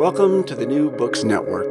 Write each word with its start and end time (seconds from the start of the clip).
Welcome 0.00 0.44
to 0.44 0.54
the 0.54 0.64
New 0.64 0.90
Books 0.90 1.24
Network. 1.24 1.70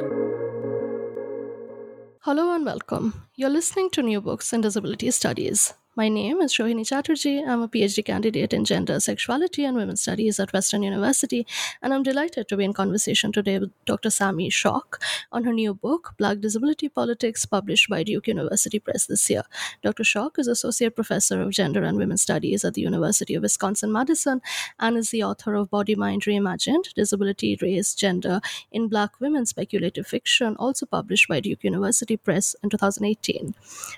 Hello 2.20 2.54
and 2.54 2.64
welcome. 2.64 3.26
You're 3.36 3.50
listening 3.50 3.90
to 3.94 4.04
New 4.04 4.22
Books 4.22 4.54
in 4.54 4.62
Disability 4.62 5.10
Studies. 5.10 5.74
My 5.96 6.08
name 6.08 6.40
is 6.40 6.54
Shohini 6.54 6.88
Chatterjee. 6.88 7.44
I'm 7.44 7.64
a 7.64 7.68
PhD 7.68 8.06
candidate 8.06 8.54
in 8.54 8.64
gender, 8.64 9.00
sexuality, 9.00 9.66
and 9.66 9.76
women's 9.76 10.02
studies 10.02 10.40
at 10.40 10.54
Western 10.54 10.84
University, 10.84 11.48
and 11.82 11.94
I'm 11.94 12.04
delighted 12.04 12.48
to 12.48 12.56
be 12.56 12.64
in 12.64 12.74
conversation 12.74 13.32
today 13.32 13.58
with 13.58 13.72
Dr. 13.86 14.12
Sami 14.12 14.52
Schalk 14.52 15.02
on 15.32 15.46
her 15.46 15.52
new 15.52 15.74
book, 15.74 16.14
Black 16.20 16.42
Disability 16.42 16.90
Politics, 16.90 17.46
published 17.48 17.90
by 17.90 18.04
Duke 18.04 18.28
University 18.28 18.80
Press 18.80 19.08
this 19.08 19.28
year. 19.32 19.42
Dr. 19.82 20.04
Schalk 20.04 20.38
is 20.38 20.48
Associate 20.48 20.96
Professor 20.96 21.42
of 21.42 21.50
Gender 21.50 21.84
and 21.84 21.98
Women's 21.98 22.22
Studies 22.22 22.64
at 22.64 22.76
the 22.76 22.82
University 22.82 23.34
of 23.34 23.42
Wisconsin 23.42 23.92
Madison 23.92 24.42
and 24.80 24.96
is 24.96 25.10
the 25.10 25.24
author 25.24 25.56
of 25.56 25.72
Body 25.72 25.96
Mind 25.96 26.22
Reimagined 26.22 26.94
Disability, 26.94 27.58
Race, 27.64 27.96
Gender 27.96 28.42
in 28.72 28.90
Black 28.90 29.20
Women's 29.20 29.50
Speculative 29.50 30.06
Fiction, 30.06 30.56
also 30.58 30.86
published 30.86 31.28
by 31.28 31.40
Duke 31.40 31.64
University 31.64 32.16
Press 32.16 32.56
in 32.64 32.70
2018. 32.70 33.56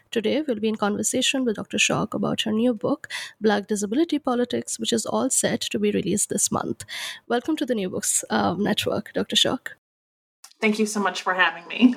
Today, 0.09 0.41
we'll 0.41 0.59
be 0.59 0.69
in 0.69 0.77
conversation 0.77 1.43
with 1.43 1.57
Dr. 1.57 1.77
Schalk 1.81 2.13
about 2.13 2.41
her 2.41 2.51
new 2.51 2.73
book, 2.73 3.09
Black 3.41 3.67
Disability 3.67 4.19
Politics, 4.19 4.79
which 4.79 4.93
is 4.93 5.05
all 5.05 5.29
set 5.29 5.61
to 5.61 5.79
be 5.79 5.91
released 5.91 6.29
this 6.29 6.51
month. 6.51 6.85
Welcome 7.27 7.57
to 7.57 7.65
the 7.65 7.75
New 7.75 7.89
Books 7.89 8.23
uh, 8.29 8.55
Network, 8.57 9.11
Dr. 9.13 9.35
Schalk. 9.35 9.77
Thank 10.61 10.77
you 10.77 10.85
so 10.85 10.99
much 10.99 11.23
for 11.23 11.33
having 11.33 11.67
me. 11.67 11.95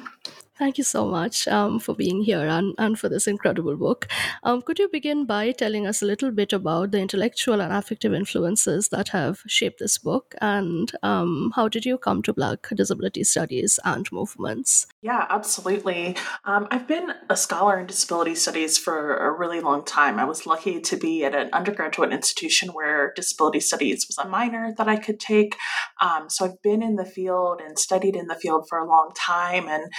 Thank 0.57 0.79
you 0.79 0.85
so 0.85 1.07
much 1.07 1.49
um, 1.49 1.81
for 1.81 1.97
being 1.97 2.23
here 2.23 2.47
and, 2.47 2.77
and 2.79 2.97
for 2.97 3.09
this 3.09 3.27
incredible 3.27 3.77
book. 3.77 4.07
Um, 4.45 4.63
could 4.63 4.79
you 4.79 4.89
begin 4.89 5.27
by 5.27 5.51
telling 5.51 5.85
us 5.85 6.01
a 6.01 6.07
little 6.07 6.31
bit 6.31 6.53
about 6.53 6.93
the 6.93 7.01
intellectual 7.01 7.61
and 7.61 7.73
affective 7.73 8.15
influences 8.15 8.89
that 8.91 9.09
have 9.09 9.43
shaped 9.49 9.81
this 9.81 9.99
book 9.99 10.37
and 10.41 10.93
um, 11.03 11.53
how 11.57 11.67
did 11.67 11.85
you 11.85 11.99
come 11.99 12.23
to 12.23 12.33
Black 12.33 12.69
disability 12.69 13.25
studies 13.25 13.81
and 13.85 14.11
movements? 14.13 14.87
Yeah, 15.03 15.27
absolutely. 15.29 16.17
Um, 16.45 16.69
I've 16.71 16.87
been 16.87 17.11
a 17.29 17.37
scholar 17.37 17.81
in 17.81 17.87
disability 17.87 18.37
studies 18.37 18.79
for 18.79 19.17
a 19.17 19.37
really 19.37 19.61
long 19.61 19.85
time. 19.85 20.21
I 20.21 20.25
was 20.25 20.47
lucky 20.47 20.81
to 20.81 20.97
be 20.97 21.25
at 21.25 21.35
an 21.35 21.51
undergraduate 21.53 22.13
institution 22.13 22.69
where 22.69 23.13
disability 23.17 23.59
studies 23.59 24.07
was 24.09 24.19
a 24.19 24.29
minor 24.29 24.73
that 24.79 24.89
I 24.89 24.97
could 24.97 25.19
take. 25.19 25.57
Um, 26.01 26.31
so 26.31 26.45
I've 26.45 26.63
been 26.63 26.83
in 26.83 26.95
the 26.95 27.05
field 27.05 27.61
and 27.61 27.77
studied 27.77 28.15
in 28.15 28.29
the 28.29 28.37
field 28.37 28.67
for 28.69 28.79
a 28.79 28.89
long 28.89 29.11
time, 29.17 29.67
and 29.69 29.93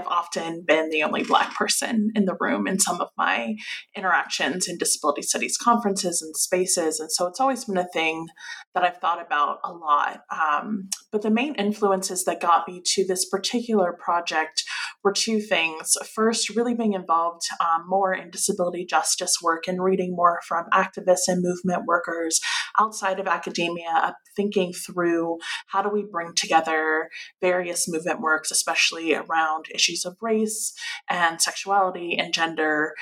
I've 0.00 0.06
often 0.06 0.64
been 0.66 0.88
the 0.88 1.02
only 1.02 1.24
Black 1.24 1.54
person 1.54 2.10
in 2.14 2.24
the 2.24 2.36
room 2.40 2.66
in 2.66 2.78
some 2.78 3.00
of 3.00 3.08
my 3.18 3.54
interactions 3.94 4.66
in 4.66 4.78
disability 4.78 5.22
studies 5.22 5.58
conferences 5.58 6.22
and 6.22 6.34
spaces. 6.36 7.00
And 7.00 7.12
so 7.12 7.26
it's 7.26 7.40
always 7.40 7.66
been 7.66 7.76
a 7.76 7.86
thing 7.92 8.28
that 8.74 8.84
I've 8.84 8.98
thought 8.98 9.24
about 9.24 9.58
a 9.64 9.72
lot. 9.72 10.20
Um, 10.30 10.88
but 11.10 11.22
the 11.22 11.30
main 11.30 11.54
influences 11.56 12.24
that 12.24 12.40
got 12.40 12.68
me 12.68 12.80
to 12.84 13.04
this 13.06 13.28
particular 13.28 13.92
project 13.92 14.62
were 15.02 15.12
two 15.12 15.40
things. 15.40 15.96
First, 16.14 16.54
really 16.54 16.74
being 16.74 16.92
involved 16.92 17.42
um, 17.60 17.84
more 17.88 18.14
in 18.14 18.30
disability 18.30 18.84
justice 18.84 19.38
work 19.42 19.66
and 19.66 19.82
reading 19.82 20.14
more 20.14 20.40
from 20.46 20.66
activists 20.72 21.26
and 21.26 21.42
movement 21.42 21.86
workers 21.86 22.40
outside 22.78 23.18
of 23.18 23.26
academia, 23.26 24.14
thinking 24.36 24.72
through 24.72 25.38
how 25.68 25.82
do 25.82 25.88
we 25.88 26.04
bring 26.10 26.32
together 26.34 27.08
various 27.40 27.88
movement 27.88 28.20
works, 28.20 28.50
especially 28.50 29.14
around 29.14 29.66
issues 29.74 30.04
of 30.04 30.16
race 30.20 30.72
and 31.08 31.40
sexuality 31.40 32.16
and 32.16 32.32
gender, 32.32 32.94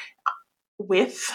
with 0.78 1.30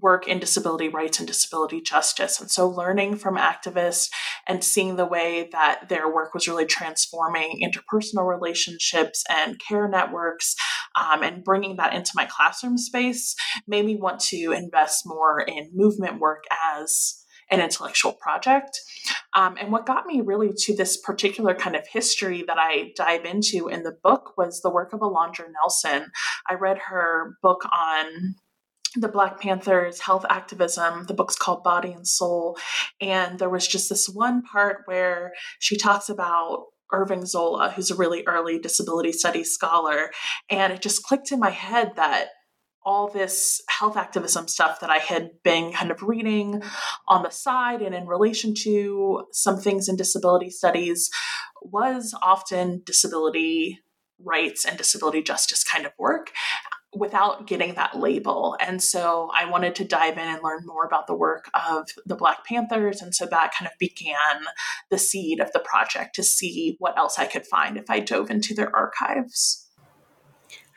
work 0.00 0.26
in 0.26 0.38
disability 0.38 0.88
rights 0.88 1.18
and 1.18 1.26
disability 1.26 1.80
justice. 1.80 2.40
And 2.40 2.50
so, 2.50 2.68
learning 2.68 3.16
from 3.16 3.36
activists 3.36 4.08
and 4.46 4.62
seeing 4.62 4.96
the 4.96 5.06
way 5.06 5.48
that 5.52 5.88
their 5.88 6.12
work 6.12 6.34
was 6.34 6.48
really 6.48 6.66
transforming 6.66 7.60
interpersonal 7.62 8.28
relationships 8.28 9.24
and 9.28 9.60
care 9.60 9.88
networks 9.88 10.54
um, 10.96 11.22
and 11.22 11.44
bringing 11.44 11.76
that 11.76 11.94
into 11.94 12.12
my 12.14 12.26
classroom 12.26 12.78
space 12.78 13.34
made 13.66 13.84
me 13.84 13.96
want 13.96 14.20
to 14.20 14.52
invest 14.52 15.04
more 15.06 15.40
in 15.40 15.70
movement 15.74 16.18
work 16.18 16.44
as 16.74 17.24
an 17.50 17.60
intellectual 17.60 18.12
project. 18.12 18.80
Um, 19.34 19.56
and 19.58 19.72
what 19.72 19.86
got 19.86 20.06
me 20.06 20.20
really 20.20 20.52
to 20.56 20.76
this 20.76 20.96
particular 20.96 21.54
kind 21.54 21.76
of 21.76 21.86
history 21.86 22.44
that 22.46 22.58
I 22.58 22.92
dive 22.96 23.24
into 23.24 23.68
in 23.68 23.82
the 23.82 23.96
book 24.02 24.36
was 24.36 24.60
the 24.60 24.70
work 24.70 24.92
of 24.92 25.00
Alondra 25.00 25.46
Nelson. 25.52 26.10
I 26.48 26.54
read 26.54 26.78
her 26.88 27.36
book 27.42 27.64
on 27.64 28.34
the 28.96 29.08
Black 29.08 29.40
Panthers 29.40 30.00
health 30.00 30.24
activism. 30.28 31.04
The 31.04 31.14
book's 31.14 31.36
called 31.36 31.62
Body 31.62 31.92
and 31.92 32.06
Soul. 32.06 32.56
And 33.00 33.38
there 33.38 33.50
was 33.50 33.66
just 33.66 33.88
this 33.88 34.08
one 34.08 34.42
part 34.42 34.82
where 34.86 35.32
she 35.58 35.76
talks 35.76 36.08
about 36.08 36.66
Irving 36.92 37.26
Zola, 37.26 37.70
who's 37.70 37.90
a 37.90 37.96
really 37.96 38.24
early 38.26 38.58
disability 38.58 39.12
studies 39.12 39.52
scholar. 39.52 40.10
And 40.48 40.72
it 40.72 40.80
just 40.80 41.02
clicked 41.02 41.32
in 41.32 41.38
my 41.38 41.50
head 41.50 41.92
that 41.96 42.28
all 42.84 43.08
this 43.08 43.60
health 43.68 43.98
activism 43.98 44.48
stuff 44.48 44.80
that 44.80 44.88
I 44.88 44.96
had 44.96 45.30
been 45.44 45.72
kind 45.72 45.90
of 45.90 46.02
reading 46.02 46.62
on 47.06 47.22
the 47.22 47.30
side 47.30 47.82
and 47.82 47.94
in 47.94 48.06
relation 48.06 48.54
to 48.62 49.26
some 49.32 49.58
things 49.58 49.88
in 49.88 49.96
disability 49.96 50.48
studies 50.48 51.10
was 51.60 52.16
often 52.22 52.82
disability 52.86 53.80
rights 54.18 54.64
and 54.64 54.78
disability 54.78 55.22
justice 55.22 55.62
kind 55.62 55.84
of 55.84 55.92
work 55.98 56.30
without 56.94 57.46
getting 57.46 57.74
that 57.74 57.98
label. 57.98 58.56
And 58.60 58.82
so 58.82 59.30
I 59.38 59.44
wanted 59.44 59.74
to 59.76 59.84
dive 59.84 60.16
in 60.16 60.26
and 60.26 60.42
learn 60.42 60.64
more 60.64 60.86
about 60.86 61.06
the 61.06 61.14
work 61.14 61.50
of 61.54 61.88
the 62.06 62.16
Black 62.16 62.44
Panthers. 62.46 63.02
And 63.02 63.14
so 63.14 63.26
that 63.26 63.52
kind 63.58 63.70
of 63.70 63.78
began 63.78 64.46
the 64.90 64.98
seed 64.98 65.40
of 65.40 65.52
the 65.52 65.60
project 65.60 66.14
to 66.14 66.22
see 66.22 66.76
what 66.78 66.96
else 66.96 67.18
I 67.18 67.26
could 67.26 67.46
find 67.46 67.76
if 67.76 67.90
I 67.90 68.00
dove 68.00 68.30
into 68.30 68.54
their 68.54 68.74
archives. 68.74 69.67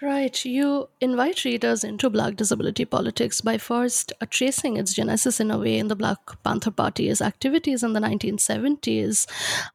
Right. 0.02 0.44
You 0.46 0.90
invite 1.00 1.46
readers 1.46 1.84
into 1.84 2.10
Black 2.10 2.36
disability 2.36 2.86
politics 2.86 3.40
by 3.40 3.60
first 3.60 4.12
tracing 4.32 4.78
its 4.78 4.96
genesis 4.96 5.40
in 5.40 5.52
a 5.52 5.60
way 5.60 5.78
in 5.78 5.90
the 5.90 5.96
Black 5.96 6.18
Panther 6.44 6.72
Party's 6.72 7.22
activities 7.22 7.84
in 7.84 7.94
the 7.94 8.00
1970s, 8.00 9.28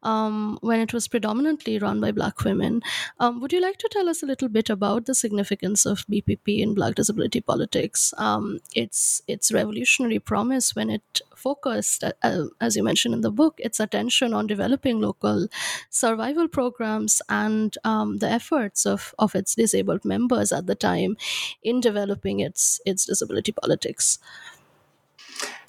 um, 0.03 0.59
when 0.59 0.81
it 0.81 0.91
was 0.91 1.07
predominantly 1.07 1.79
run 1.79 2.01
by 2.01 2.11
Black 2.11 2.43
women. 2.43 2.81
Um, 3.21 3.39
would 3.39 3.53
you 3.53 3.61
like 3.61 3.77
to 3.77 3.87
tell 3.89 4.09
us 4.09 4.21
a 4.21 4.25
little 4.25 4.49
bit 4.49 4.69
about 4.69 5.05
the 5.05 5.15
significance 5.15 5.85
of 5.85 6.05
BPP 6.07 6.59
in 6.59 6.73
Black 6.73 6.95
disability 6.95 7.39
politics, 7.39 8.13
um, 8.17 8.59
its 8.75 9.21
its 9.29 9.53
revolutionary 9.53 10.19
promise 10.19 10.75
when 10.75 10.89
it 10.89 11.21
focused, 11.47 12.03
uh, 12.03 12.45
as 12.67 12.75
you 12.77 12.83
mentioned 12.83 13.13
in 13.13 13.21
the 13.21 13.31
book, 13.41 13.55
its 13.67 13.79
attention 13.79 14.33
on 14.33 14.47
developing 14.47 14.99
local 14.99 15.47
survival 15.89 16.47
programs 16.47 17.21
and 17.29 17.77
um, 17.83 18.17
the 18.23 18.29
efforts 18.39 18.85
of, 18.85 19.13
of 19.19 19.35
its 19.35 19.55
disabled 19.55 20.03
members 20.03 20.51
at 20.51 20.67
the 20.67 20.75
time 20.75 21.15
in 21.63 21.79
developing 21.79 22.39
its 22.47 22.81
its 22.85 23.05
disability 23.05 23.53
politics. 23.61 24.19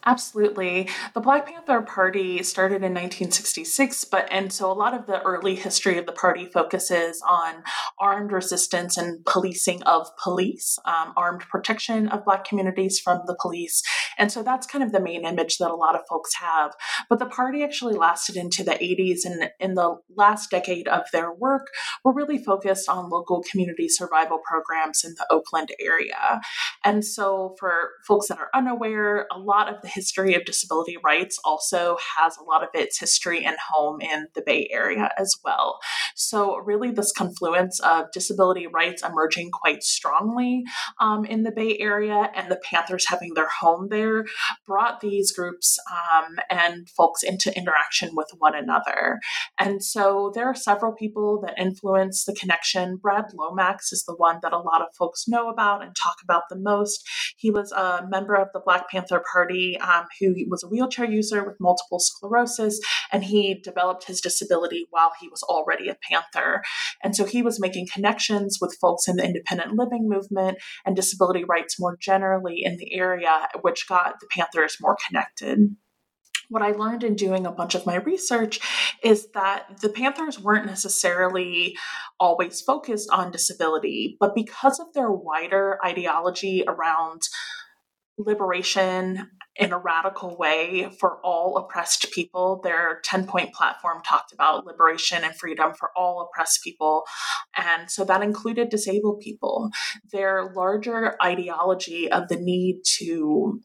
Absolutely. 0.08 0.88
The 1.12 1.20
Black 1.20 1.46
Panther 1.46 1.82
Party 1.82 2.43
started 2.43 2.76
in 2.76 2.94
1966, 2.94 4.05
but 4.05 4.26
and 4.31 4.50
so 4.50 4.72
a 4.72 4.72
lot 4.72 4.94
of 4.94 5.05
the 5.05 5.20
early 5.20 5.55
history 5.55 5.99
of 5.99 6.06
the 6.06 6.12
party 6.12 6.46
focuses 6.46 7.22
on 7.28 7.62
armed 8.00 8.32
resistance 8.32 8.96
and 8.96 9.22
policing 9.26 9.82
of 9.82 10.08
police, 10.16 10.78
um, 10.87 11.12
armed 11.14 11.43
protection 11.50 12.08
of 12.08 12.25
Black 12.25 12.46
communities 12.46 12.99
from 12.99 13.20
the 13.26 13.37
police. 13.38 13.82
And 14.16 14.32
so 14.32 14.43
that's 14.43 14.66
kind 14.66 14.82
of 14.82 14.93
the 14.93 15.00
main 15.00 15.26
image 15.26 15.58
that 15.58 15.70
a 15.70 15.76
lot 15.76 15.94
of 15.94 16.00
folks 16.08 16.34
have. 16.37 16.72
But 17.11 17.19
the 17.19 17.26
party 17.26 17.62
actually 17.62 17.94
lasted 17.94 18.34
into 18.34 18.64
the 18.64 18.72
80s, 18.72 19.26
and 19.26 19.50
in 19.61 19.75
the 19.75 19.96
last 20.16 20.50
decade 20.50 20.88
of 20.88 21.02
their 21.12 21.31
work, 21.34 21.66
were 22.02 22.14
really 22.14 22.38
focused 22.38 22.88
on 22.88 23.11
local 23.11 23.44
community 23.50 23.90
survival 23.90 24.40
programs 24.43 25.04
in 25.04 25.14
the 25.19 25.26
Oakland 25.31 25.70
area. 25.78 26.40
And 26.82 27.04
so 27.04 27.56
for 27.61 27.90
folks 28.06 28.28
that 28.28 28.38
are 28.38 28.49
unaware, 28.54 29.26
a 29.31 29.38
lot 29.38 29.69
of 29.69 29.82
the 29.82 29.97
history 29.98 30.34
of 30.34 30.44
disability 30.44 30.96
rights 31.02 31.40
also 31.44 31.96
has 32.16 32.36
a 32.36 32.44
lot 32.44 32.62
of 32.62 32.68
its 32.72 33.00
history 33.00 33.44
and 33.44 33.56
home 33.70 34.00
in 34.00 34.28
the 34.36 34.42
Bay 34.42 34.68
Area 34.70 35.10
as 35.18 35.34
well. 35.44 35.80
So, 36.14 36.56
really, 36.58 36.92
this 36.92 37.12
confluence 37.12 37.80
of 37.80 38.06
disability 38.12 38.68
rights 38.68 39.02
emerging 39.02 39.50
quite 39.50 39.82
strongly 39.82 40.62
um, 41.00 41.24
in 41.24 41.42
the 41.42 41.50
Bay 41.50 41.76
Area 41.78 42.30
and 42.34 42.48
the 42.48 42.60
Panthers 42.62 43.06
having 43.08 43.34
their 43.34 43.48
home 43.48 43.88
there 43.90 44.24
brought 44.66 45.00
these 45.00 45.32
groups 45.32 45.78
um, 45.90 46.36
and 46.48 46.88
folks 46.90 47.24
into 47.24 47.56
interaction 47.56 48.10
with 48.14 48.28
one 48.38 48.54
another. 48.54 49.18
And 49.58 49.82
so, 49.82 50.30
there 50.32 50.46
are 50.46 50.54
several 50.54 50.92
people 50.92 51.40
that 51.44 51.58
influence 51.58 52.24
the 52.24 52.34
connection. 52.34 52.96
Brad 52.96 53.26
Lomax 53.34 53.92
is 53.92 54.04
the 54.04 54.14
one 54.14 54.38
that 54.42 54.52
a 54.52 54.58
lot 54.58 54.80
of 54.80 54.94
folks 54.96 55.26
know 55.26 55.48
about 55.48 55.82
and 55.82 55.96
talk 55.96 56.18
about 56.22 56.44
the 56.48 56.58
most. 56.58 57.04
He 57.36 57.50
was 57.50 57.72
a 57.72 58.06
member 58.08 58.34
of 58.34 58.48
the 58.52 58.62
Black 58.64 58.88
Panther 58.90 59.22
Party 59.32 59.77
um, 59.78 60.06
who 60.20 60.34
was 60.48 60.62
a 60.62 60.69
wheelchair 60.69 61.06
user 61.06 61.44
with 61.44 61.56
multiple 61.60 61.98
sclerosis, 61.98 62.80
and 63.12 63.25
he 63.25 63.60
developed 63.62 64.04
his 64.04 64.20
disability 64.20 64.86
while 64.90 65.12
he 65.20 65.28
was 65.28 65.42
already 65.42 65.88
a 65.88 65.96
Panther. 66.08 66.62
And 67.02 67.14
so 67.14 67.25
he 67.25 67.42
was 67.42 67.60
making 67.60 67.88
connections 67.92 68.58
with 68.60 68.76
folks 68.80 69.08
in 69.08 69.16
the 69.16 69.25
independent 69.25 69.72
living 69.72 70.08
movement 70.08 70.58
and 70.84 70.96
disability 70.96 71.44
rights 71.44 71.78
more 71.78 71.96
generally 72.00 72.62
in 72.62 72.76
the 72.76 72.94
area, 72.94 73.48
which 73.62 73.88
got 73.88 74.14
the 74.20 74.28
Panthers 74.30 74.76
more 74.80 74.96
connected 75.06 75.76
what 76.48 76.62
I 76.62 76.70
learned 76.70 77.04
in 77.04 77.14
doing 77.14 77.46
a 77.46 77.52
bunch 77.52 77.75
of 77.75 77.86
my 77.86 77.96
research 77.96 78.60
is 79.02 79.28
that 79.32 79.80
the 79.80 79.90
Panthers 79.90 80.40
weren't 80.40 80.66
necessarily 80.66 81.76
always 82.19 82.60
focused 82.60 83.10
on 83.10 83.30
disability, 83.30 84.16
but 84.19 84.34
because 84.34 84.80
of 84.80 84.92
their 84.94 85.10
wider 85.10 85.78
ideology 85.84 86.64
around 86.66 87.22
liberation 88.16 89.30
in 89.58 89.72
a 89.72 89.78
radical 89.78 90.37
way 90.37 90.88
for 91.00 91.19
all 91.25 91.56
oppressed 91.56 92.10
people. 92.12 92.60
Their 92.62 93.00
10 93.05 93.26
point 93.26 93.52
platform 93.52 94.02
talked 94.06 94.32
about 94.32 94.64
liberation 94.64 95.25
and 95.25 95.34
freedom 95.34 95.72
for 95.75 95.90
all 95.96 96.22
oppressed 96.22 96.62
people. 96.62 97.05
And 97.56 97.90
so 97.90 98.05
that 98.05 98.22
included 98.22 98.69
disabled 98.69 99.20
people. 99.20 99.70
Their 100.12 100.52
larger 100.55 101.16
ideology 101.22 102.10
of 102.10 102.28
the 102.28 102.37
need 102.37 102.82
to 102.99 103.60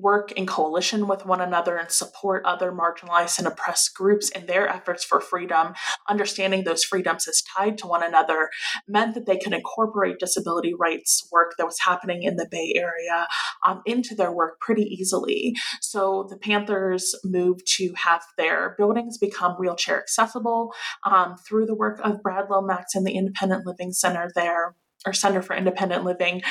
work 0.00 0.32
in 0.32 0.46
coalition 0.46 1.08
with 1.08 1.26
one 1.26 1.40
another 1.40 1.76
and 1.76 1.90
support 1.90 2.44
other 2.44 2.72
marginalized 2.72 3.38
and 3.38 3.46
oppressed 3.46 3.94
groups 3.94 4.28
in 4.30 4.46
their 4.46 4.68
efforts 4.68 5.04
for 5.04 5.20
freedom, 5.20 5.74
understanding 6.08 6.64
those 6.64 6.84
freedoms 6.84 7.26
as 7.28 7.42
tied 7.42 7.78
to 7.78 7.86
one 7.86 8.02
another, 8.02 8.50
meant 8.86 9.14
that 9.14 9.26
they 9.26 9.38
could 9.38 9.52
incorporate 9.52 10.18
disability 10.18 10.74
rights 10.74 11.28
work 11.32 11.54
that 11.58 11.66
was 11.66 11.78
happening 11.80 12.22
in 12.22 12.36
the 12.36 12.48
Bay 12.50 12.72
Area 12.76 13.26
um, 13.66 13.82
into 13.86 14.14
their 14.14 14.32
work 14.32 14.60
pretty 14.60 14.82
easily. 14.82 15.54
So 15.80 16.26
the 16.28 16.36
Panthers 16.36 17.14
moved 17.24 17.66
to 17.76 17.92
have 17.96 18.22
their 18.36 18.74
buildings 18.78 19.18
become 19.18 19.54
wheelchair 19.54 20.00
accessible 20.00 20.72
um, 21.04 21.36
through 21.46 21.66
the 21.66 21.74
work 21.74 22.00
of 22.02 22.22
Brad 22.22 22.46
Lomax 22.50 22.94
and 22.94 23.06
the 23.06 23.16
Independent 23.16 23.66
Living 23.66 23.92
Center 23.92 24.30
there 24.34 24.74
or 25.06 25.12
Center 25.12 25.42
for 25.42 25.54
Independent 25.54 26.04
Living. 26.04 26.42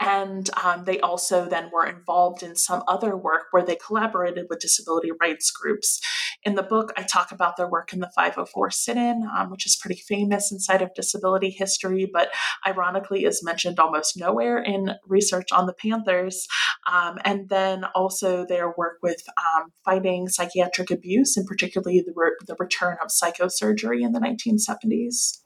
And 0.00 0.50
um, 0.64 0.84
they 0.84 0.98
also 1.00 1.48
then 1.48 1.70
were 1.72 1.86
involved 1.86 2.42
in 2.42 2.56
some 2.56 2.82
other 2.88 3.16
work 3.16 3.44
where 3.52 3.64
they 3.64 3.76
collaborated 3.76 4.46
with 4.48 4.58
disability 4.58 5.10
rights 5.20 5.50
groups. 5.50 6.00
In 6.44 6.56
the 6.56 6.62
book, 6.62 6.92
I 6.96 7.02
talk 7.02 7.30
about 7.30 7.56
their 7.56 7.68
work 7.68 7.92
in 7.92 8.00
the 8.00 8.10
504 8.16 8.70
sit 8.72 8.96
in, 8.96 9.28
um, 9.36 9.50
which 9.50 9.64
is 9.64 9.76
pretty 9.80 10.00
famous 10.00 10.50
inside 10.50 10.82
of 10.82 10.94
disability 10.94 11.50
history, 11.50 12.10
but 12.12 12.30
ironically 12.66 13.24
is 13.24 13.44
mentioned 13.44 13.78
almost 13.78 14.16
nowhere 14.16 14.60
in 14.60 14.92
research 15.06 15.52
on 15.52 15.66
the 15.66 15.74
Panthers. 15.74 16.48
Um, 16.92 17.18
and 17.24 17.48
then 17.48 17.84
also 17.94 18.44
their 18.44 18.72
work 18.76 18.98
with 19.02 19.22
um, 19.36 19.72
fighting 19.84 20.28
psychiatric 20.28 20.90
abuse, 20.90 21.36
and 21.36 21.46
particularly 21.46 22.02
the, 22.04 22.12
re- 22.16 22.36
the 22.46 22.56
return 22.58 22.96
of 23.00 23.08
psychosurgery 23.08 24.02
in 24.02 24.12
the 24.12 24.20
1970s. 24.20 25.41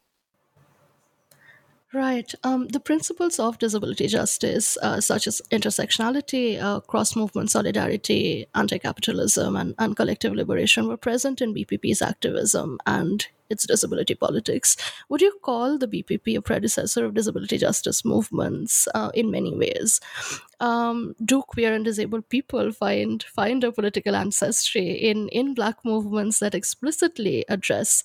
Right. 1.96 2.30
Um, 2.44 2.68
the 2.68 2.78
principles 2.78 3.40
of 3.40 3.58
disability 3.58 4.06
justice, 4.06 4.76
uh, 4.82 5.00
such 5.00 5.26
as 5.26 5.40
intersectionality, 5.50 6.60
uh, 6.60 6.80
cross 6.80 7.16
movement 7.16 7.50
solidarity, 7.50 8.44
anti 8.54 8.76
capitalism, 8.76 9.56
and, 9.56 9.74
and 9.78 9.96
collective 9.96 10.34
liberation, 10.34 10.88
were 10.88 10.98
present 10.98 11.40
in 11.40 11.54
BPP's 11.54 12.02
activism 12.02 12.78
and 12.84 13.26
its 13.48 13.66
disability 13.66 14.14
politics. 14.14 14.76
Would 15.08 15.22
you 15.22 15.38
call 15.40 15.78
the 15.78 15.88
BPP 15.88 16.36
a 16.36 16.42
predecessor 16.42 17.06
of 17.06 17.14
disability 17.14 17.56
justice 17.56 18.04
movements 18.04 18.86
uh, 18.94 19.10
in 19.14 19.30
many 19.30 19.56
ways? 19.56 19.98
Um, 20.60 21.14
do 21.24 21.40
queer 21.40 21.72
and 21.72 21.84
disabled 21.84 22.28
people 22.28 22.72
find 22.72 23.22
find 23.22 23.64
a 23.64 23.72
political 23.72 24.14
ancestry 24.14 24.90
in 24.90 25.28
in 25.28 25.54
Black 25.54 25.76
movements 25.82 26.40
that 26.40 26.54
explicitly 26.54 27.46
address 27.48 28.02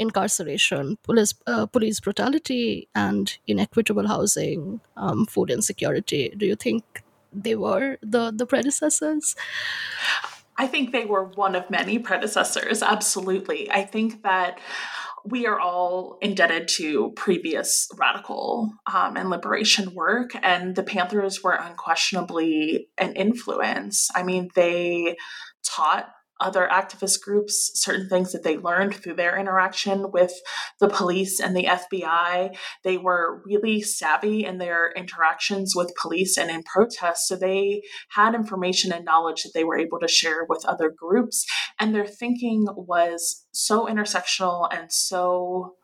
incarceration, 0.00 0.96
police, 1.02 1.34
uh, 1.46 1.66
police 1.66 2.00
brutality, 2.00 2.88
and 2.94 3.38
inequitable 3.46 4.08
housing, 4.08 4.80
um, 4.96 5.26
food 5.26 5.50
insecurity. 5.50 6.32
Do 6.36 6.46
you 6.46 6.56
think 6.56 7.04
they 7.32 7.54
were 7.54 7.98
the, 8.02 8.32
the 8.34 8.46
predecessors? 8.46 9.36
I 10.56 10.66
think 10.66 10.92
they 10.92 11.04
were 11.04 11.24
one 11.24 11.54
of 11.54 11.70
many 11.70 11.98
predecessors, 11.98 12.82
absolutely. 12.82 13.70
I 13.70 13.84
think 13.84 14.22
that 14.24 14.58
we 15.24 15.46
are 15.46 15.60
all 15.60 16.18
indebted 16.22 16.68
to 16.68 17.12
previous 17.14 17.88
radical 17.98 18.72
um, 18.92 19.16
and 19.16 19.28
liberation 19.28 19.94
work, 19.94 20.30
and 20.42 20.74
the 20.74 20.82
Panthers 20.82 21.42
were 21.42 21.52
unquestionably 21.52 22.88
an 22.98 23.14
influence. 23.14 24.08
I 24.14 24.22
mean, 24.22 24.48
they 24.54 25.16
taught 25.62 26.10
other 26.40 26.68
activist 26.70 27.20
groups 27.22 27.70
certain 27.74 28.08
things 28.08 28.32
that 28.32 28.42
they 28.42 28.56
learned 28.56 28.94
through 28.94 29.14
their 29.14 29.38
interaction 29.38 30.10
with 30.12 30.32
the 30.80 30.88
police 30.88 31.40
and 31.40 31.56
the 31.56 31.64
FBI. 31.64 32.56
They 32.84 32.98
were 32.98 33.42
really 33.44 33.82
savvy 33.82 34.44
in 34.44 34.58
their 34.58 34.92
interactions 34.92 35.74
with 35.74 35.94
police 36.00 36.36
and 36.36 36.50
in 36.50 36.62
protests. 36.62 37.28
So 37.28 37.36
they 37.36 37.82
had 38.10 38.34
information 38.34 38.92
and 38.92 39.04
knowledge 39.04 39.42
that 39.42 39.52
they 39.54 39.64
were 39.64 39.78
able 39.78 39.98
to 40.00 40.08
share 40.08 40.46
with 40.48 40.64
other 40.66 40.90
groups. 40.90 41.46
And 41.78 41.94
their 41.94 42.06
thinking 42.06 42.66
was 42.74 43.46
so 43.52 43.86
intersectional 43.86 44.68
and 44.72 44.92
so 44.92 45.74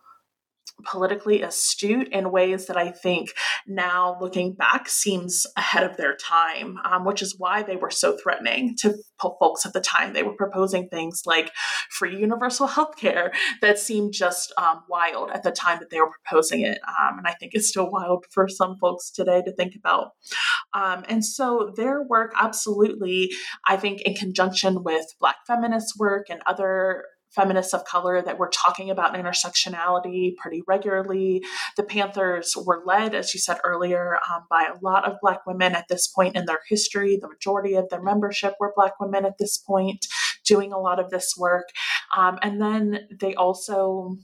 politically 0.86 1.42
astute 1.42 2.08
in 2.08 2.30
ways 2.30 2.66
that 2.66 2.76
I 2.76 2.90
think 2.90 3.30
now 3.66 4.16
looking 4.20 4.54
back 4.54 4.88
seems 4.88 5.46
ahead 5.56 5.84
of 5.84 5.96
their 5.96 6.16
time, 6.16 6.78
um, 6.84 7.04
which 7.04 7.22
is 7.22 7.36
why 7.38 7.62
they 7.62 7.76
were 7.76 7.90
so 7.90 8.16
threatening 8.16 8.76
to 8.78 8.94
folks 9.40 9.66
at 9.66 9.72
the 9.72 9.80
time. 9.80 10.12
They 10.12 10.22
were 10.22 10.36
proposing 10.36 10.88
things 10.88 11.22
like 11.26 11.50
free 11.90 12.16
universal 12.18 12.66
health 12.66 12.96
care 12.96 13.32
that 13.62 13.78
seemed 13.78 14.12
just 14.12 14.52
um, 14.56 14.82
wild 14.88 15.30
at 15.32 15.42
the 15.42 15.50
time 15.50 15.78
that 15.80 15.90
they 15.90 16.00
were 16.00 16.10
proposing 16.10 16.60
it. 16.60 16.78
Um, 16.86 17.18
and 17.18 17.26
I 17.26 17.32
think 17.32 17.52
it's 17.54 17.68
still 17.68 17.90
wild 17.90 18.24
for 18.30 18.48
some 18.48 18.76
folks 18.76 19.10
today 19.10 19.42
to 19.42 19.52
think 19.52 19.74
about. 19.74 20.12
Um, 20.74 21.04
and 21.08 21.24
so 21.24 21.72
their 21.76 22.02
work, 22.02 22.32
absolutely, 22.36 23.30
I 23.66 23.76
think, 23.76 24.02
in 24.02 24.14
conjunction 24.14 24.82
with 24.82 25.06
Black 25.20 25.36
feminist 25.46 25.94
work 25.98 26.26
and 26.30 26.42
other 26.46 27.04
feminists 27.36 27.74
of 27.74 27.84
color 27.84 28.22
that 28.22 28.38
were 28.38 28.50
talking 28.52 28.90
about 28.90 29.14
intersectionality 29.14 30.34
pretty 30.36 30.62
regularly. 30.66 31.44
The 31.76 31.84
Panthers 31.84 32.54
were 32.56 32.82
led, 32.84 33.14
as 33.14 33.34
you 33.34 33.40
said 33.40 33.58
earlier, 33.62 34.18
um, 34.28 34.44
by 34.50 34.64
a 34.64 34.84
lot 34.84 35.08
of 35.08 35.18
Black 35.22 35.46
women 35.46 35.74
at 35.74 35.86
this 35.88 36.08
point 36.08 36.34
in 36.34 36.46
their 36.46 36.60
history. 36.68 37.18
The 37.20 37.28
majority 37.28 37.74
of 37.74 37.88
their 37.90 38.02
membership 38.02 38.54
were 38.58 38.72
Black 38.74 38.98
women 38.98 39.24
at 39.24 39.38
this 39.38 39.58
point 39.58 40.06
doing 40.44 40.72
a 40.72 40.78
lot 40.78 40.98
of 40.98 41.10
this 41.10 41.34
work. 41.38 41.68
Um, 42.16 42.38
and 42.42 42.60
then 42.60 43.00
they 43.20 43.34
also 43.34 44.16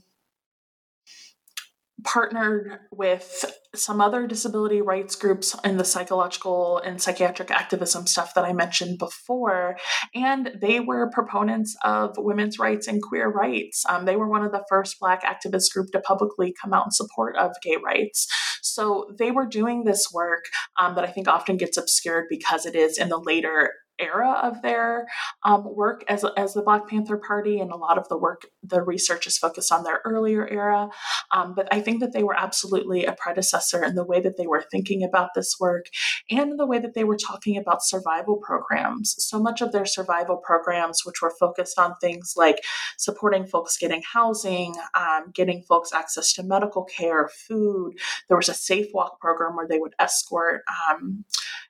partnered 2.03 2.79
with 2.91 3.45
some 3.75 3.99
other 4.01 4.27
disability 4.27 4.81
rights 4.81 5.15
groups 5.15 5.55
in 5.63 5.77
the 5.77 5.85
psychological 5.85 6.77
and 6.79 7.01
psychiatric 7.01 7.49
activism 7.49 8.05
stuff 8.05 8.33
that 8.35 8.45
I 8.45 8.53
mentioned 8.53 8.99
before. 8.99 9.77
And 10.13 10.51
they 10.61 10.79
were 10.79 11.09
proponents 11.09 11.75
of 11.83 12.15
women's 12.17 12.59
rights 12.59 12.87
and 12.87 13.01
queer 13.01 13.27
rights. 13.29 13.83
Um, 13.87 14.05
they 14.05 14.15
were 14.15 14.27
one 14.27 14.43
of 14.43 14.51
the 14.51 14.63
first 14.69 14.99
Black 14.99 15.23
activist 15.23 15.73
group 15.73 15.91
to 15.91 15.99
publicly 15.99 16.53
come 16.61 16.73
out 16.73 16.85
in 16.85 16.91
support 16.91 17.35
of 17.35 17.51
gay 17.61 17.77
rights. 17.83 18.27
So 18.61 19.07
they 19.17 19.31
were 19.31 19.45
doing 19.45 19.83
this 19.83 20.11
work 20.13 20.45
um, 20.79 20.95
that 20.95 21.03
I 21.03 21.11
think 21.11 21.27
often 21.27 21.57
gets 21.57 21.77
obscured 21.77 22.25
because 22.29 22.65
it 22.65 22.75
is 22.75 22.97
in 22.97 23.09
the 23.09 23.19
later 23.19 23.71
era 23.99 24.39
of 24.43 24.61
their 24.61 25.07
um, 25.43 25.63
work 25.75 26.03
as, 26.07 26.25
as 26.37 26.53
the 26.53 26.61
Black 26.61 26.87
Panther 26.87 27.17
Party, 27.17 27.59
and 27.59 27.71
a 27.71 27.75
lot 27.75 27.97
of 27.97 28.07
the 28.09 28.17
work, 28.17 28.45
the 28.63 28.81
research 28.81 29.27
is 29.27 29.37
focused 29.37 29.71
on 29.71 29.83
their 29.83 30.01
earlier 30.05 30.47
era. 30.47 30.89
Um, 31.31 31.53
but 31.53 31.67
I 31.71 31.81
think 31.81 31.99
that 31.99 32.13
they 32.13 32.23
were 32.23 32.37
absolutely 32.37 33.05
a 33.05 33.13
predecessor 33.13 33.83
in 33.83 33.95
the 33.95 34.05
way 34.05 34.21
that 34.21 34.37
they 34.37 34.47
were 34.47 34.65
thinking 34.71 35.03
about 35.03 35.31
this 35.35 35.55
work 35.59 35.87
and 36.29 36.59
the 36.59 36.65
way 36.65 36.79
that 36.79 36.93
they 36.93 37.03
were 37.03 37.17
talking 37.17 37.57
about 37.57 37.83
survival 37.83 38.37
programs. 38.37 39.15
So 39.17 39.39
much 39.39 39.61
of 39.61 39.71
their 39.71 39.85
survival 39.85 40.37
programs, 40.37 41.01
which 41.05 41.21
were 41.21 41.33
focused 41.39 41.77
on 41.77 41.95
things 41.95 42.33
like 42.37 42.63
supporting 42.97 43.45
folks 43.45 43.77
getting 43.77 44.01
housing, 44.01 44.75
um, 44.93 45.31
getting 45.33 45.63
folks 45.63 45.93
access 45.93 46.33
to 46.33 46.43
medical 46.43 46.83
care, 46.85 47.29
food. 47.47 47.93
There 48.27 48.37
was 48.37 48.49
a 48.49 48.53
safe 48.53 48.87
walk 48.93 49.19
program 49.19 49.55
where 49.55 49.67
they 49.67 49.79
would 49.79 49.95
escort 49.99 50.61
um, 50.89 51.25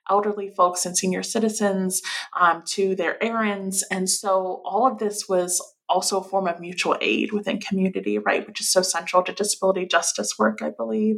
elderly 0.08 0.50
folks 0.50 0.86
and 0.86 0.96
senior 0.96 1.22
citizens 1.22 2.02
um, 2.38 2.62
to 2.66 2.94
their 2.94 3.22
errands. 3.22 3.84
And 3.90 4.08
so 4.08 4.62
all 4.64 4.86
of 4.86 4.98
this 4.98 5.28
was 5.28 5.60
also 5.94 6.18
a 6.20 6.24
form 6.24 6.48
of 6.48 6.60
mutual 6.60 6.96
aid 7.00 7.32
within 7.32 7.60
community, 7.60 8.18
right, 8.18 8.44
which 8.46 8.60
is 8.60 8.70
so 8.70 8.82
central 8.82 9.22
to 9.22 9.32
disability 9.32 9.86
justice 9.86 10.32
work, 10.38 10.58
I 10.60 10.70
believe. 10.70 11.16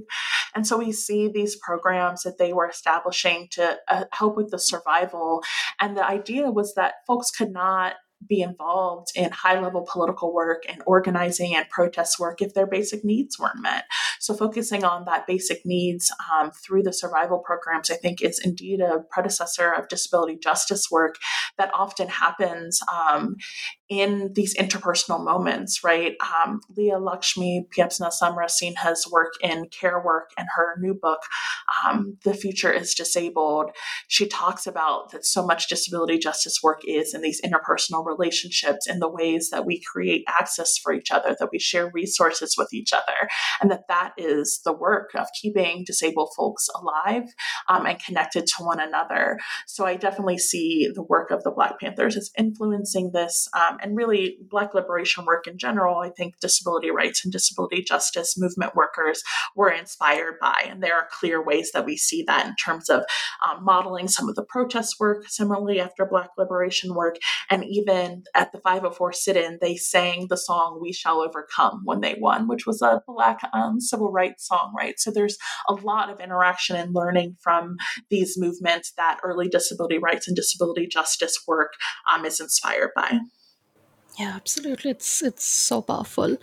And 0.54 0.66
so 0.66 0.76
we 0.76 0.92
see 0.92 1.28
these 1.28 1.56
programs 1.56 2.22
that 2.22 2.36
they 2.38 2.52
were 2.52 2.68
establishing 2.68 3.48
to 3.52 3.78
uh, 3.88 4.04
help 4.12 4.36
with 4.36 4.50
the 4.50 4.58
survival. 4.58 5.42
And 5.80 5.96
the 5.96 6.06
idea 6.06 6.50
was 6.50 6.74
that 6.74 6.96
folks 7.06 7.30
could 7.30 7.52
not 7.52 7.94
be 8.26 8.40
involved 8.40 9.08
in 9.14 9.30
high 9.30 9.60
level 9.60 9.86
political 9.90 10.32
work 10.32 10.64
and 10.68 10.82
organizing 10.86 11.54
and 11.54 11.68
protest 11.70 12.18
work 12.18 12.40
if 12.40 12.54
their 12.54 12.66
basic 12.66 13.04
needs 13.04 13.38
weren't 13.38 13.60
met. 13.60 13.84
So, 14.20 14.34
focusing 14.34 14.84
on 14.84 15.04
that 15.04 15.26
basic 15.26 15.64
needs 15.64 16.12
um, 16.32 16.50
through 16.50 16.82
the 16.82 16.92
survival 16.92 17.38
programs, 17.38 17.90
I 17.90 17.94
think, 17.94 18.22
is 18.22 18.40
indeed 18.42 18.80
a 18.80 19.04
predecessor 19.10 19.72
of 19.72 19.88
disability 19.88 20.38
justice 20.42 20.90
work 20.90 21.16
that 21.58 21.70
often 21.74 22.08
happens 22.08 22.80
um, 22.92 23.36
in 23.88 24.32
these 24.34 24.56
interpersonal 24.56 25.22
moments, 25.22 25.84
right? 25.84 26.16
Um, 26.20 26.60
Leah 26.76 26.98
Lakshmi 26.98 27.66
Piepzna 27.76 28.10
Samarasinha's 28.12 29.08
work 29.10 29.34
in 29.42 29.68
care 29.68 30.02
work 30.02 30.30
and 30.36 30.48
her 30.56 30.76
new 30.80 30.94
book, 30.94 31.20
um, 31.84 32.16
The 32.24 32.34
Future 32.34 32.72
is 32.72 32.94
Disabled, 32.94 33.70
she 34.08 34.26
talks 34.26 34.66
about 34.66 35.10
that 35.12 35.24
so 35.24 35.44
much 35.44 35.68
disability 35.68 36.18
justice 36.18 36.62
work 36.62 36.80
is 36.86 37.14
in 37.14 37.22
these 37.22 37.40
interpersonal 37.42 38.05
relationships, 38.06 38.86
in 38.86 39.00
the 39.00 39.08
ways 39.08 39.50
that 39.50 39.66
we 39.66 39.80
create 39.80 40.24
access 40.28 40.78
for 40.78 40.92
each 40.92 41.10
other, 41.10 41.36
that 41.38 41.50
we 41.52 41.58
share 41.58 41.90
resources 41.92 42.54
with 42.56 42.72
each 42.72 42.92
other, 42.92 43.28
and 43.60 43.70
that 43.70 43.88
that 43.88 44.12
is 44.16 44.60
the 44.64 44.72
work 44.72 45.10
of 45.14 45.26
keeping 45.40 45.84
disabled 45.84 46.30
folks 46.36 46.68
alive 46.74 47.24
um, 47.68 47.86
and 47.86 47.98
connected 47.98 48.46
to 48.46 48.64
one 48.64 48.80
another. 48.80 49.38
So 49.66 49.84
I 49.84 49.96
definitely 49.96 50.38
see 50.38 50.88
the 50.94 51.02
work 51.02 51.30
of 51.30 51.42
the 51.42 51.50
Black 51.50 51.80
Panthers 51.80 52.16
as 52.16 52.30
influencing 52.38 53.10
this. 53.12 53.48
Um, 53.54 53.78
and 53.82 53.96
really 53.96 54.38
Black 54.50 54.74
liberation 54.74 55.24
work 55.24 55.46
in 55.46 55.58
general, 55.58 55.98
I 55.98 56.10
think 56.10 56.38
disability 56.40 56.90
rights 56.90 57.24
and 57.24 57.32
disability 57.32 57.82
justice 57.82 58.36
movement 58.38 58.74
workers 58.74 59.22
were 59.54 59.70
inspired 59.70 60.36
by. 60.40 60.66
And 60.68 60.82
there 60.82 60.94
are 60.94 61.08
clear 61.10 61.42
ways 61.42 61.70
that 61.72 61.86
we 61.86 61.96
see 61.96 62.22
that 62.26 62.46
in 62.46 62.54
terms 62.56 62.88
of 62.88 63.04
um, 63.46 63.64
modeling 63.64 64.08
some 64.08 64.28
of 64.28 64.36
the 64.36 64.44
protest 64.44 64.96
work, 65.00 65.28
similarly 65.28 65.80
after 65.80 66.06
Black 66.06 66.30
liberation 66.38 66.94
work. 66.94 67.16
And 67.50 67.64
even 67.64 67.95
at 68.34 68.52
the 68.52 68.58
504 68.58 69.12
sit 69.12 69.36
in, 69.36 69.58
they 69.60 69.76
sang 69.76 70.26
the 70.28 70.36
song 70.36 70.78
We 70.80 70.92
Shall 70.92 71.20
Overcome 71.20 71.82
when 71.84 72.00
they 72.00 72.16
won, 72.18 72.48
which 72.48 72.66
was 72.66 72.82
a 72.82 73.02
Black 73.06 73.40
um, 73.52 73.80
civil 73.80 74.10
rights 74.10 74.46
song, 74.46 74.74
right? 74.76 74.94
So 74.98 75.10
there's 75.10 75.38
a 75.68 75.74
lot 75.74 76.10
of 76.10 76.20
interaction 76.20 76.76
and 76.76 76.94
learning 76.94 77.36
from 77.40 77.76
these 78.10 78.38
movements 78.38 78.92
that 78.96 79.20
early 79.24 79.48
disability 79.48 79.98
rights 79.98 80.28
and 80.28 80.36
disability 80.36 80.86
justice 80.86 81.38
work 81.46 81.72
um, 82.12 82.24
is 82.24 82.40
inspired 82.40 82.90
by. 82.94 83.18
Yeah, 84.18 84.32
absolutely. 84.34 84.92
It's 84.92 85.22
it's 85.22 85.44
so 85.44 85.82
powerful. 85.82 86.38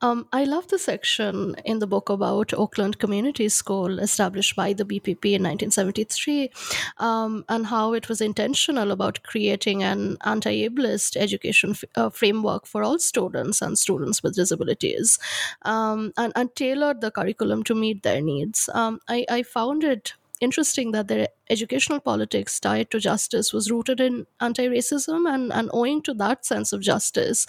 Um, 0.00 0.26
I 0.32 0.44
love 0.44 0.68
the 0.68 0.78
section 0.78 1.56
in 1.66 1.78
the 1.78 1.86
book 1.86 2.08
about 2.08 2.54
Oakland 2.54 2.98
Community 2.98 3.50
School, 3.50 3.98
established 3.98 4.56
by 4.56 4.72
the 4.72 4.86
BPP 4.86 5.34
in 5.34 5.42
1973, 5.42 6.50
um, 6.96 7.44
and 7.50 7.66
how 7.66 7.92
it 7.92 8.08
was 8.08 8.22
intentional 8.22 8.90
about 8.92 9.22
creating 9.24 9.82
an 9.82 10.16
anti-ableist 10.24 11.18
education 11.18 11.70
f- 11.72 11.84
uh, 11.96 12.08
framework 12.08 12.66
for 12.66 12.82
all 12.82 12.98
students 12.98 13.60
and 13.60 13.78
students 13.78 14.22
with 14.22 14.34
disabilities, 14.34 15.18
um, 15.62 16.14
and, 16.16 16.32
and 16.34 16.54
tailored 16.56 17.02
the 17.02 17.10
curriculum 17.10 17.62
to 17.64 17.74
meet 17.74 18.02
their 18.04 18.22
needs. 18.22 18.70
Um, 18.72 19.00
I, 19.06 19.26
I 19.28 19.42
found 19.42 19.84
it 19.84 20.14
interesting 20.40 20.92
that 20.92 21.08
their 21.08 21.28
educational 21.50 22.00
politics 22.00 22.60
tied 22.60 22.90
to 22.90 23.00
justice 23.00 23.52
was 23.52 23.70
rooted 23.70 24.00
in 24.00 24.26
anti-racism 24.40 25.32
and, 25.32 25.52
and 25.52 25.70
owing 25.72 26.02
to 26.02 26.14
that 26.14 26.44
sense 26.44 26.72
of 26.72 26.80
justice 26.80 27.46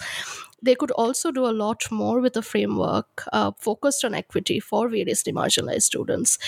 they 0.62 0.74
could 0.74 0.90
also 0.92 1.30
do 1.30 1.46
a 1.46 1.52
lot 1.52 1.90
more 1.90 2.20
with 2.20 2.36
a 2.36 2.42
framework 2.42 3.24
uh, 3.32 3.50
focused 3.58 4.04
on 4.04 4.14
equity 4.14 4.60
for 4.60 4.88
various 4.88 5.22
demarginalized 5.22 5.82
students. 5.82 6.38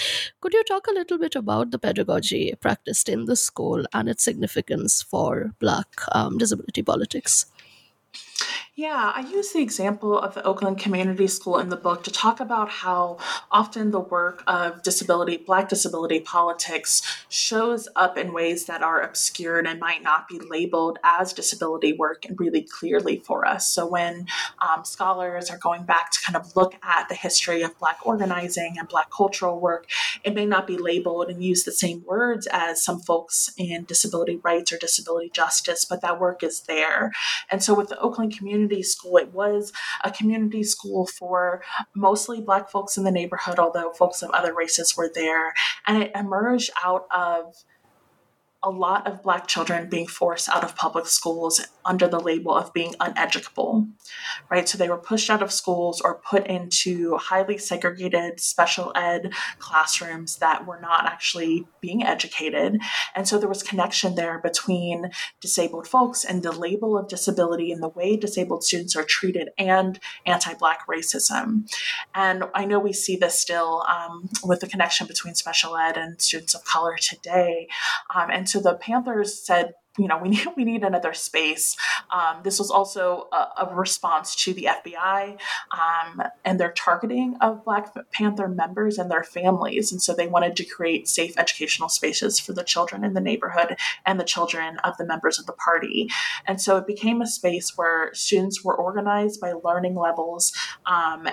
Could 0.40 0.52
you 0.52 0.62
talk 0.64 0.86
a 0.86 0.92
little 0.92 1.18
bit 1.18 1.34
about 1.34 1.70
the 1.70 1.78
pedagogy 1.78 2.52
practiced 2.60 3.08
in 3.08 3.24
the 3.24 3.36
school 3.36 3.84
and 3.92 4.08
its 4.08 4.22
significance 4.22 5.02
for 5.02 5.52
black 5.58 5.88
um, 6.12 6.38
disability 6.38 6.82
politics 6.82 7.46
yeah, 8.74 9.12
I 9.14 9.20
use 9.20 9.52
the 9.52 9.60
example 9.60 10.18
of 10.18 10.32
the 10.32 10.42
Oakland 10.44 10.78
Community 10.78 11.26
School 11.26 11.58
in 11.58 11.68
the 11.68 11.76
book 11.76 12.04
to 12.04 12.10
talk 12.10 12.40
about 12.40 12.70
how 12.70 13.18
often 13.50 13.90
the 13.90 14.00
work 14.00 14.42
of 14.46 14.82
disability, 14.82 15.36
Black 15.36 15.68
disability 15.68 16.20
politics, 16.20 17.02
shows 17.28 17.86
up 17.96 18.16
in 18.16 18.32
ways 18.32 18.64
that 18.64 18.82
are 18.82 19.02
obscured 19.02 19.66
and 19.66 19.78
might 19.78 20.02
not 20.02 20.26
be 20.26 20.38
labeled 20.38 20.98
as 21.04 21.34
disability 21.34 21.92
work 21.92 22.24
and 22.24 22.40
really 22.40 22.62
clearly 22.62 23.18
for 23.18 23.46
us. 23.46 23.68
So 23.68 23.86
when 23.86 24.26
um, 24.66 24.86
scholars 24.86 25.50
are 25.50 25.58
going 25.58 25.82
back 25.82 26.10
to 26.12 26.20
kind 26.24 26.36
of 26.36 26.56
look 26.56 26.74
at 26.82 27.10
the 27.10 27.14
history 27.14 27.60
of 27.60 27.78
Black 27.78 27.98
organizing 28.06 28.76
and 28.78 28.88
Black 28.88 29.10
cultural 29.10 29.60
work, 29.60 29.86
it 30.24 30.34
may 30.34 30.46
not 30.46 30.66
be 30.66 30.78
labeled 30.78 31.28
and 31.28 31.44
use 31.44 31.64
the 31.64 31.72
same 31.72 32.04
words 32.06 32.48
as 32.50 32.82
some 32.82 33.00
folks 33.00 33.52
in 33.58 33.84
disability 33.84 34.36
rights 34.36 34.72
or 34.72 34.78
disability 34.78 35.28
justice, 35.28 35.84
but 35.84 36.00
that 36.00 36.18
work 36.18 36.42
is 36.42 36.60
there. 36.62 37.12
And 37.50 37.62
so 37.62 37.74
with 37.74 37.90
the 37.90 38.00
Oakland 38.00 38.34
Community 38.34 38.61
community 38.62 38.82
school. 38.82 39.16
It 39.16 39.32
was 39.32 39.72
a 40.04 40.10
community 40.10 40.62
school 40.62 41.06
for 41.06 41.62
mostly 41.94 42.40
Black 42.40 42.70
folks 42.70 42.96
in 42.96 43.04
the 43.04 43.10
neighborhood, 43.10 43.58
although 43.58 43.92
folks 43.92 44.22
of 44.22 44.30
other 44.30 44.54
races 44.54 44.96
were 44.96 45.10
there. 45.14 45.52
And 45.86 46.02
it 46.02 46.12
emerged 46.14 46.70
out 46.84 47.06
of 47.14 47.54
a 48.62 48.70
lot 48.70 49.06
of 49.06 49.22
Black 49.22 49.46
children 49.46 49.88
being 49.88 50.06
forced 50.06 50.48
out 50.48 50.62
of 50.62 50.76
public 50.76 51.06
schools 51.06 51.60
under 51.84 52.06
the 52.06 52.20
label 52.20 52.54
of 52.54 52.72
being 52.72 52.92
uneducable, 52.94 53.88
right? 54.50 54.68
So 54.68 54.78
they 54.78 54.88
were 54.88 54.98
pushed 54.98 55.30
out 55.30 55.42
of 55.42 55.52
schools 55.52 56.00
or 56.00 56.20
put 56.20 56.46
into 56.46 57.16
highly 57.16 57.58
segregated 57.58 58.38
special 58.38 58.92
ed 58.94 59.32
classrooms 59.58 60.36
that 60.36 60.66
were 60.66 60.78
not 60.80 61.06
actually 61.06 61.66
being 61.80 62.04
educated. 62.04 62.80
And 63.16 63.26
so 63.26 63.38
there 63.38 63.48
was 63.48 63.62
connection 63.62 64.14
there 64.14 64.38
between 64.38 65.10
disabled 65.40 65.88
folks 65.88 66.24
and 66.24 66.42
the 66.42 66.52
label 66.52 66.96
of 66.96 67.08
disability 67.08 67.72
and 67.72 67.82
the 67.82 67.88
way 67.88 68.16
disabled 68.16 68.62
students 68.62 68.94
are 68.94 69.04
treated 69.04 69.50
and 69.58 69.98
anti 70.24 70.54
Black 70.54 70.86
racism. 70.86 71.68
And 72.14 72.44
I 72.54 72.64
know 72.64 72.78
we 72.78 72.92
see 72.92 73.16
this 73.16 73.40
still 73.40 73.84
um, 73.88 74.28
with 74.44 74.60
the 74.60 74.68
connection 74.68 75.06
between 75.06 75.34
special 75.34 75.76
ed 75.76 75.96
and 75.96 76.20
students 76.20 76.54
of 76.54 76.64
color 76.64 76.96
today. 76.96 77.66
Um, 78.14 78.30
and 78.30 78.48
so 78.52 78.60
the 78.60 78.74
Panthers 78.74 79.44
said, 79.44 79.72
you 79.98 80.06
know, 80.08 80.18
we 80.18 80.28
need 80.28 80.46
we 80.56 80.64
need 80.64 80.82
another 80.82 81.14
space. 81.14 81.76
Um, 82.12 82.40
this 82.44 82.58
was 82.58 82.70
also 82.70 83.28
a, 83.32 83.66
a, 83.66 83.74
response 83.74 84.34
to 84.44 84.52
the 84.52 84.68
FBI 84.70 85.38
um, 85.70 86.22
and 86.44 86.60
their 86.60 86.72
targeting 86.72 87.36
of 87.40 87.64
Black 87.64 87.94
Panther 88.12 88.48
members 88.48 88.98
and 88.98 89.10
their 89.10 89.24
families, 89.24 89.90
and 89.92 90.02
so 90.02 90.14
they 90.14 90.26
wanted 90.26 90.56
to 90.56 90.64
create 90.64 91.08
safe 91.08 91.36
educational 91.38 91.88
spaces 91.88 92.38
for 92.38 92.52
the 92.52 92.62
children 92.64 93.04
in 93.04 93.14
the 93.14 93.20
neighborhood 93.20 93.76
and 94.06 94.20
the 94.20 94.24
children 94.24 94.78
of 94.78 94.96
the 94.98 95.06
members 95.06 95.38
of 95.38 95.46
the 95.46 95.52
party. 95.52 96.08
And 96.46 96.60
so 96.60 96.76
it 96.76 96.86
became 96.86 97.20
a 97.20 97.26
space 97.26 97.76
where 97.76 98.12
students 98.14 98.62
were 98.64 98.76
organized 98.76 99.40
by 99.40 99.52
learning 99.52 99.94
levels. 99.94 100.52
Um, 100.86 101.28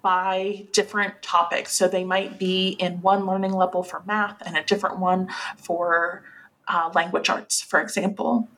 by 0.00 0.66
different 0.72 1.20
topics. 1.22 1.72
So 1.72 1.88
they 1.88 2.04
might 2.04 2.38
be 2.38 2.68
in 2.78 3.00
one 3.00 3.26
learning 3.26 3.52
level 3.52 3.82
for 3.82 4.04
math 4.06 4.40
and 4.46 4.56
a 4.56 4.62
different 4.62 5.00
one 5.00 5.28
for 5.56 6.22
uh, 6.68 6.90
language 6.94 7.30
arts, 7.30 7.62
for 7.62 7.80
example. 7.80 8.48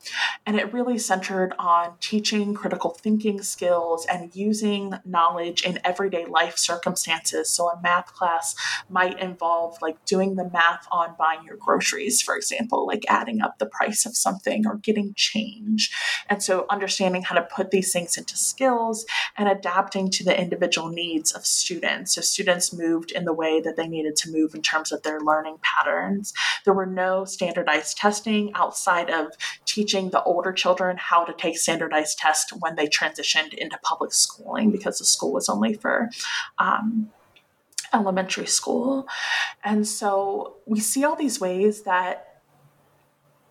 And 0.44 0.58
it 0.58 0.72
really 0.72 0.98
centered 0.98 1.54
on 1.58 1.92
teaching 2.00 2.54
critical 2.54 2.90
thinking 2.90 3.40
skills 3.42 4.04
and 4.06 4.34
using 4.34 4.94
knowledge 5.04 5.62
in 5.62 5.78
everyday 5.84 6.26
life 6.26 6.58
circumstances. 6.58 7.48
So, 7.48 7.68
a 7.68 7.80
math 7.80 8.12
class 8.14 8.56
might 8.88 9.20
involve 9.20 9.80
like 9.80 10.04
doing 10.06 10.34
the 10.34 10.50
math 10.50 10.86
on 10.90 11.14
buying 11.18 11.44
your 11.44 11.56
groceries, 11.56 12.20
for 12.20 12.36
example, 12.36 12.84
like 12.86 13.04
adding 13.08 13.42
up 13.42 13.58
the 13.58 13.66
price 13.66 14.04
of 14.04 14.16
something 14.16 14.66
or 14.66 14.76
getting 14.76 15.14
change. 15.14 15.90
And 16.28 16.42
so, 16.42 16.66
understanding 16.68 17.22
how 17.22 17.36
to 17.36 17.42
put 17.42 17.70
these 17.70 17.92
things 17.92 18.16
into 18.16 18.36
skills 18.36 19.06
and 19.38 19.48
adapting 19.48 20.10
to 20.10 20.24
the 20.24 20.38
individual 20.38 20.88
needs 20.88 21.30
of 21.30 21.46
students. 21.46 22.14
So, 22.14 22.22
students 22.22 22.72
moved 22.72 23.12
in 23.12 23.24
the 23.24 23.32
way 23.32 23.60
that 23.60 23.76
they 23.76 23.86
needed 23.86 24.16
to 24.16 24.32
move 24.32 24.54
in 24.54 24.62
terms 24.62 24.90
of 24.90 25.02
their 25.02 25.20
learning 25.20 25.58
patterns. 25.62 26.32
There 26.64 26.74
were 26.74 26.86
no 26.86 27.24
standardized 27.24 27.99
testing 28.00 28.50
outside 28.54 29.10
of 29.10 29.32
teaching 29.66 30.10
the 30.10 30.22
older 30.22 30.52
children 30.52 30.96
how 30.98 31.24
to 31.24 31.34
take 31.34 31.58
standardized 31.58 32.18
tests 32.18 32.52
when 32.60 32.74
they 32.76 32.86
transitioned 32.86 33.52
into 33.54 33.78
public 33.82 34.12
schooling 34.12 34.70
because 34.70 34.98
the 34.98 35.04
school 35.04 35.32
was 35.32 35.48
only 35.48 35.74
for 35.74 36.08
um, 36.58 37.10
elementary 37.92 38.46
school. 38.46 39.06
And 39.62 39.86
so 39.86 40.56
we 40.66 40.80
see 40.80 41.04
all 41.04 41.16
these 41.16 41.40
ways 41.40 41.82
that 41.82 42.29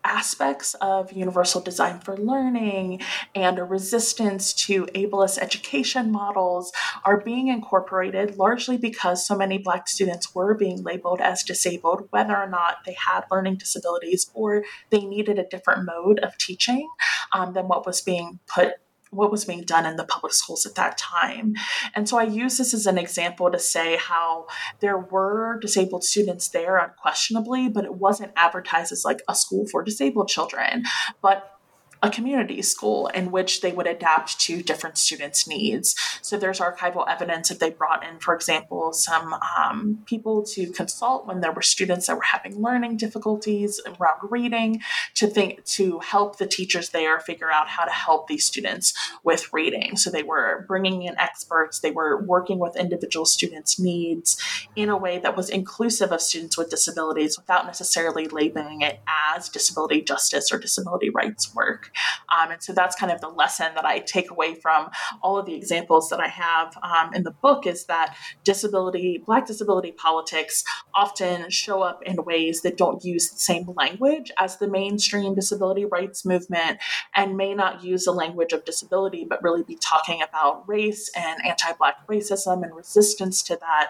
aspects 0.09 0.73
of 0.81 1.11
universal 1.13 1.61
design 1.61 1.99
for 1.99 2.17
learning 2.17 3.01
and 3.35 3.59
a 3.59 3.63
resistance 3.63 4.53
to 4.53 4.85
ableist 4.87 5.37
education 5.37 6.11
models 6.11 6.71
are 7.05 7.21
being 7.21 7.47
incorporated 7.47 8.37
largely 8.37 8.77
because 8.77 9.25
so 9.25 9.35
many 9.35 9.57
Black 9.57 9.87
students 9.87 10.33
were 10.33 10.55
being 10.55 10.83
labeled 10.83 11.21
as 11.21 11.43
disabled, 11.43 12.07
whether 12.09 12.35
or 12.35 12.49
not 12.49 12.77
they 12.85 12.95
had 13.05 13.21
learning 13.31 13.55
disabilities 13.57 14.29
or 14.33 14.63
they 14.89 15.01
needed 15.01 15.37
a 15.37 15.47
different 15.47 15.85
mode 15.85 16.19
of 16.19 16.37
teaching 16.37 16.89
um, 17.33 17.53
than 17.53 17.67
what 17.67 17.85
was 17.85 18.01
being 18.01 18.39
put 18.47 18.73
what 19.11 19.31
was 19.31 19.45
being 19.45 19.63
done 19.63 19.85
in 19.85 19.95
the 19.95 20.03
public 20.03 20.33
schools 20.33 20.65
at 20.65 20.75
that 20.75 20.97
time. 20.97 21.53
And 21.95 22.07
so 22.07 22.17
I 22.17 22.23
use 22.23 22.57
this 22.57 22.73
as 22.73 22.85
an 22.85 22.97
example 22.97 23.51
to 23.51 23.59
say 23.59 23.97
how 23.97 24.47
there 24.79 24.97
were 24.97 25.59
disabled 25.61 26.03
students 26.03 26.49
there 26.49 26.77
unquestionably, 26.77 27.69
but 27.69 27.85
it 27.85 27.95
wasn't 27.95 28.33
advertised 28.35 28.91
as 28.91 29.05
like 29.05 29.21
a 29.27 29.35
school 29.35 29.65
for 29.67 29.83
disabled 29.83 30.27
children. 30.27 30.83
But 31.21 31.58
a 32.01 32.09
community 32.09 32.61
school 32.61 33.07
in 33.07 33.31
which 33.31 33.61
they 33.61 33.71
would 33.71 33.87
adapt 33.87 34.39
to 34.39 34.63
different 34.63 34.97
students' 34.97 35.47
needs. 35.47 35.95
So 36.21 36.37
there's 36.37 36.59
archival 36.59 37.05
evidence 37.09 37.49
that 37.49 37.59
they 37.59 37.71
brought 37.71 38.07
in, 38.07 38.19
for 38.19 38.33
example, 38.33 38.93
some 38.93 39.35
um, 39.57 39.99
people 40.05 40.43
to 40.43 40.71
consult 40.71 41.27
when 41.27 41.41
there 41.41 41.51
were 41.51 41.61
students 41.61 42.07
that 42.07 42.15
were 42.15 42.21
having 42.21 42.61
learning 42.61 42.97
difficulties 42.97 43.81
around 43.85 44.19
reading 44.29 44.81
to 45.15 45.27
think 45.27 45.65
to 45.65 45.99
help 45.99 46.37
the 46.37 46.47
teachers 46.47 46.89
there 46.89 47.19
figure 47.19 47.51
out 47.51 47.67
how 47.67 47.83
to 47.83 47.91
help 47.91 48.27
these 48.27 48.45
students 48.45 48.93
with 49.23 49.51
reading. 49.51 49.97
So 49.97 50.09
they 50.09 50.23
were 50.23 50.65
bringing 50.67 51.03
in 51.03 51.19
experts, 51.19 51.79
they 51.79 51.91
were 51.91 52.23
working 52.23 52.59
with 52.59 52.77
individual 52.77 53.25
students' 53.25 53.79
needs 53.79 54.37
in 54.75 54.89
a 54.89 54.97
way 54.97 55.19
that 55.19 55.35
was 55.35 55.49
inclusive 55.49 56.11
of 56.11 56.21
students 56.21 56.57
with 56.57 56.69
disabilities 56.69 57.37
without 57.37 57.65
necessarily 57.65 58.27
labeling 58.27 58.81
it 58.81 59.01
as 59.35 59.49
disability 59.49 60.01
justice 60.01 60.51
or 60.51 60.59
disability 60.59 61.09
rights 61.09 61.53
work. 61.53 61.88
Um, 62.37 62.51
and 62.51 62.63
so 62.63 62.73
that's 62.73 62.95
kind 62.95 63.11
of 63.11 63.21
the 63.21 63.29
lesson 63.29 63.73
that 63.75 63.85
I 63.85 63.99
take 63.99 64.31
away 64.31 64.55
from 64.55 64.89
all 65.21 65.37
of 65.37 65.45
the 65.45 65.55
examples 65.55 66.09
that 66.09 66.19
I 66.19 66.27
have 66.27 66.77
um, 66.83 67.13
in 67.13 67.23
the 67.23 67.31
book 67.31 67.65
is 67.65 67.85
that 67.85 68.15
disability, 68.43 69.21
Black 69.25 69.45
disability 69.45 69.91
politics 69.91 70.63
often 70.93 71.49
show 71.49 71.81
up 71.81 72.01
in 72.03 72.23
ways 72.23 72.61
that 72.61 72.77
don't 72.77 73.03
use 73.03 73.29
the 73.29 73.39
same 73.39 73.69
language 73.75 74.31
as 74.39 74.57
the 74.57 74.67
mainstream 74.67 75.35
disability 75.35 75.85
rights 75.85 76.25
movement 76.25 76.79
and 77.15 77.37
may 77.37 77.53
not 77.53 77.83
use 77.83 78.05
the 78.05 78.11
language 78.11 78.53
of 78.53 78.65
disability, 78.65 79.25
but 79.27 79.43
really 79.43 79.63
be 79.63 79.75
talking 79.75 80.21
about 80.21 80.67
race 80.67 81.09
and 81.15 81.43
anti 81.45 81.73
Black 81.73 82.07
racism 82.07 82.63
and 82.63 82.75
resistance 82.75 83.41
to 83.43 83.57
that. 83.57 83.89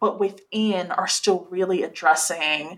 But 0.00 0.20
within 0.20 0.90
are 0.90 1.08
still 1.08 1.46
really 1.50 1.82
addressing 1.82 2.76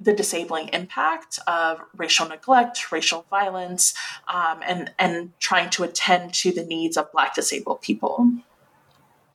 the 0.00 0.12
disabling 0.12 0.68
impact 0.68 1.38
of 1.46 1.80
racial 1.96 2.28
neglect, 2.28 2.92
racial 2.92 3.26
violence, 3.30 3.94
um, 4.32 4.60
and 4.66 4.92
and 4.98 5.32
trying 5.40 5.70
to 5.70 5.82
attend 5.82 6.34
to 6.34 6.52
the 6.52 6.64
needs 6.64 6.96
of 6.96 7.10
Black 7.12 7.34
disabled 7.34 7.82
people. 7.82 8.30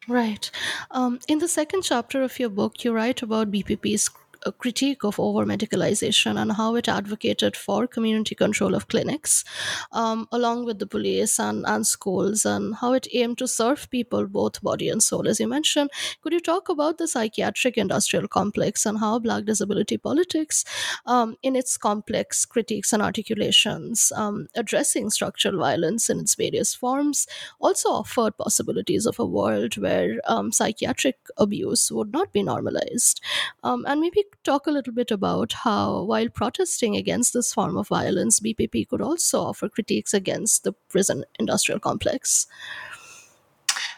Right. 0.08 0.52
Um, 0.92 1.20
in 1.28 1.40
the 1.40 1.48
second 1.48 1.84
chapter 1.84 2.22
of 2.24 2.40
your 2.40 2.50
book, 2.50 2.84
you 2.84 2.92
write 2.92 3.22
about 3.22 3.52
BPP's 3.52 4.10
a 4.46 4.52
critique 4.52 5.04
of 5.04 5.20
over 5.20 5.46
medicalization 5.46 6.40
and 6.42 6.54
how 6.54 6.76
it 6.76 6.88
advocated 6.88 7.56
for 7.56 7.88
community 7.88 8.36
control 8.36 8.76
of 8.76 8.88
clinics, 8.88 9.44
um, 9.92 10.28
along 10.32 10.66
with 10.66 10.80
the 10.80 10.88
police 10.88 11.40
and, 11.40 11.66
and 11.68 11.88
schools, 11.88 12.46
and 12.46 12.76
how 12.76 12.94
it 12.94 13.08
aimed 13.14 13.38
to 13.38 13.48
serve 13.48 13.90
people 13.90 14.28
both 14.28 14.62
body 14.62 14.90
and 14.90 15.02
soul, 15.04 15.28
as 15.28 15.40
you 15.40 15.48
mentioned. 15.48 15.90
Could 16.22 16.34
you 16.34 16.40
talk 16.40 16.70
about 16.70 16.98
the 16.98 17.08
psychiatric 17.08 17.78
industrial 17.78 18.28
complex 18.28 18.86
and 18.86 19.00
how 19.00 19.20
Black 19.20 19.46
disability 19.46 19.98
politics, 19.98 20.66
um, 21.06 21.36
in 21.42 21.56
its 21.56 21.78
complex 21.78 22.46
critiques 22.46 22.94
and 22.94 23.02
articulations, 23.02 24.12
um, 24.16 24.48
addressing 24.56 25.10
structural 25.10 25.60
violence 25.60 26.10
in 26.10 26.20
its 26.20 26.36
various 26.36 26.74
forms, 26.74 27.28
also 27.60 27.90
offered 27.90 28.38
possibilities 28.38 29.06
of 29.06 29.20
a 29.20 29.26
world 29.26 29.78
where 29.78 30.20
um, 30.26 30.52
psychiatric 30.52 31.18
abuse 31.38 31.92
would 31.92 32.12
not 32.12 32.32
be 32.34 32.44
normalized? 32.44 33.22
Um, 33.64 33.86
and 33.88 34.02
maybe 34.02 34.24
talk 34.44 34.68
a 34.68 34.72
little 34.72 34.94
bit 34.94 35.12
about 35.12 35.54
how, 35.54 36.04
while 36.04 36.30
protesting 36.30 36.96
against 36.96 37.34
this 37.34 37.54
form 37.54 37.78
of 37.78 37.88
violence, 37.88 38.40
BPP 38.40 38.88
could 38.88 39.02
also 39.02 39.42
offer 39.42 39.70
critiques 39.70 40.14
against 40.14 40.64
the 40.64 40.74
prison 40.90 41.26
industrial 41.40 41.80
complex. 41.80 42.48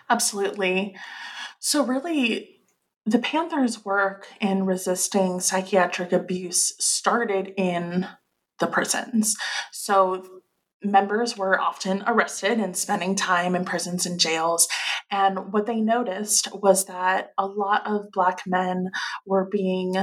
Absolutely. 0.10 0.96
So, 1.60 1.84
really, 1.84 2.62
the 3.06 3.20
Panthers' 3.20 3.86
work 3.86 4.28
in 4.40 4.66
resisting 4.66 5.40
psychiatric 5.40 6.12
abuse 6.12 6.74
started 6.80 7.54
in 7.58 8.08
the 8.60 8.68
prisons. 8.68 9.36
So, 9.72 10.42
members 10.84 11.38
were 11.38 11.60
often 11.60 12.04
arrested 12.06 12.60
and 12.60 12.78
spending 12.78 13.16
time 13.16 13.56
in 13.56 13.66
prisons 13.66 14.06
and 14.06 14.20
jails. 14.20 14.68
And 15.10 15.52
what 15.52 15.66
they 15.66 15.82
noticed 15.82 16.48
was 16.54 16.86
that 16.86 17.32
a 17.38 17.46
lot 17.46 17.88
of 17.88 18.12
Black 18.12 18.42
men 18.46 18.92
were 19.26 19.48
being 19.50 19.96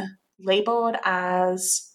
labeled 0.45 0.97
as 1.05 1.93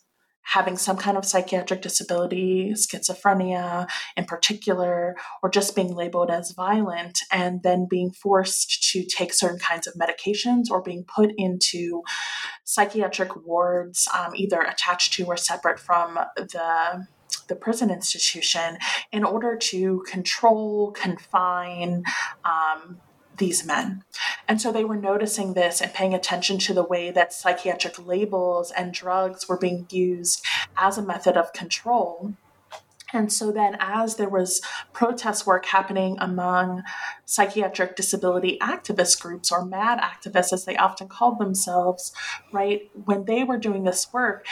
having 0.47 0.77
some 0.77 0.95
kind 0.95 1.17
of 1.17 1.25
psychiatric 1.25 1.81
disability, 1.81 2.71
schizophrenia 2.71 3.85
in 4.15 4.23
particular, 4.23 5.15
or 5.43 5.49
just 5.49 5.75
being 5.75 5.93
labeled 5.93 6.31
as 6.31 6.53
violent 6.53 7.19
and 7.33 7.61
then 7.63 7.85
being 7.89 8.11
forced 8.11 8.91
to 8.91 9.03
take 9.05 9.33
certain 9.33 9.59
kinds 9.59 9.87
of 9.87 9.93
medications 9.95 10.71
or 10.71 10.81
being 10.81 11.03
put 11.03 11.31
into 11.37 12.01
psychiatric 12.63 13.35
wards, 13.45 14.07
um, 14.17 14.33
either 14.35 14.61
attached 14.61 15.13
to 15.13 15.25
or 15.25 15.35
separate 15.35 15.79
from 15.79 16.17
the 16.37 17.05
the 17.49 17.55
prison 17.55 17.89
institution 17.89 18.77
in 19.11 19.23
order 19.23 19.57
to 19.57 20.03
control, 20.09 20.91
confine, 20.91 22.03
um, 22.45 22.99
these 23.37 23.65
men. 23.65 24.03
And 24.47 24.61
so 24.61 24.71
they 24.71 24.83
were 24.83 24.97
noticing 24.97 25.53
this 25.53 25.81
and 25.81 25.93
paying 25.93 26.13
attention 26.13 26.57
to 26.59 26.73
the 26.73 26.83
way 26.83 27.11
that 27.11 27.33
psychiatric 27.33 28.05
labels 28.05 28.71
and 28.71 28.93
drugs 28.93 29.47
were 29.47 29.57
being 29.57 29.87
used 29.89 30.45
as 30.75 30.97
a 30.97 31.05
method 31.05 31.37
of 31.37 31.53
control. 31.53 32.33
And 33.13 33.31
so 33.31 33.51
then, 33.51 33.77
as 33.79 34.15
there 34.15 34.27
was 34.27 34.61
protest 34.91 35.47
work 35.47 35.65
happening 35.65 36.17
among 36.19 36.83
psychiatric 37.25 37.95
disability 37.95 38.57
activist 38.61 39.21
groups, 39.21 39.49
or 39.49 39.63
MAD 39.63 39.99
activists, 39.99 40.51
as 40.51 40.65
they 40.65 40.75
often 40.75 41.07
called 41.07 41.39
themselves, 41.39 42.11
right, 42.51 42.89
when 43.05 43.23
they 43.23 43.45
were 43.45 43.57
doing 43.57 43.85
this 43.85 44.11
work, 44.11 44.45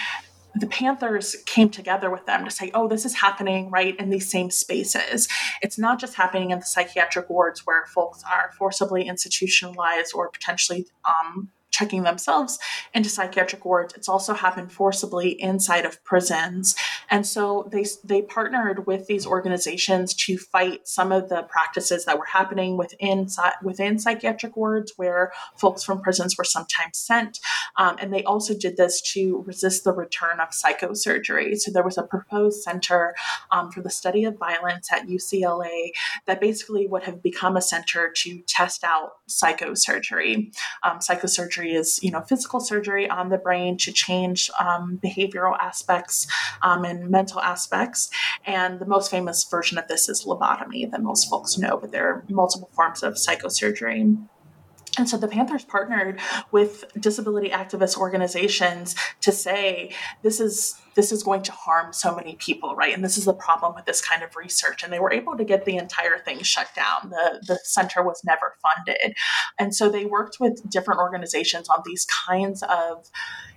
the 0.60 0.68
Panthers 0.68 1.36
came 1.46 1.70
together 1.70 2.10
with 2.10 2.26
them 2.26 2.46
to 2.46 2.52
say, 2.52 2.72
oh, 2.74 2.88
this 2.88 3.06
is 3.06 3.15
happening 3.15 3.70
right 3.70 3.96
in 4.00 4.10
these 4.10 4.30
same 4.30 4.50
spaces. 4.50 5.28
It's 5.62 5.78
not 5.78 6.00
just 6.00 6.15
happening 6.15 6.52
in 6.52 6.60
the 6.60 6.65
psychiatric 6.65 7.30
wards 7.30 7.65
where 7.65 7.86
folks 7.88 8.24
are 8.24 8.52
forcibly 8.58 9.04
institutionalized 9.08 10.13
or 10.15 10.30
potentially 10.30 10.86
um, 11.06 11.50
checking 11.76 12.04
themselves 12.04 12.58
into 12.94 13.10
psychiatric 13.10 13.66
wards. 13.66 13.94
It's 13.96 14.08
also 14.08 14.34
happened 14.34 14.72
forcibly 14.72 15.32
inside 15.42 15.86
of 15.86 16.02
prisons. 16.06 16.74
And 17.10 17.28
so 17.28 17.68
they, 17.70 17.86
they 18.04 18.22
partnered 18.22 18.88
with 18.88 19.08
these 19.08 19.28
organizations 19.28 20.14
to 20.26 20.38
fight 20.38 20.88
some 20.88 21.12
of 21.12 21.28
the 21.28 21.44
practices 21.44 22.06
that 22.06 22.18
were 22.18 22.26
happening 22.26 22.78
within, 22.78 23.28
within 23.62 24.00
psychiatric 24.00 24.56
wards 24.56 24.94
where 24.96 25.34
folks 25.58 25.84
from 25.84 26.02
prisons 26.02 26.38
were 26.38 26.46
sometimes 26.46 26.98
sent. 26.98 27.40
Um, 27.76 27.98
and 28.00 28.14
they 28.14 28.24
also 28.24 28.54
did 28.58 28.78
this 28.78 29.02
to 29.14 29.44
resist 29.46 29.84
the 29.84 29.92
return 29.92 30.40
of 30.40 30.50
psychosurgery. 30.52 31.58
So 31.58 31.72
there 31.72 31.84
was 31.84 31.98
a 31.98 32.04
proposed 32.04 32.64
center 32.64 33.16
um, 33.52 33.70
for 33.70 33.82
the 33.82 33.90
study 33.90 34.24
of 34.24 34.38
violence 34.38 34.92
at 34.94 35.08
UCLA 35.08 35.90
that 36.26 36.40
basically 36.40 36.88
would 36.88 37.04
have 37.04 37.22
become 37.22 37.58
a 37.58 37.62
center 37.62 38.12
to 38.16 38.40
test 38.48 38.86
out 38.86 39.18
psychosurgery. 39.28 40.56
Um, 40.84 41.00
psychosurgery 41.00 41.64
surgery 41.65 41.75
is, 41.75 41.99
you 42.01 42.12
know, 42.12 42.21
physical 42.21 42.60
surgery 42.60 43.10
on 43.10 43.30
the 43.30 43.38
brain 43.38 43.78
to 43.78 43.91
change 43.91 44.49
um, 44.60 44.99
behavioral 45.04 45.58
aspects 45.60 46.28
um, 46.62 46.86
and 46.86 47.10
mental 47.10 47.41
aspects. 47.41 48.10
And 48.45 48.80
the 48.80 48.86
most 48.86 49.12
famous 49.12 49.43
version 49.43 49.78
of 49.78 49.88
this 49.88 50.10
is 50.10 50.25
lobotomy 50.25 50.89
that 50.91 51.01
most 51.01 51.30
folks 51.30 51.58
know, 51.58 51.78
but 51.78 51.91
there 51.91 52.08
are 52.08 52.23
multiple 52.30 52.69
forms 52.73 53.04
of 53.04 53.15
psychosurgery. 53.15 54.17
And 54.97 55.10
so 55.10 55.17
the 55.17 55.27
Panthers 55.27 55.65
partnered 55.65 56.19
with 56.51 56.86
disability 56.99 57.49
activist 57.49 57.97
organizations 57.97 58.95
to 59.21 59.31
say 59.31 59.93
this 60.21 60.39
is 60.39 60.79
this 60.95 61.12
is 61.12 61.23
going 61.23 61.41
to 61.41 61.51
harm 61.51 61.91
so 61.91 62.15
many 62.15 62.36
people, 62.38 62.73
right? 62.73 62.93
And 62.93 63.03
this 63.03 63.17
is 63.17 63.25
the 63.25 63.34
problem 63.34 63.75
with 63.75 63.86
this 63.86 64.01
kind 64.01 64.23
of 64.23 64.36
research. 64.38 64.81
And 64.81 64.93
they 64.93 64.99
were 64.99 65.12
able 65.12 65.36
to 65.36 65.43
get 65.43 65.65
the 65.65 65.75
entire 65.75 66.17
thing 66.19 66.41
shut 66.41 66.69
down. 66.75 67.10
The 67.10 67.43
the 67.45 67.60
center 67.63 68.01
was 68.01 68.23
never 68.23 68.55
funded. 68.62 69.15
And 69.60 69.75
so 69.75 69.89
they 69.89 70.05
worked 70.05 70.39
with 70.39 70.69
different 70.69 70.99
organizations 70.99 71.69
on 71.69 71.81
these 71.86 72.05
kinds 72.27 72.63
of 72.63 73.10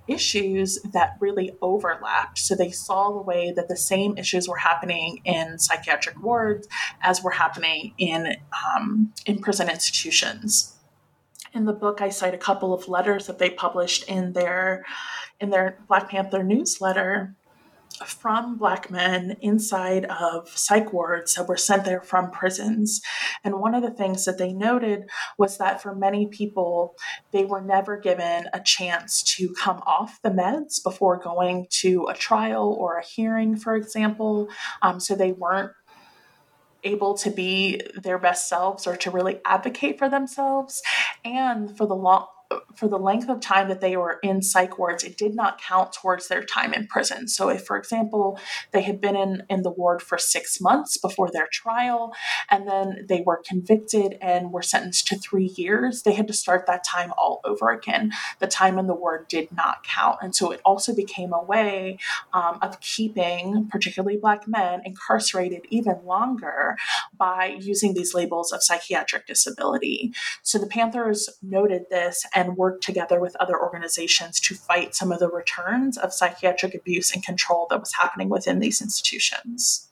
issues 0.08 0.80
that 0.92 1.16
really 1.20 1.52
overlapped. 1.60 2.38
So 2.38 2.54
they 2.54 2.70
saw 2.70 3.12
the 3.12 3.22
way 3.22 3.52
that 3.54 3.68
the 3.68 3.76
same 3.76 4.16
issues 4.16 4.48
were 4.48 4.56
happening 4.56 5.20
in 5.24 5.58
psychiatric 5.58 6.20
wards 6.22 6.66
as 7.02 7.22
were 7.22 7.30
happening 7.30 7.92
in 7.98 8.36
um, 8.74 9.12
in 9.26 9.40
prison 9.40 9.68
institutions 9.68 10.77
in 11.54 11.64
the 11.64 11.72
book 11.72 12.00
i 12.00 12.08
cite 12.08 12.34
a 12.34 12.38
couple 12.38 12.72
of 12.72 12.88
letters 12.88 13.26
that 13.26 13.38
they 13.38 13.50
published 13.50 14.04
in 14.08 14.32
their 14.32 14.84
in 15.40 15.50
their 15.50 15.78
black 15.88 16.10
panther 16.10 16.42
newsletter 16.42 17.34
from 18.06 18.56
black 18.56 18.90
men 18.90 19.36
inside 19.40 20.04
of 20.06 20.48
psych 20.48 20.92
wards 20.92 21.34
that 21.34 21.48
were 21.48 21.56
sent 21.56 21.84
there 21.84 22.00
from 22.00 22.30
prisons. 22.30 23.00
And 23.42 23.60
one 23.60 23.74
of 23.74 23.82
the 23.82 23.90
things 23.90 24.24
that 24.24 24.38
they 24.38 24.52
noted 24.52 25.08
was 25.36 25.58
that 25.58 25.82
for 25.82 25.94
many 25.94 26.26
people 26.26 26.94
they 27.32 27.44
were 27.44 27.60
never 27.60 27.96
given 27.96 28.46
a 28.52 28.60
chance 28.60 29.22
to 29.36 29.54
come 29.60 29.78
off 29.78 30.20
the 30.22 30.30
meds 30.30 30.82
before 30.82 31.18
going 31.18 31.66
to 31.70 32.06
a 32.08 32.14
trial 32.14 32.76
or 32.78 32.98
a 32.98 33.04
hearing 33.04 33.56
for 33.56 33.74
example. 33.74 34.48
Um, 34.82 35.00
so 35.00 35.14
they 35.14 35.32
weren't 35.32 35.72
able 36.88 37.14
to 37.14 37.30
be 37.30 37.80
their 37.94 38.18
best 38.18 38.48
selves 38.48 38.86
or 38.86 38.96
to 38.96 39.10
really 39.10 39.40
advocate 39.44 39.98
for 39.98 40.08
themselves 40.08 40.82
and 41.24 41.76
for 41.76 41.86
the 41.86 41.94
long 41.94 42.26
for 42.74 42.88
the 42.88 42.98
length 42.98 43.28
of 43.28 43.40
time 43.40 43.68
that 43.68 43.80
they 43.80 43.96
were 43.96 44.18
in 44.22 44.40
psych 44.40 44.78
wards, 44.78 45.04
it 45.04 45.18
did 45.18 45.34
not 45.34 45.60
count 45.60 45.92
towards 45.92 46.28
their 46.28 46.42
time 46.42 46.72
in 46.72 46.86
prison. 46.86 47.28
So, 47.28 47.48
if, 47.48 47.64
for 47.66 47.76
example, 47.76 48.38
they 48.72 48.82
had 48.82 49.00
been 49.00 49.16
in, 49.16 49.42
in 49.50 49.62
the 49.62 49.70
ward 49.70 50.00
for 50.00 50.16
six 50.16 50.60
months 50.60 50.96
before 50.96 51.30
their 51.30 51.48
trial, 51.52 52.14
and 52.50 52.68
then 52.68 53.04
they 53.08 53.22
were 53.26 53.42
convicted 53.46 54.16
and 54.22 54.52
were 54.52 54.62
sentenced 54.62 55.08
to 55.08 55.18
three 55.18 55.52
years, 55.56 56.02
they 56.02 56.14
had 56.14 56.28
to 56.28 56.32
start 56.32 56.66
that 56.66 56.84
time 56.84 57.12
all 57.18 57.40
over 57.44 57.70
again. 57.70 58.12
The 58.38 58.46
time 58.46 58.78
in 58.78 58.86
the 58.86 58.94
ward 58.94 59.28
did 59.28 59.52
not 59.52 59.84
count. 59.84 60.18
And 60.22 60.34
so, 60.34 60.50
it 60.50 60.60
also 60.64 60.94
became 60.94 61.32
a 61.32 61.42
way 61.42 61.98
um, 62.32 62.58
of 62.62 62.80
keeping, 62.80 63.68
particularly 63.70 64.16
Black 64.16 64.48
men, 64.48 64.80
incarcerated 64.84 65.62
even 65.68 65.96
longer 66.04 66.76
by 67.16 67.58
using 67.60 67.94
these 67.94 68.14
labels 68.14 68.52
of 68.52 68.62
psychiatric 68.62 69.26
disability. 69.26 70.14
So, 70.42 70.58
the 70.58 70.66
Panthers 70.66 71.28
noted 71.42 71.86
this 71.90 72.24
and 72.38 72.56
work 72.56 72.80
together 72.80 73.18
with 73.18 73.34
other 73.40 73.60
organizations 73.60 74.38
to 74.38 74.54
fight 74.54 74.94
some 74.94 75.10
of 75.10 75.18
the 75.18 75.28
returns 75.28 75.98
of 75.98 76.12
psychiatric 76.12 76.72
abuse 76.72 77.12
and 77.12 77.24
control 77.24 77.66
that 77.68 77.80
was 77.80 77.94
happening 77.94 78.28
within 78.28 78.60
these 78.60 78.80
institutions. 78.80 79.88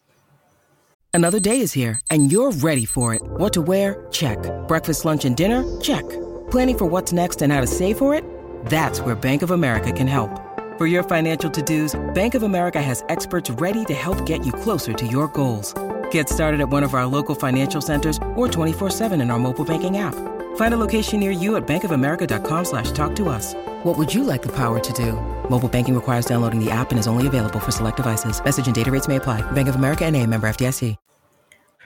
Another 1.13 1.41
day 1.41 1.61
is 1.61 1.73
here, 1.73 2.01
and 2.09 2.31
you're 2.31 2.53
ready 2.53 2.85
for 2.85 3.15
it. 3.15 3.23
What 3.23 3.53
to 3.55 3.63
wear? 3.63 4.07
Check. 4.13 4.39
Breakfast, 4.69 5.05
lunch, 5.05 5.25
and 5.25 5.37
dinner? 5.37 5.65
Check. 5.81 6.09
Planning 6.51 6.79
for 6.79 6.87
what's 6.87 7.13
next 7.13 7.43
and 7.43 7.53
how 7.53 7.61
to 7.61 7.67
save 7.67 7.99
for 7.99 8.15
it? 8.15 8.23
That's 8.67 9.01
where 9.01 9.17
Bank 9.17 9.43
of 9.43 9.51
America 9.51 9.91
can 9.91 10.07
help. 10.07 10.31
For 10.79 10.87
your 10.87 11.03
financial 11.03 11.51
to 11.51 11.63
dos, 11.63 11.99
Bank 12.15 12.35
of 12.35 12.45
America 12.45 12.81
has 12.81 13.03
experts 13.09 13.51
ready 13.51 13.85
to 13.87 13.95
help 13.95 14.25
get 14.25 14.47
you 14.47 14.53
closer 14.53 14.93
to 14.93 15.07
your 15.07 15.27
goals. 15.29 15.75
Get 16.13 16.29
started 16.29 16.61
at 16.61 16.69
one 16.69 16.85
of 16.85 16.95
our 16.95 17.07
local 17.07 17.35
financial 17.35 17.81
centers 17.81 18.21
or 18.37 18.47
24 18.47 18.91
7 18.91 19.21
in 19.21 19.31
our 19.31 19.39
mobile 19.39 19.65
banking 19.65 19.97
app. 19.97 20.36
Find 20.57 20.75
a 20.75 20.77
location 20.77 21.21
near 21.21 21.31
you 21.31 21.57
at 21.57 21.67
bankofamerica.com 21.67 22.65
slash 22.65 22.91
talk 22.93 23.17
to 23.17 23.31
us. 23.31 23.55
What 23.85 23.97
would 23.97 24.13
you 24.13 24.23
like 24.23 24.43
the 24.43 24.53
power 24.53 24.79
to 24.79 24.93
do? 24.93 25.13
Mobile 25.49 25.69
banking 25.69 25.95
requires 25.95 26.27
downloading 26.27 26.63
the 26.63 26.71
app 26.71 26.91
and 26.91 26.99
is 26.99 27.07
only 27.07 27.27
available 27.27 27.61
for 27.61 27.71
select 27.71 27.97
devices. 27.97 28.43
Message 28.45 28.67
and 28.67 28.75
data 28.75 28.91
rates 28.91 29.09
may 29.09 29.17
apply. 29.17 29.41
Bank 29.53 29.69
of 29.69 29.77
America 29.77 30.05
and 30.05 30.15
a 30.15 30.27
member 30.27 30.47
FDIC. 30.47 30.97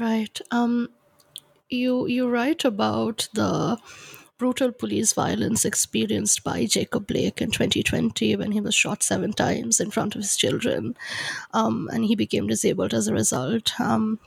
Right. 0.00 0.40
Um, 0.50 0.88
you, 1.68 2.06
you 2.06 2.26
write 2.28 2.64
about 2.64 3.28
the 3.35 3.78
brutal 4.38 4.72
police 4.72 5.12
violence 5.12 5.66
experienced 5.66 6.42
by 6.42 6.64
Jacob 6.64 7.06
Blake 7.06 7.42
in 7.42 7.50
2020 7.50 8.37
when 8.37 8.52
he 8.52 8.61
was 8.62 8.74
shot 8.74 9.02
seven 9.02 9.35
times 9.35 9.78
in 9.78 9.90
front 9.90 10.14
of 10.14 10.22
his 10.22 10.37
children. 10.37 10.96
Um, 11.52 11.90
and 11.92 12.06
he 12.06 12.16
became 12.16 12.46
disabled 12.46 12.94
as 12.94 13.06
a 13.06 13.12
result. 13.12 13.78
Um, 13.78 14.18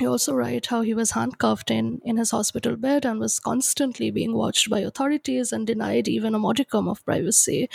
you 0.00 0.08
also 0.10 0.34
write 0.34 0.66
how 0.66 0.82
he 0.82 0.94
was 0.94 1.12
handcuffed 1.12 1.70
in, 1.70 2.00
in 2.04 2.16
his 2.16 2.30
hospital 2.30 2.76
bed 2.76 3.04
and 3.04 3.18
was 3.18 3.40
constantly 3.40 4.10
being 4.10 4.34
watched 4.34 4.70
by 4.70 4.80
authorities 4.80 5.52
and 5.52 5.66
denied 5.66 6.08
even 6.08 6.34
a 6.34 6.38
modicum 6.38 6.88
of 6.88 7.04
privacy. 7.04 7.68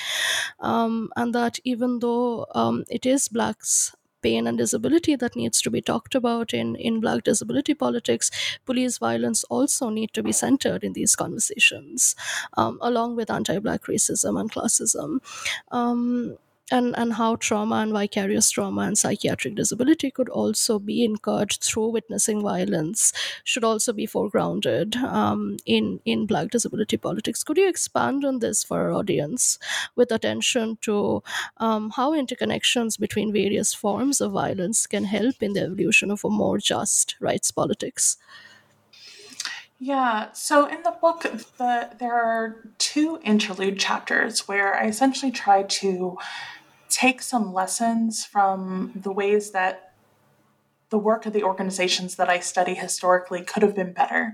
Um, 0.60 1.12
and 1.16 1.34
that 1.36 1.60
even 1.64 2.00
though 2.00 2.46
um, 2.56 2.86
it 2.90 3.06
is 3.06 3.28
blacks 3.28 3.96
pain 4.22 4.48
and 4.48 4.58
disability 4.58 5.18
that 5.18 5.36
needs 5.36 5.62
to 5.62 5.70
be 5.70 5.82
talked 5.82 6.16
about 6.16 6.54
in, 6.54 6.78
in 6.78 7.02
black 7.02 7.24
disability 7.24 7.74
politics 7.74 8.32
police 8.66 8.98
violence 8.98 9.44
also 9.46 9.90
need 9.90 10.14
to 10.14 10.24
be 10.24 10.32
centered 10.32 10.82
in 10.82 10.94
these 10.94 11.14
conversations 11.14 12.16
um, 12.56 12.80
along 12.82 13.18
with 13.18 13.30
anti-black 13.30 13.82
racism 13.84 14.40
and 14.40 14.50
classism 14.50 15.20
um, 15.74 16.38
and, 16.72 16.98
and 16.98 17.14
how 17.14 17.36
trauma 17.36 17.76
and 17.76 17.92
vicarious 17.92 18.50
trauma 18.50 18.82
and 18.82 18.98
psychiatric 18.98 19.56
disability 19.56 20.10
could 20.10 20.30
also 20.30 20.80
be 20.80 21.04
incurred 21.04 21.52
through 21.52 21.90
witnessing 21.90 22.42
violence 22.42 23.12
should 23.44 23.64
also 23.64 23.92
be 23.92 24.08
foregrounded 24.08 24.96
um, 24.96 25.58
in, 25.66 26.00
in 26.06 26.26
Black 26.26 26.50
disability 26.50 26.98
politics. 26.98 27.44
Could 27.44 27.58
you 27.58 27.68
expand 27.68 28.24
on 28.24 28.40
this 28.40 28.64
for 28.64 28.80
our 28.82 28.92
audience 28.92 29.60
with 29.96 30.12
attention 30.12 30.78
to 30.82 31.22
um, 31.58 31.92
how 31.96 32.12
interconnections 32.12 33.00
between 33.00 33.34
various 33.34 33.74
forms 33.74 34.22
of 34.22 34.32
violence 34.32 34.88
can 34.88 35.04
help 35.04 35.42
in 35.42 35.54
the 35.54 35.62
evolution 35.62 36.12
of 36.12 36.24
a 36.24 36.30
more 36.30 36.58
just 36.58 37.16
rights 37.20 37.52
politics? 37.52 38.18
Yeah, 39.86 40.32
so 40.32 40.66
in 40.66 40.82
the 40.84 40.96
book, 41.02 41.24
the, 41.58 41.90
there 42.00 42.14
are 42.14 42.70
two 42.78 43.20
interlude 43.22 43.78
chapters 43.78 44.48
where 44.48 44.74
I 44.76 44.86
essentially 44.86 45.30
try 45.30 45.64
to 45.64 46.18
take 46.88 47.22
some 47.22 47.52
lessons 47.52 48.24
from 48.24 48.94
the 48.96 49.12
ways 49.12 49.52
that 49.52 49.92
the 50.90 50.98
work 50.98 51.26
of 51.26 51.34
the 51.34 51.44
organizations 51.44 52.16
that 52.16 52.30
I 52.30 52.40
study 52.40 52.76
historically 52.76 53.42
could 53.42 53.62
have 53.62 53.76
been 53.76 53.92
better. 53.92 54.32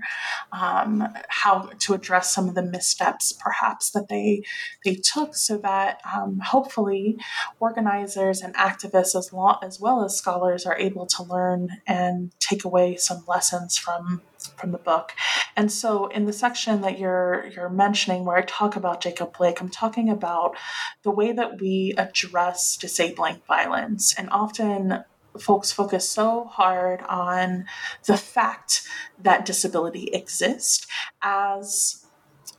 Um, 0.52 1.08
how 1.26 1.70
to 1.80 1.94
address 1.94 2.32
some 2.32 2.48
of 2.48 2.54
the 2.54 2.62
missteps, 2.62 3.32
perhaps 3.32 3.90
that 3.90 4.08
they 4.08 4.44
they 4.84 4.94
took, 4.94 5.34
so 5.34 5.58
that 5.58 6.00
um, 6.14 6.38
hopefully 6.44 7.16
organizers 7.58 8.40
and 8.40 8.54
activists, 8.54 9.16
as, 9.16 9.32
long, 9.32 9.58
as 9.62 9.80
well 9.80 10.04
as 10.04 10.16
scholars, 10.16 10.64
are 10.64 10.78
able 10.78 11.06
to 11.06 11.24
learn 11.24 11.70
and 11.88 12.30
take 12.38 12.64
away 12.64 12.94
some 12.94 13.24
lessons 13.26 13.76
from 13.76 14.22
from 14.56 14.72
the 14.72 14.78
book. 14.78 15.12
And 15.56 15.70
so 15.70 16.06
in 16.06 16.24
the 16.24 16.32
section 16.32 16.80
that 16.82 16.98
you're 16.98 17.46
you're 17.54 17.68
mentioning 17.68 18.24
where 18.24 18.38
I 18.38 18.42
talk 18.42 18.76
about 18.76 19.00
Jacob 19.00 19.36
Blake, 19.36 19.60
I'm 19.60 19.68
talking 19.68 20.08
about 20.08 20.56
the 21.02 21.10
way 21.10 21.32
that 21.32 21.60
we 21.60 21.94
address 21.96 22.76
disabling 22.76 23.42
violence. 23.46 24.14
And 24.16 24.28
often 24.30 25.04
folks 25.38 25.70
focus 25.70 26.10
so 26.10 26.44
hard 26.44 27.02
on 27.02 27.66
the 28.06 28.16
fact 28.16 28.82
that 29.22 29.46
disability 29.46 30.04
exists 30.12 30.86
as 31.22 32.04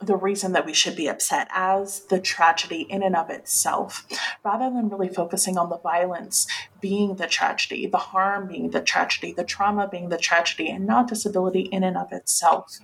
the 0.02 0.16
reason 0.16 0.54
that 0.54 0.66
we 0.66 0.74
should 0.74 0.96
be 0.96 1.08
upset 1.08 1.48
as 1.52 2.02
the 2.06 2.20
tragedy 2.20 2.82
in 2.90 3.04
and 3.04 3.16
of 3.16 3.30
itself, 3.30 4.06
rather 4.44 4.70
than 4.70 4.90
really 4.90 5.10
focusing 5.10 5.58
on 5.58 5.70
the 5.70 5.78
violence 5.78 6.48
being 6.80 7.16
the 7.16 7.28
tragedy, 7.28 7.86
the 7.86 7.98
harm 7.98 8.48
being 8.48 8.72
the 8.72 8.82
tragedy, 8.82 9.34
the 9.34 9.44
trauma 9.44 9.88
being 9.88 10.10
the 10.10 10.18
tragedy, 10.18 10.70
and 10.70 10.86
not 10.86 11.08
disability 11.08 11.62
in 11.62 11.84
and 11.84 11.98
of 11.98 12.12
itself. 12.12 12.80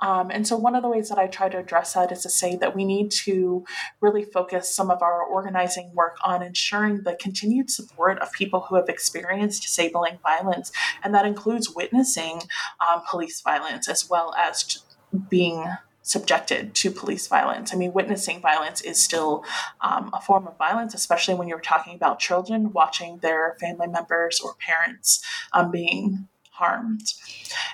Um, 0.00 0.30
and 0.30 0.46
so, 0.46 0.56
one 0.56 0.74
of 0.74 0.82
the 0.82 0.88
ways 0.88 1.08
that 1.08 1.18
I 1.18 1.26
try 1.26 1.48
to 1.48 1.58
address 1.58 1.94
that 1.94 2.12
is 2.12 2.22
to 2.22 2.30
say 2.30 2.56
that 2.56 2.74
we 2.74 2.84
need 2.84 3.10
to 3.24 3.64
really 4.00 4.24
focus 4.24 4.74
some 4.74 4.90
of 4.90 5.02
our 5.02 5.22
organizing 5.22 5.92
work 5.94 6.16
on 6.24 6.42
ensuring 6.42 7.02
the 7.02 7.14
continued 7.14 7.70
support 7.70 8.18
of 8.18 8.32
people 8.32 8.66
who 8.68 8.76
have 8.76 8.88
experienced 8.88 9.62
disabling 9.62 10.18
violence. 10.22 10.72
And 11.02 11.14
that 11.14 11.26
includes 11.26 11.74
witnessing 11.74 12.42
um, 12.88 13.02
police 13.08 13.40
violence 13.40 13.88
as 13.88 14.08
well 14.10 14.34
as 14.36 14.82
being 15.28 15.64
subjected 16.04 16.74
to 16.74 16.90
police 16.90 17.26
violence. 17.26 17.72
I 17.72 17.76
mean, 17.76 17.92
witnessing 17.92 18.40
violence 18.40 18.82
is 18.82 19.02
still 19.02 19.42
um, 19.80 20.10
a 20.12 20.20
form 20.20 20.46
of 20.46 20.56
violence, 20.58 20.94
especially 20.94 21.34
when 21.34 21.48
you're 21.48 21.60
talking 21.60 21.94
about 21.94 22.18
children 22.20 22.72
watching 22.72 23.18
their 23.18 23.56
family 23.58 23.88
members 23.88 24.38
or 24.38 24.54
parents 24.54 25.24
um, 25.54 25.70
being 25.70 26.28
harmed. 26.50 27.14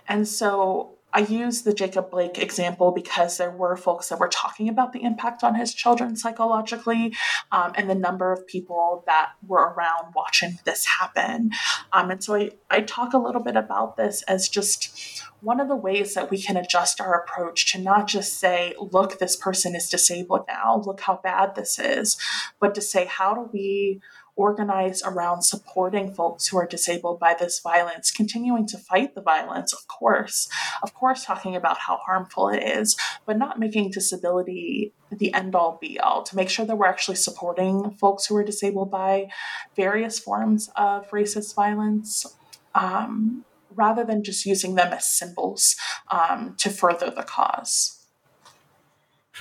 And 0.09 0.27
so 0.27 0.97
I 1.13 1.21
use 1.21 1.63
the 1.63 1.75
Jacob 1.75 2.11
Blake 2.11 2.39
example 2.39 2.93
because 2.93 3.37
there 3.37 3.51
were 3.51 3.77
folks 3.77 4.09
that 4.09 4.21
were 4.21 4.29
talking 4.29 4.69
about 4.69 4.93
the 4.93 5.03
impact 5.03 5.43
on 5.43 5.55
his 5.55 5.75
children 5.75 6.17
psychologically 6.17 7.15
um, 7.53 7.73
and 7.75 7.89
the 7.89 7.95
number 7.95 8.33
of 8.33 8.47
people 8.47 9.03
that 9.07 9.33
were 9.47 9.73
around 9.73 10.15
watching 10.15 10.59
this 10.65 10.87
happen. 10.87 11.51
Um, 11.93 12.11
and 12.11 12.23
so 12.23 12.37
I, 12.37 12.51
I 12.71 12.81
talk 12.83 13.13
a 13.13 13.19
little 13.19 13.43
bit 13.43 13.57
about 13.57 13.97
this 13.97 14.23
as 14.23 14.49
just 14.49 15.23
one 15.41 15.61
of 15.61 15.69
the 15.69 15.77
ways 15.77 16.15
that 16.15 16.31
we 16.31 16.41
can 16.41 16.57
adjust 16.57 17.01
our 17.01 17.15
approach 17.15 17.73
to 17.73 17.81
not 17.81 18.07
just 18.07 18.39
say, 18.39 18.75
look, 18.79 19.19
this 19.19 19.37
person 19.37 19.75
is 19.75 19.89
disabled 19.89 20.45
now, 20.47 20.83
look 20.85 21.01
how 21.01 21.21
bad 21.23 21.55
this 21.55 21.79
is, 21.79 22.17
but 22.61 22.75
to 22.75 22.81
say, 22.81 23.07
how 23.07 23.35
do 23.35 23.49
we 23.53 24.01
organize 24.41 25.03
around 25.03 25.43
supporting 25.43 26.15
folks 26.15 26.47
who 26.47 26.57
are 26.57 26.67
disabled 26.67 27.21
by 27.21 27.35
this 27.39 27.61
violence, 27.61 28.11
continuing 28.11 28.67
to 28.67 28.79
fight 28.79 29.15
the 29.15 29.21
violence, 29.21 29.75
of 29.75 29.87
course, 29.87 30.49
of 30.83 30.95
course, 30.95 31.27
talking 31.27 31.55
about 31.55 31.77
how 31.77 31.99
harmful 31.99 32.49
it 32.49 32.63
is, 32.63 32.97
but 33.27 33.37
not 33.37 33.59
making 33.59 33.91
disability 33.91 34.95
the 35.13 35.35
end 35.35 35.55
all 35.55 35.77
be 35.79 36.01
all, 36.01 36.23
to 36.23 36.37
make 36.37 36.49
sure 36.49 36.65
that 36.65 36.77
we're 36.77 36.87
actually 36.87 37.17
supporting 37.17 37.91
folks 38.01 38.27
who 38.27 38.37
are 38.37 38.45
disabled 38.45 38.91
by 38.91 39.29
various 39.77 40.19
forms 40.19 40.71
of 40.75 41.09
racist 41.11 41.55
violence. 41.55 42.27
Um, 42.75 43.45
rather 43.77 44.05
than 44.05 44.25
just 44.25 44.45
using 44.45 44.75
them 44.75 44.93
as 44.93 45.07
symbols 45.07 45.77
um, 46.11 46.57
to 46.59 46.69
further 46.69 47.09
the 47.09 47.23
cause. 47.23 48.00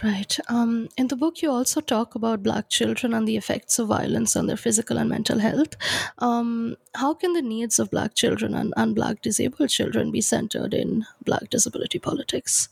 Right. 0.01 0.37
Um, 0.47 0.87
in 0.97 1.07
the 1.07 1.17
book, 1.17 1.41
you 1.41 1.51
also 1.51 1.81
talk 1.81 2.15
about 2.15 2.41
Black 2.41 2.69
children 2.69 3.13
and 3.13 3.27
the 3.27 3.35
effects 3.35 3.79
of 3.79 3.89
violence 3.89 4.35
on 4.37 4.47
their 4.47 4.55
physical 4.55 4.97
and 4.97 5.09
mental 5.09 5.39
health. 5.39 5.75
Um, 6.19 6.77
how 6.95 7.13
can 7.13 7.33
the 7.33 7.41
needs 7.41 7.79
of 7.79 7.91
Black 7.91 8.15
children 8.15 8.53
and, 8.53 8.73
and 8.77 8.95
Black 8.95 9.21
disabled 9.21 9.69
children 9.69 10.11
be 10.11 10.21
centered 10.21 10.73
in 10.73 11.05
Black 11.25 11.49
disability 11.49 11.99
politics? 11.99 12.69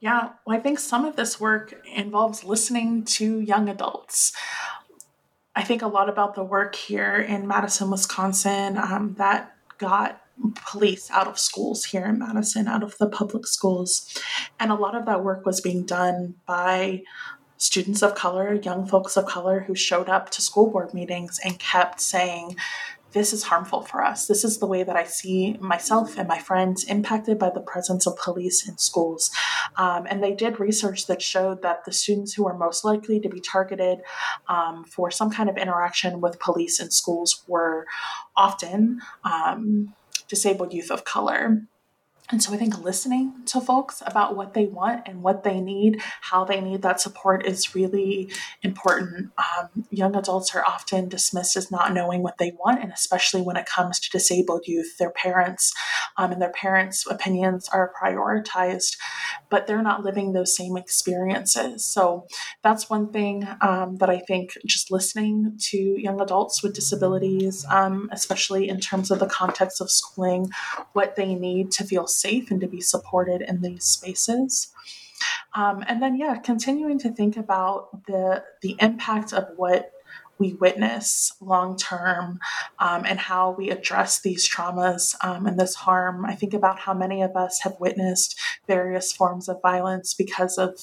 Yeah, 0.00 0.30
well, 0.44 0.56
I 0.56 0.60
think 0.60 0.78
some 0.78 1.04
of 1.04 1.16
this 1.16 1.40
work 1.40 1.74
involves 1.94 2.44
listening 2.44 3.04
to 3.04 3.40
young 3.40 3.68
adults. 3.68 4.32
I 5.56 5.64
think 5.64 5.82
a 5.82 5.88
lot 5.88 6.08
about 6.08 6.34
the 6.34 6.44
work 6.44 6.76
here 6.76 7.16
in 7.16 7.48
Madison, 7.48 7.90
Wisconsin, 7.90 8.76
um, 8.76 9.14
that 9.18 9.56
got 9.78 10.20
police 10.54 11.10
out 11.10 11.26
of 11.26 11.38
schools 11.38 11.86
here 11.86 12.04
in 12.06 12.18
Madison, 12.18 12.68
out 12.68 12.82
of 12.82 12.96
the 12.98 13.08
public 13.08 13.46
schools. 13.46 14.06
And 14.58 14.70
a 14.70 14.76
lot 14.76 14.94
of 14.94 15.06
that 15.06 15.24
work 15.24 15.44
was 15.46 15.60
being 15.60 15.84
done 15.84 16.34
by 16.46 17.02
students 17.56 18.02
of 18.02 18.14
color, 18.14 18.54
young 18.54 18.86
folks 18.86 19.16
of 19.16 19.26
color 19.26 19.60
who 19.60 19.74
showed 19.74 20.08
up 20.08 20.30
to 20.30 20.40
school 20.40 20.70
board 20.70 20.94
meetings 20.94 21.40
and 21.44 21.58
kept 21.58 22.00
saying, 22.00 22.56
this 23.12 23.32
is 23.32 23.42
harmful 23.42 23.82
for 23.82 24.04
us. 24.04 24.26
This 24.26 24.44
is 24.44 24.58
the 24.58 24.66
way 24.66 24.82
that 24.82 24.96
I 24.96 25.04
see 25.04 25.56
myself 25.60 26.18
and 26.18 26.28
my 26.28 26.38
friends 26.38 26.84
impacted 26.84 27.38
by 27.38 27.50
the 27.50 27.60
presence 27.60 28.06
of 28.06 28.18
police 28.18 28.68
in 28.68 28.76
schools. 28.76 29.30
Um, 29.76 30.06
and 30.08 30.22
they 30.22 30.34
did 30.34 30.60
research 30.60 31.06
that 31.06 31.22
showed 31.22 31.62
that 31.62 31.84
the 31.84 31.92
students 31.92 32.34
who 32.34 32.44
were 32.44 32.56
most 32.56 32.84
likely 32.84 33.18
to 33.20 33.28
be 33.28 33.40
targeted 33.40 34.00
um, 34.48 34.84
for 34.84 35.10
some 35.10 35.30
kind 35.30 35.48
of 35.48 35.56
interaction 35.56 36.20
with 36.20 36.38
police 36.38 36.80
in 36.80 36.90
schools 36.90 37.42
were 37.46 37.86
often 38.36 39.00
um, 39.24 39.94
disabled 40.28 40.72
youth 40.72 40.90
of 40.90 41.04
color. 41.04 41.62
And 42.30 42.42
so 42.42 42.52
I 42.52 42.58
think 42.58 42.78
listening 42.82 43.32
to 43.46 43.60
folks 43.60 44.02
about 44.04 44.36
what 44.36 44.52
they 44.52 44.66
want 44.66 45.08
and 45.08 45.22
what 45.22 45.44
they 45.44 45.60
need, 45.60 46.02
how 46.20 46.44
they 46.44 46.60
need 46.60 46.82
that 46.82 47.00
support 47.00 47.46
is 47.46 47.74
really 47.74 48.30
important. 48.62 49.30
Um, 49.38 49.86
young 49.90 50.14
adults 50.14 50.54
are 50.54 50.62
often 50.64 51.08
dismissed 51.08 51.56
as 51.56 51.70
not 51.70 51.94
knowing 51.94 52.22
what 52.22 52.36
they 52.36 52.52
want, 52.62 52.82
and 52.82 52.92
especially 52.92 53.40
when 53.40 53.56
it 53.56 53.64
comes 53.64 53.98
to 54.00 54.10
disabled 54.10 54.66
youth, 54.66 54.98
their 54.98 55.10
parents 55.10 55.72
um, 56.18 56.32
and 56.32 56.42
their 56.42 56.52
parents' 56.52 57.06
opinions 57.08 57.68
are 57.70 57.92
prioritized, 57.98 58.98
but 59.48 59.66
they're 59.66 59.82
not 59.82 60.04
living 60.04 60.32
those 60.32 60.54
same 60.54 60.76
experiences. 60.76 61.84
So 61.86 62.26
that's 62.62 62.90
one 62.90 63.10
thing 63.10 63.48
um, 63.62 63.96
that 63.96 64.10
I 64.10 64.18
think 64.18 64.52
just 64.66 64.90
listening 64.90 65.56
to 65.70 65.78
young 65.78 66.20
adults 66.20 66.62
with 66.62 66.74
disabilities, 66.74 67.64
um, 67.70 68.10
especially 68.12 68.68
in 68.68 68.80
terms 68.80 69.10
of 69.10 69.18
the 69.18 69.26
context 69.26 69.80
of 69.80 69.90
schooling, 69.90 70.50
what 70.92 71.16
they 71.16 71.34
need 71.34 71.70
to 71.72 71.84
feel 71.84 72.06
safe 72.20 72.50
and 72.50 72.60
to 72.60 72.66
be 72.66 72.80
supported 72.80 73.42
in 73.42 73.62
these 73.62 73.84
spaces. 73.84 74.72
Um, 75.54 75.84
and 75.88 76.02
then, 76.02 76.16
yeah, 76.16 76.36
continuing 76.36 76.98
to 77.00 77.10
think 77.10 77.36
about 77.36 78.06
the 78.06 78.44
the 78.62 78.76
impact 78.80 79.32
of 79.32 79.48
what 79.56 79.92
we 80.38 80.54
witness 80.54 81.32
long 81.40 81.76
term 81.76 82.38
um, 82.78 83.04
and 83.04 83.18
how 83.18 83.50
we 83.50 83.70
address 83.70 84.20
these 84.20 84.48
traumas 84.48 85.14
um, 85.24 85.46
and 85.46 85.58
this 85.58 85.74
harm. 85.74 86.24
I 86.24 86.34
think 86.34 86.54
about 86.54 86.78
how 86.78 86.94
many 86.94 87.22
of 87.22 87.36
us 87.36 87.60
have 87.62 87.74
witnessed 87.80 88.38
various 88.66 89.12
forms 89.12 89.48
of 89.48 89.60
violence 89.62 90.14
because 90.14 90.58
of 90.58 90.78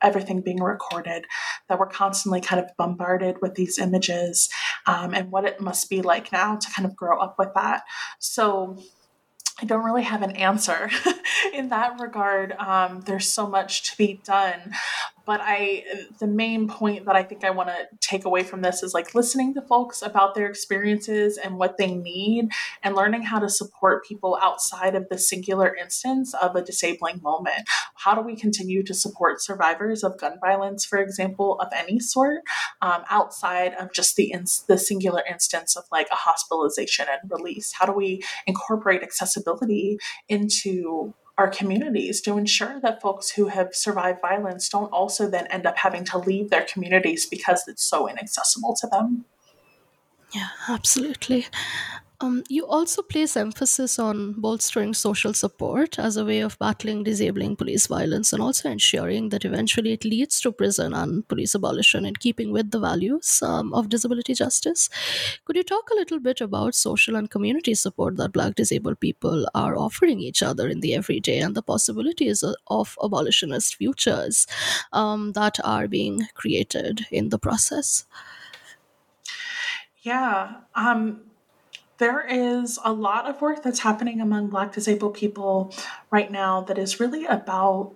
everything 0.00 0.40
being 0.40 0.62
recorded, 0.62 1.24
that 1.68 1.78
we're 1.78 1.86
constantly 1.86 2.40
kind 2.40 2.62
of 2.62 2.70
bombarded 2.76 3.36
with 3.42 3.54
these 3.54 3.78
images 3.78 4.48
um, 4.86 5.12
and 5.12 5.30
what 5.30 5.44
it 5.44 5.60
must 5.60 5.90
be 5.90 6.02
like 6.02 6.30
now 6.30 6.54
to 6.56 6.70
kind 6.70 6.86
of 6.86 6.94
grow 6.94 7.18
up 7.18 7.36
with 7.38 7.52
that. 7.54 7.82
So, 8.18 8.78
I 9.60 9.64
don't 9.64 9.84
really 9.84 10.04
have 10.04 10.22
an 10.22 10.36
answer 10.36 10.90
in 11.52 11.68
that 11.70 11.98
regard. 11.98 12.52
Um, 12.52 13.00
there's 13.02 13.30
so 13.30 13.46
much 13.46 13.90
to 13.90 13.96
be 13.96 14.20
done 14.24 14.74
but 15.28 15.42
I 15.42 15.84
the 16.20 16.26
main 16.26 16.68
point 16.68 17.04
that 17.04 17.14
I 17.14 17.22
think 17.22 17.44
I 17.44 17.50
want 17.50 17.68
to 17.68 17.86
take 18.00 18.24
away 18.24 18.42
from 18.42 18.62
this 18.62 18.82
is 18.82 18.94
like 18.94 19.14
listening 19.14 19.52
to 19.54 19.60
folks 19.60 20.00
about 20.00 20.34
their 20.34 20.46
experiences 20.46 21.36
and 21.36 21.58
what 21.58 21.76
they 21.76 21.94
need 21.94 22.48
and 22.82 22.96
learning 22.96 23.24
how 23.24 23.38
to 23.38 23.50
support 23.50 24.06
people 24.06 24.38
outside 24.40 24.94
of 24.94 25.06
the 25.10 25.18
singular 25.18 25.76
instance 25.76 26.32
of 26.32 26.56
a 26.56 26.62
disabling 26.62 27.20
moment. 27.20 27.68
How 27.94 28.14
do 28.14 28.22
we 28.22 28.36
continue 28.36 28.82
to 28.84 28.94
support 28.94 29.42
survivors 29.42 30.02
of 30.02 30.18
gun 30.18 30.38
violence, 30.40 30.86
for 30.86 30.98
example, 30.98 31.60
of 31.60 31.68
any 31.76 32.00
sort, 32.00 32.40
um, 32.80 33.02
outside 33.10 33.74
of 33.74 33.92
just 33.92 34.16
the 34.16 34.34
the 34.66 34.78
singular 34.78 35.22
instance 35.30 35.76
of 35.76 35.84
like 35.92 36.08
a 36.10 36.16
hospitalization 36.16 37.04
and 37.06 37.30
release? 37.30 37.74
How 37.78 37.84
do 37.84 37.92
we 37.92 38.22
incorporate 38.46 39.02
accessibility 39.02 39.98
into 40.26 41.12
our 41.38 41.48
communities 41.48 42.20
to 42.22 42.36
ensure 42.36 42.80
that 42.80 43.00
folks 43.00 43.30
who 43.30 43.46
have 43.46 43.74
survived 43.74 44.20
violence 44.20 44.68
don't 44.68 44.92
also 44.92 45.30
then 45.30 45.46
end 45.46 45.64
up 45.64 45.78
having 45.78 46.04
to 46.04 46.18
leave 46.18 46.50
their 46.50 46.66
communities 46.70 47.24
because 47.24 47.66
it's 47.68 47.84
so 47.84 48.08
inaccessible 48.08 48.74
to 48.80 48.88
them. 48.88 49.24
Yeah, 50.34 50.48
absolutely. 50.68 51.46
Um, 52.20 52.42
you 52.48 52.66
also 52.66 53.02
place 53.02 53.36
emphasis 53.36 53.96
on 53.96 54.32
bolstering 54.32 54.92
social 54.92 55.32
support 55.32 56.00
as 56.00 56.16
a 56.16 56.24
way 56.24 56.40
of 56.40 56.58
battling 56.58 57.04
disabling 57.04 57.54
police 57.54 57.86
violence 57.86 58.32
and 58.32 58.42
also 58.42 58.68
ensuring 58.68 59.28
that 59.28 59.44
eventually 59.44 59.92
it 59.92 60.04
leads 60.04 60.40
to 60.40 60.50
prison 60.50 60.94
and 60.94 61.28
police 61.28 61.54
abolition 61.54 62.04
in 62.04 62.16
keeping 62.16 62.50
with 62.50 62.72
the 62.72 62.80
values 62.80 63.40
um, 63.42 63.72
of 63.72 63.88
disability 63.88 64.34
justice. 64.34 64.90
Could 65.44 65.54
you 65.54 65.62
talk 65.62 65.88
a 65.92 65.94
little 65.94 66.18
bit 66.18 66.40
about 66.40 66.74
social 66.74 67.14
and 67.14 67.30
community 67.30 67.74
support 67.74 68.16
that 68.16 68.32
Black 68.32 68.56
disabled 68.56 68.98
people 68.98 69.46
are 69.54 69.78
offering 69.78 70.18
each 70.18 70.42
other 70.42 70.66
in 70.66 70.80
the 70.80 70.94
everyday 70.94 71.38
and 71.38 71.54
the 71.54 71.62
possibilities 71.62 72.42
of 72.66 72.98
abolitionist 73.00 73.76
futures 73.76 74.48
um, 74.92 75.34
that 75.34 75.58
are 75.62 75.86
being 75.86 76.26
created 76.34 77.06
in 77.12 77.28
the 77.28 77.38
process? 77.38 78.06
Yeah. 80.02 80.54
Um, 80.74 81.20
there 81.98 82.24
is 82.26 82.78
a 82.84 82.92
lot 82.92 83.28
of 83.28 83.40
work 83.40 83.62
that's 83.62 83.80
happening 83.80 84.20
among 84.20 84.48
Black 84.48 84.72
disabled 84.72 85.14
people 85.14 85.74
right 86.10 86.30
now 86.30 86.62
that 86.62 86.78
is 86.78 87.00
really 87.00 87.24
about 87.26 87.94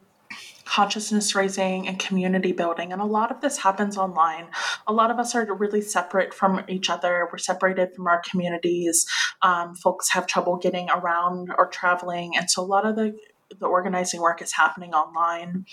consciousness 0.65 1.35
raising 1.35 1.87
and 1.87 1.99
community 1.99 2.53
building. 2.53 2.93
And 2.93 3.03
a 3.03 3.07
lot 3.07 3.31
of 3.31 3.41
this 3.41 3.59
happens 3.59 3.97
online. 3.97 4.47
A 4.87 4.93
lot 4.93 5.11
of 5.11 5.19
us 5.19 5.35
are 5.35 5.47
really 5.55 5.83
separate 5.83 6.33
from 6.33 6.65
each 6.69 6.89
other. 6.89 7.29
We're 7.31 7.39
separated 7.39 7.95
from 7.95 8.07
our 8.07 8.23
communities. 8.29 9.07
Um, 9.43 9.75
folks 9.75 10.11
have 10.11 10.27
trouble 10.27 10.57
getting 10.57 10.89
around 10.91 11.51
or 11.57 11.69
traveling. 11.69 12.37
And 12.37 12.51
so 12.51 12.63
a 12.63 12.65
lot 12.65 12.87
of 12.87 12.97
the 12.97 13.17
the 13.61 13.67
organizing 13.67 14.23
work 14.23 14.41
is 14.41 14.53
happening 14.53 14.95
online. 14.95 15.67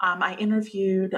Um, 0.00 0.22
I 0.22 0.34
interviewed 0.36 1.14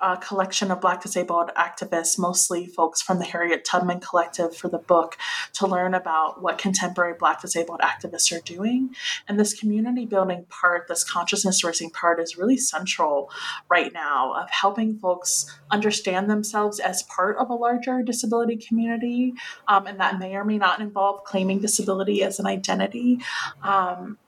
a 0.00 0.16
collection 0.16 0.70
of 0.70 0.80
Black 0.80 1.02
disabled 1.02 1.50
activists, 1.56 2.18
mostly 2.18 2.66
folks 2.66 3.02
from 3.02 3.18
the 3.18 3.24
Harriet 3.24 3.64
Tubman 3.64 4.00
Collective, 4.00 4.56
for 4.56 4.68
the 4.68 4.78
book 4.78 5.16
to 5.54 5.66
learn 5.66 5.94
about 5.94 6.42
what 6.42 6.58
contemporary 6.58 7.14
Black 7.18 7.40
disabled 7.40 7.80
activists 7.80 8.36
are 8.36 8.42
doing. 8.42 8.94
And 9.28 9.38
this 9.38 9.54
community 9.54 10.06
building 10.06 10.46
part, 10.48 10.88
this 10.88 11.04
consciousness 11.04 11.62
raising 11.62 11.90
part, 11.90 12.20
is 12.20 12.36
really 12.36 12.56
central 12.56 13.30
right 13.68 13.92
now 13.92 14.34
of 14.34 14.50
helping 14.50 14.98
folks 14.98 15.46
understand 15.70 16.30
themselves 16.30 16.80
as 16.80 17.02
part 17.04 17.36
of 17.36 17.50
a 17.50 17.54
larger 17.54 18.02
disability 18.02 18.56
community. 18.56 19.34
Um, 19.68 19.86
and 19.86 20.00
that 20.00 20.18
may 20.18 20.34
or 20.34 20.44
may 20.44 20.58
not 20.58 20.80
involve 20.80 21.24
claiming 21.24 21.60
disability 21.60 22.22
as 22.22 22.38
an 22.38 22.46
identity. 22.46 23.18
Um, 23.62 24.18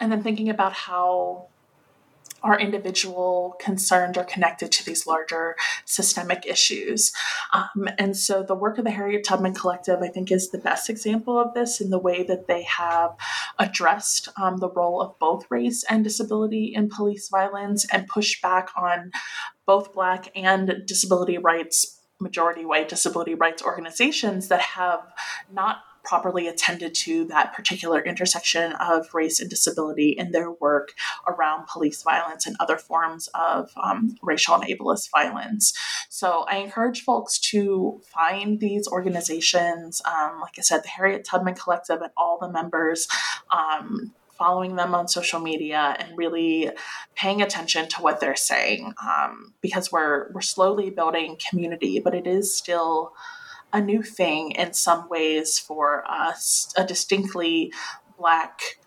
and 0.00 0.12
then 0.12 0.22
thinking 0.22 0.48
about 0.48 0.72
how 0.72 1.48
are 2.46 2.58
individual 2.58 3.56
concerned 3.58 4.16
or 4.16 4.22
connected 4.24 4.70
to 4.70 4.84
these 4.84 5.06
larger 5.06 5.56
systemic 5.84 6.46
issues. 6.46 7.12
Um, 7.52 7.88
and 7.98 8.16
so 8.16 8.44
the 8.44 8.54
work 8.54 8.78
of 8.78 8.84
the 8.84 8.90
Harriet 8.92 9.24
Tubman 9.24 9.54
Collective, 9.54 10.00
I 10.00 10.08
think, 10.08 10.30
is 10.30 10.50
the 10.50 10.58
best 10.58 10.88
example 10.88 11.38
of 11.38 11.54
this 11.54 11.80
in 11.80 11.90
the 11.90 11.98
way 11.98 12.22
that 12.22 12.46
they 12.46 12.62
have 12.62 13.16
addressed 13.58 14.28
um, 14.40 14.58
the 14.58 14.70
role 14.70 15.00
of 15.00 15.18
both 15.18 15.50
race 15.50 15.84
and 15.90 16.04
disability 16.04 16.72
in 16.72 16.88
police 16.88 17.28
violence 17.28 17.84
and 17.92 18.06
pushed 18.06 18.40
back 18.40 18.70
on 18.76 19.10
both 19.66 19.92
Black 19.92 20.30
and 20.36 20.82
disability 20.86 21.38
rights, 21.38 22.00
majority 22.20 22.64
white 22.64 22.88
disability 22.88 23.34
rights 23.34 23.62
organizations 23.62 24.46
that 24.48 24.60
have 24.60 25.00
not 25.52 25.78
properly 26.06 26.46
attended 26.46 26.94
to 26.94 27.24
that 27.26 27.52
particular 27.52 28.00
intersection 28.00 28.72
of 28.74 29.12
race 29.12 29.40
and 29.40 29.50
disability 29.50 30.10
in 30.10 30.30
their 30.30 30.50
work 30.50 30.94
around 31.26 31.66
police 31.66 32.02
violence 32.02 32.46
and 32.46 32.56
other 32.60 32.78
forms 32.78 33.28
of 33.34 33.70
um, 33.82 34.16
racial 34.22 34.54
and 34.54 34.64
ableist 34.64 35.10
violence. 35.10 35.76
So 36.08 36.46
I 36.48 36.58
encourage 36.58 37.02
folks 37.02 37.38
to 37.50 38.00
find 38.04 38.60
these 38.60 38.86
organizations, 38.86 40.00
um, 40.06 40.40
like 40.40 40.54
I 40.58 40.62
said, 40.62 40.84
the 40.84 40.88
Harriet 40.88 41.24
Tubman 41.24 41.54
Collective 41.54 42.00
and 42.00 42.12
all 42.16 42.38
the 42.40 42.48
members. 42.48 43.08
Um, 43.50 44.12
following 44.38 44.76
them 44.76 44.94
on 44.94 45.08
social 45.08 45.40
media 45.40 45.96
and 45.98 46.16
really 46.16 46.70
paying 47.14 47.40
attention 47.40 47.88
to 47.88 48.02
what 48.02 48.20
they're 48.20 48.36
saying 48.36 48.92
um, 49.02 49.54
because 49.62 49.90
we're 49.90 50.30
we're 50.32 50.42
slowly 50.42 50.90
building 50.90 51.38
community 51.48 51.98
but 51.98 52.14
it 52.14 52.26
is 52.26 52.54
still 52.54 53.14
a 53.76 53.80
new 53.80 54.02
thing 54.02 54.52
in 54.52 54.72
some 54.72 55.08
ways 55.08 55.58
for 55.58 56.04
us, 56.10 56.72
a 56.76 56.84
distinctly 56.84 57.72
Black 58.18 58.78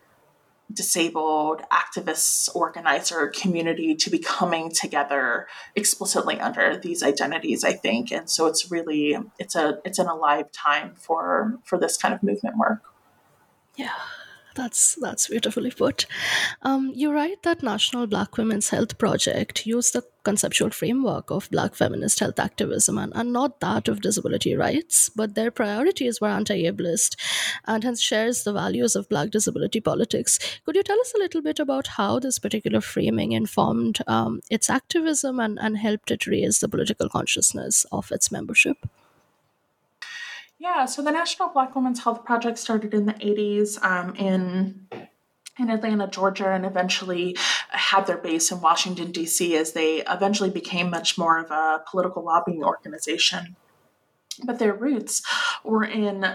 disabled 0.72 1.64
activists 1.72 2.48
organizer 2.56 3.28
community 3.28 3.96
to 3.96 4.10
be 4.10 4.20
coming 4.20 4.72
together 4.72 5.48
explicitly 5.76 6.40
under 6.40 6.78
these 6.78 7.02
identities 7.02 7.64
i 7.64 7.74
think. 7.74 8.12
And 8.12 8.30
so 8.30 8.46
it's 8.46 8.70
really 8.70 9.18
it's 9.40 9.56
a 9.56 9.80
it's 9.84 9.98
an 9.98 10.08
alive 10.08 10.52
time 10.52 10.94
for 10.96 11.58
for 11.64 11.80
this 11.80 11.98
kind 11.98 12.14
of 12.14 12.22
movement 12.22 12.58
work. 12.58 12.84
Yeah 13.76 13.94
that's 14.56 14.96
that's 14.96 15.28
beautifully 15.28 15.72
put. 15.72 16.06
Um, 16.62 16.92
you 16.96 17.12
write 17.12 17.44
that 17.44 17.64
National 17.64 18.08
Black 18.08 18.38
Women's 18.38 18.70
Health 18.70 18.98
Project 18.98 19.66
used 19.66 19.94
the 19.94 20.04
conceptual 20.24 20.70
framework 20.70 21.32
of 21.32 21.50
Black 21.50 21.76
feminist 21.76 22.20
health 22.20 22.40
activism 22.40 22.98
and, 22.98 23.14
and 23.16 23.32
not 23.32 23.60
that 23.62 23.88
of 23.88 24.02
disability 24.02 24.56
rights, 24.56 25.10
but 25.10 25.36
their 25.36 25.50
priorities 25.50 26.20
were 26.20 26.28
anti-ableist 26.28 27.16
and 27.66 27.84
hence 27.84 28.02
shares 28.02 28.44
the 28.44 28.54
values 28.54 28.96
of 28.96 29.10
Black 29.10 29.30
disability 29.30 29.80
politics. 29.80 30.40
Could 30.66 30.76
you 30.76 30.84
tell 30.84 31.00
us 31.00 31.14
a 31.16 31.20
little 31.20 31.42
bit 31.42 31.60
about 31.60 31.88
how 31.88 32.20
this 32.20 32.40
particular 32.40 32.82
framing 32.82 33.32
informed 33.32 34.00
um, 34.08 34.42
its 34.50 34.70
activism 34.70 35.40
and, 35.40 35.58
and 35.60 35.78
helped 35.78 36.12
it 36.12 36.28
raise 36.28 36.60
the 36.60 36.70
political 36.70 37.10
consciousness 37.10 37.86
of 37.92 38.12
its 38.12 38.32
membership? 38.32 38.78
Yeah, 40.60 40.86
so 40.86 41.02
the 41.02 41.12
National 41.12 41.48
Black 41.50 41.74
Women's 41.74 42.04
Health 42.04 42.26
Project 42.26 42.58
started 42.58 42.94
in 42.94 43.06
the 43.06 43.14
80s 43.14 43.82
um, 43.82 44.14
in 44.16 44.88
in 45.58 45.70
Atlanta, 45.70 46.08
Georgia, 46.08 46.52
and 46.52 46.66
eventually 46.66 47.36
had 47.70 48.08
their 48.08 48.18
base 48.18 48.52
in 48.52 48.62
Washington, 48.62 49.12
D.C., 49.12 49.58
as 49.58 49.74
they 49.74 50.04
eventually 50.10 50.50
became 50.50 50.90
much 50.90 51.18
more 51.18 51.38
of 51.38 51.52
a 51.52 51.84
political 51.90 52.24
lobbying 52.24 52.64
organization. 52.64 53.58
But 54.46 54.60
their 54.60 54.74
roots 54.74 55.22
were 55.66 55.84
in 55.84 56.26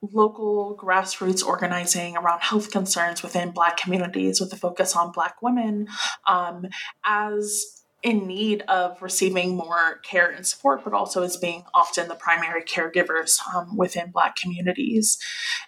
local 0.00 0.76
grassroots 0.80 1.44
organizing 1.44 2.16
around 2.16 2.40
health 2.40 2.70
concerns 2.70 3.22
within 3.22 3.50
Black 3.50 3.76
communities 3.76 4.40
with 4.40 4.52
a 4.52 4.56
focus 4.56 4.94
on 4.94 5.10
Black 5.10 5.42
women 5.42 5.88
um, 6.28 6.66
as 7.04 7.75
in 8.06 8.24
need 8.24 8.62
of 8.68 9.02
receiving 9.02 9.56
more 9.56 9.98
care 10.04 10.30
and 10.30 10.46
support, 10.46 10.84
but 10.84 10.92
also 10.92 11.24
as 11.24 11.36
being 11.36 11.64
often 11.74 12.06
the 12.06 12.14
primary 12.14 12.62
caregivers 12.62 13.40
um, 13.52 13.76
within 13.76 14.12
Black 14.12 14.36
communities. 14.36 15.18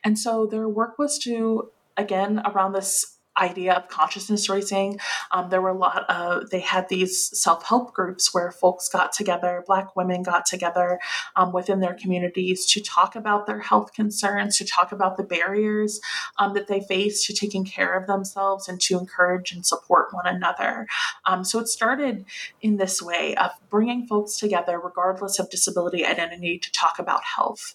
And 0.04 0.16
so 0.16 0.46
their 0.46 0.68
work 0.68 1.00
was 1.00 1.18
to, 1.24 1.72
again, 1.96 2.40
around 2.46 2.74
this 2.74 3.17
idea 3.38 3.74
of 3.74 3.88
consciousness 3.88 4.48
raising. 4.48 4.98
Um, 5.30 5.50
there 5.50 5.60
were 5.60 5.70
a 5.70 5.78
lot 5.78 6.08
of, 6.10 6.50
they 6.50 6.60
had 6.60 6.88
these 6.88 7.38
self 7.38 7.64
help 7.64 7.94
groups 7.94 8.32
where 8.34 8.50
folks 8.50 8.88
got 8.88 9.12
together, 9.12 9.64
Black 9.66 9.96
women 9.96 10.22
got 10.22 10.46
together 10.46 10.98
um, 11.36 11.52
within 11.52 11.80
their 11.80 11.94
communities 11.94 12.66
to 12.66 12.80
talk 12.80 13.16
about 13.16 13.46
their 13.46 13.60
health 13.60 13.92
concerns, 13.92 14.56
to 14.58 14.64
talk 14.64 14.92
about 14.92 15.16
the 15.16 15.22
barriers 15.22 16.00
um, 16.38 16.54
that 16.54 16.66
they 16.66 16.80
face 16.80 17.26
to 17.26 17.32
taking 17.32 17.64
care 17.64 17.94
of 17.94 18.06
themselves 18.06 18.68
and 18.68 18.80
to 18.80 18.98
encourage 18.98 19.52
and 19.52 19.64
support 19.66 20.08
one 20.12 20.26
another. 20.26 20.86
Um, 21.26 21.44
so 21.44 21.58
it 21.58 21.68
started 21.68 22.24
in 22.60 22.76
this 22.76 23.00
way 23.02 23.34
of 23.36 23.50
bringing 23.70 24.06
folks 24.06 24.36
together, 24.36 24.78
regardless 24.78 25.38
of 25.38 25.50
disability 25.50 26.04
identity, 26.04 26.58
to 26.58 26.72
talk 26.72 26.98
about 26.98 27.20
health. 27.36 27.74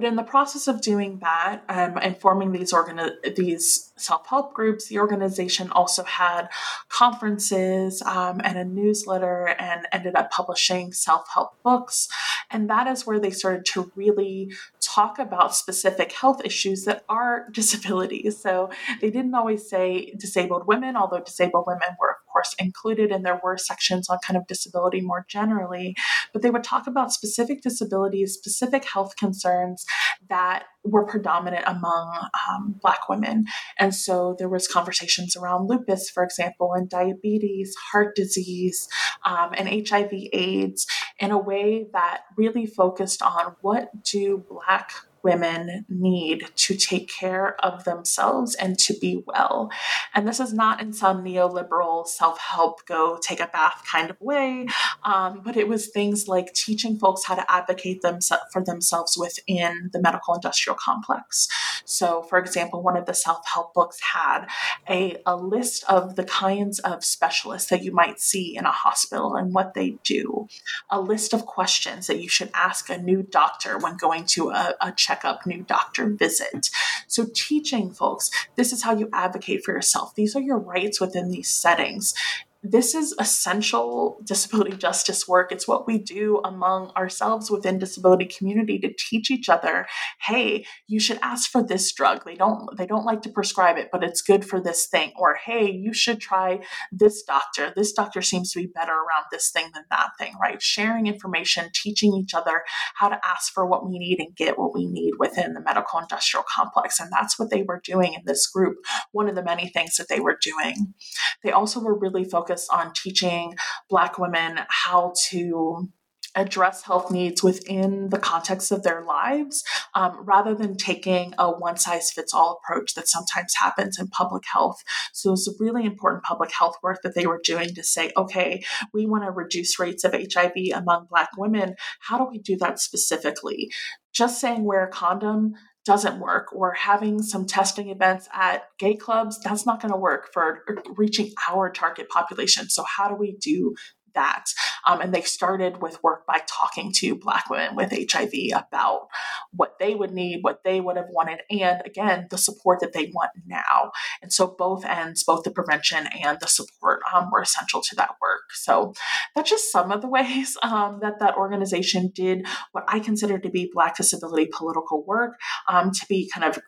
But 0.00 0.08
in 0.08 0.16
the 0.16 0.22
process 0.22 0.66
of 0.66 0.80
doing 0.80 1.18
that 1.18 1.62
um, 1.68 1.98
and 2.00 2.16
forming 2.16 2.52
these 2.52 2.72
organi- 2.72 3.36
these 3.36 3.92
self 3.96 4.26
help 4.26 4.54
groups, 4.54 4.86
the 4.86 4.98
organization 4.98 5.70
also 5.72 6.04
had 6.04 6.48
conferences 6.88 8.00
um, 8.00 8.40
and 8.42 8.56
a 8.56 8.64
newsletter 8.64 9.48
and 9.58 9.86
ended 9.92 10.14
up 10.14 10.30
publishing 10.30 10.94
self 10.94 11.28
help 11.34 11.62
books. 11.62 12.08
And 12.50 12.70
that 12.70 12.86
is 12.86 13.06
where 13.06 13.20
they 13.20 13.30
started 13.30 13.66
to 13.74 13.92
really 13.94 14.54
talk 14.80 15.18
about 15.18 15.54
specific 15.54 16.12
health 16.12 16.40
issues 16.46 16.86
that 16.86 17.04
are 17.10 17.48
disabilities. 17.52 18.40
So 18.40 18.70
they 19.02 19.10
didn't 19.10 19.34
always 19.34 19.68
say 19.68 20.14
disabled 20.16 20.66
women, 20.66 20.96
although 20.96 21.20
disabled 21.20 21.64
women 21.66 21.94
were, 22.00 22.16
course, 22.40 22.54
included, 22.58 23.10
and 23.10 23.24
there 23.24 23.40
were 23.42 23.58
sections 23.58 24.08
on 24.08 24.18
kind 24.26 24.36
of 24.36 24.46
disability 24.46 25.00
more 25.00 25.26
generally. 25.28 25.94
But 26.32 26.42
they 26.42 26.50
would 26.50 26.64
talk 26.64 26.86
about 26.86 27.12
specific 27.12 27.60
disabilities, 27.62 28.34
specific 28.34 28.84
health 28.84 29.16
concerns 29.16 29.84
that 30.28 30.64
were 30.84 31.04
predominant 31.04 31.64
among 31.66 32.28
um, 32.48 32.76
Black 32.80 33.08
women. 33.08 33.44
And 33.78 33.94
so 33.94 34.34
there 34.38 34.48
was 34.48 34.66
conversations 34.66 35.36
around 35.36 35.68
lupus, 35.68 36.08
for 36.08 36.22
example, 36.22 36.72
and 36.72 36.88
diabetes, 36.88 37.74
heart 37.92 38.16
disease, 38.16 38.88
um, 39.26 39.50
and 39.56 39.88
HIV 39.88 40.12
AIDS 40.32 40.86
in 41.18 41.30
a 41.30 41.38
way 41.38 41.86
that 41.92 42.22
really 42.36 42.64
focused 42.64 43.20
on 43.20 43.54
what 43.60 43.90
do 44.02 44.42
Black 44.48 44.92
women 45.22 45.84
need 45.88 46.46
to 46.56 46.76
take 46.76 47.08
care 47.08 47.56
of 47.64 47.84
themselves 47.84 48.54
and 48.54 48.78
to 48.78 48.94
be 48.98 49.22
well. 49.26 49.70
And 50.14 50.26
this 50.26 50.40
is 50.40 50.52
not 50.52 50.80
in 50.80 50.92
some 50.92 51.24
neoliberal 51.24 52.06
self 52.06 52.38
help, 52.38 52.86
go 52.86 53.18
take 53.20 53.40
a 53.40 53.46
bath 53.46 53.82
kind 53.90 54.10
of 54.10 54.20
way, 54.20 54.66
um, 55.04 55.42
but 55.44 55.56
it 55.56 55.68
was 55.68 55.88
things 55.88 56.28
like 56.28 56.52
teaching 56.54 56.98
folks 56.98 57.24
how 57.24 57.34
to 57.34 57.52
advocate 57.52 58.02
them 58.02 58.18
for 58.52 58.62
themselves 58.62 59.16
within 59.16 59.90
the 59.92 60.00
medical 60.00 60.34
industrial 60.34 60.76
complex. 60.76 61.48
So, 61.84 62.22
for 62.22 62.38
example, 62.38 62.82
one 62.82 62.96
of 62.96 63.06
the 63.06 63.14
self 63.14 63.40
help 63.52 63.74
books 63.74 63.98
had 64.12 64.46
a, 64.88 65.16
a 65.26 65.36
list 65.36 65.84
of 65.88 66.16
the 66.16 66.24
kinds 66.24 66.78
of 66.80 67.04
specialists 67.04 67.70
that 67.70 67.82
you 67.82 67.92
might 67.92 68.20
see 68.20 68.56
in 68.56 68.64
a 68.64 68.70
hospital 68.70 69.36
and 69.36 69.52
what 69.52 69.74
they 69.74 69.96
do, 70.04 70.48
a 70.90 71.00
list 71.00 71.32
of 71.32 71.46
questions 71.46 72.06
that 72.06 72.20
you 72.20 72.28
should 72.28 72.50
ask 72.54 72.88
a 72.88 72.98
new 72.98 73.22
doctor 73.22 73.78
when 73.78 73.96
going 73.96 74.24
to 74.24 74.50
a, 74.50 74.74
a 74.80 74.92
checkup, 75.10 75.46
new 75.46 75.62
doctor 75.62 76.08
visit. 76.08 76.70
So, 77.06 77.26
teaching 77.34 77.90
folks 77.90 78.30
this 78.56 78.72
is 78.72 78.82
how 78.82 78.96
you 78.96 79.08
advocate 79.12 79.64
for 79.64 79.72
yourself, 79.72 80.14
these 80.14 80.36
are 80.36 80.40
your 80.40 80.58
rights 80.58 81.00
within 81.00 81.30
these 81.30 81.48
settings 81.48 82.14
this 82.62 82.94
is 82.94 83.14
essential 83.18 84.20
disability 84.24 84.76
justice 84.76 85.26
work. 85.26 85.50
It's 85.50 85.66
what 85.66 85.86
we 85.86 85.98
do 85.98 86.40
among 86.44 86.90
ourselves 86.90 87.50
within 87.50 87.78
disability 87.78 88.26
community 88.26 88.78
to 88.80 88.92
teach 88.92 89.30
each 89.30 89.48
other 89.48 89.86
hey 90.20 90.66
you 90.86 91.00
should 91.00 91.18
ask 91.22 91.50
for 91.50 91.62
this 91.62 91.92
drug. 91.92 92.24
They 92.24 92.34
don't 92.34 92.76
they 92.76 92.86
don't 92.86 93.06
like 93.06 93.22
to 93.22 93.30
prescribe 93.30 93.78
it 93.78 93.88
but 93.90 94.04
it's 94.04 94.20
good 94.20 94.44
for 94.44 94.60
this 94.60 94.86
thing. 94.86 95.12
Or 95.16 95.36
hey 95.36 95.70
you 95.70 95.94
should 95.94 96.20
try 96.20 96.60
this 96.92 97.22
doctor. 97.22 97.72
This 97.74 97.92
doctor 97.92 98.20
seems 98.20 98.52
to 98.52 98.60
be 98.60 98.66
better 98.66 98.92
around 98.92 99.26
this 99.32 99.50
thing 99.50 99.70
than 99.72 99.84
that 99.90 100.10
thing 100.18 100.34
right? 100.40 100.60
Sharing 100.60 101.06
information 101.06 101.70
teaching 101.72 102.14
each 102.14 102.34
other 102.34 102.62
how 102.96 103.08
to 103.08 103.20
ask 103.24 103.52
for 103.52 103.66
what 103.66 103.88
we 103.88 103.98
need 103.98 104.20
and 104.20 104.36
get 104.36 104.58
what 104.58 104.74
we 104.74 104.86
need 104.86 105.14
within 105.18 105.54
the 105.54 105.60
medical 105.60 105.98
industrial 105.98 106.44
complex. 106.48 107.00
And 107.00 107.10
that's 107.10 107.38
what 107.38 107.50
they 107.50 107.62
were 107.62 107.80
doing 107.82 108.14
in 108.14 108.22
this 108.26 108.46
group 108.46 108.76
one 109.12 109.28
of 109.28 109.34
the 109.34 109.42
many 109.42 109.68
things 109.68 109.96
that 109.96 110.08
they 110.08 110.20
were 110.20 110.38
doing. 110.42 110.94
They 111.42 111.52
also 111.52 111.80
were 111.80 111.98
really 111.98 112.24
focused 112.24 112.49
on 112.70 112.92
teaching 112.94 113.54
Black 113.88 114.18
women 114.18 114.60
how 114.68 115.12
to 115.28 115.88
address 116.36 116.82
health 116.82 117.10
needs 117.10 117.42
within 117.42 118.08
the 118.10 118.18
context 118.18 118.70
of 118.70 118.82
their 118.82 119.04
lives 119.04 119.64
um, 119.94 120.24
rather 120.24 120.54
than 120.54 120.76
taking 120.76 121.34
a 121.38 121.50
one 121.50 121.76
size 121.76 122.10
fits 122.10 122.32
all 122.32 122.60
approach 122.62 122.94
that 122.94 123.08
sometimes 123.08 123.52
happens 123.58 123.98
in 123.98 124.06
public 124.08 124.44
health. 124.52 124.82
So 125.12 125.32
it's 125.32 125.52
really 125.58 125.84
important 125.84 126.22
public 126.22 126.52
health 126.52 126.76
work 126.82 127.00
that 127.02 127.14
they 127.14 127.26
were 127.26 127.40
doing 127.42 127.74
to 127.74 127.82
say, 127.82 128.12
okay, 128.16 128.62
we 128.94 129.06
want 129.06 129.24
to 129.24 129.30
reduce 129.30 129.78
rates 129.78 130.04
of 130.04 130.12
HIV 130.12 130.52
among 130.74 131.06
Black 131.10 131.30
women. 131.36 131.74
How 132.00 132.18
do 132.18 132.28
we 132.30 132.38
do 132.38 132.56
that 132.58 132.78
specifically? 132.78 133.70
Just 134.12 134.40
saying 134.40 134.64
wear 134.64 134.84
a 134.84 134.90
condom 134.90 135.54
doesn't 135.90 136.20
work 136.20 136.54
or 136.54 136.72
having 136.74 137.20
some 137.20 137.44
testing 137.44 137.88
events 137.88 138.28
at 138.32 138.62
gay 138.78 138.94
clubs 138.94 139.40
that's 139.42 139.66
not 139.66 139.82
going 139.82 139.92
to 139.92 139.98
work 139.98 140.32
for 140.32 140.60
reaching 140.96 141.32
our 141.50 141.68
target 141.68 142.08
population. 142.08 142.70
So 142.70 142.84
how 142.84 143.08
do 143.08 143.16
we 143.16 143.36
do 143.40 143.74
that. 144.14 144.44
Um, 144.86 145.00
and 145.00 145.14
they 145.14 145.22
started 145.22 145.82
with 145.82 146.02
work 146.02 146.26
by 146.26 146.42
talking 146.46 146.92
to 146.96 147.16
Black 147.16 147.50
women 147.50 147.76
with 147.76 147.92
HIV 147.92 148.32
about 148.54 149.08
what 149.52 149.78
they 149.78 149.94
would 149.94 150.12
need, 150.12 150.40
what 150.42 150.64
they 150.64 150.80
would 150.80 150.96
have 150.96 151.08
wanted, 151.10 151.40
and 151.50 151.82
again, 151.84 152.26
the 152.30 152.38
support 152.38 152.80
that 152.80 152.92
they 152.92 153.10
want 153.14 153.30
now. 153.46 153.92
And 154.22 154.32
so 154.32 154.46
both 154.46 154.84
ends, 154.84 155.24
both 155.24 155.44
the 155.44 155.50
prevention 155.50 156.06
and 156.06 156.38
the 156.40 156.46
support, 156.46 157.00
um, 157.12 157.30
were 157.30 157.42
essential 157.42 157.82
to 157.82 157.96
that 157.96 158.14
work. 158.20 158.52
So 158.52 158.94
that's 159.34 159.50
just 159.50 159.72
some 159.72 159.92
of 159.92 160.02
the 160.02 160.08
ways 160.08 160.56
um, 160.62 160.98
that 161.02 161.20
that 161.20 161.36
organization 161.36 162.10
did 162.14 162.46
what 162.72 162.84
I 162.88 163.00
consider 163.00 163.38
to 163.38 163.50
be 163.50 163.70
Black 163.72 163.96
disability 163.96 164.48
political 164.52 165.04
work 165.04 165.38
um, 165.68 165.90
to 165.90 166.06
be 166.08 166.30
kind 166.32 166.44
of 166.44 166.58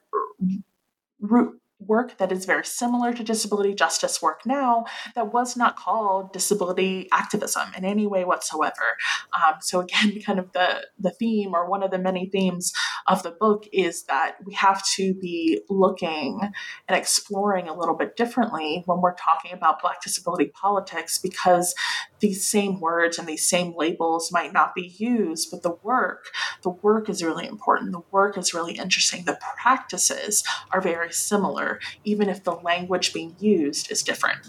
root 1.20 1.61
work 1.86 2.18
that 2.18 2.32
is 2.32 2.44
very 2.44 2.64
similar 2.64 3.12
to 3.12 3.22
disability 3.22 3.74
justice 3.74 4.20
work 4.20 4.40
now 4.46 4.84
that 5.14 5.32
was 5.32 5.56
not 5.56 5.76
called 5.76 6.32
disability 6.32 7.08
activism 7.12 7.72
in 7.76 7.84
any 7.84 8.06
way 8.06 8.24
whatsoever. 8.24 8.96
Um, 9.32 9.54
so 9.60 9.80
again, 9.80 10.20
kind 10.26 10.38
of 10.38 10.52
the 10.52 10.86
the 10.98 11.10
theme 11.10 11.54
or 11.54 11.68
one 11.68 11.82
of 11.82 11.90
the 11.90 11.98
many 11.98 12.26
themes 12.26 12.72
of 13.06 13.22
the 13.22 13.30
book 13.30 13.64
is 13.72 14.04
that 14.04 14.36
we 14.44 14.54
have 14.54 14.82
to 14.96 15.14
be 15.14 15.60
looking 15.68 16.40
and 16.88 16.96
exploring 16.96 17.68
a 17.68 17.76
little 17.76 17.96
bit 17.96 18.16
differently 18.16 18.82
when 18.86 19.00
we're 19.00 19.14
talking 19.14 19.52
about 19.52 19.80
Black 19.80 20.02
disability 20.02 20.52
politics 20.54 21.18
because 21.18 21.74
these 22.20 22.44
same 22.44 22.80
words 22.80 23.18
and 23.18 23.26
these 23.26 23.46
same 23.46 23.74
labels 23.76 24.30
might 24.32 24.52
not 24.52 24.74
be 24.74 24.94
used, 24.96 25.50
but 25.50 25.62
the 25.62 25.76
work, 25.82 26.26
the 26.62 26.70
work 26.70 27.08
is 27.08 27.22
really 27.22 27.46
important. 27.46 27.92
The 27.92 28.02
work 28.10 28.38
is 28.38 28.54
really 28.54 28.74
interesting. 28.74 29.24
The 29.24 29.38
practices 29.60 30.44
are 30.70 30.80
very 30.80 31.12
similar, 31.12 31.71
even 32.04 32.28
if 32.28 32.44
the 32.44 32.52
language 32.52 33.12
being 33.12 33.36
used 33.38 33.90
is 33.90 34.02
different. 34.02 34.40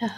Yeah. 0.00 0.10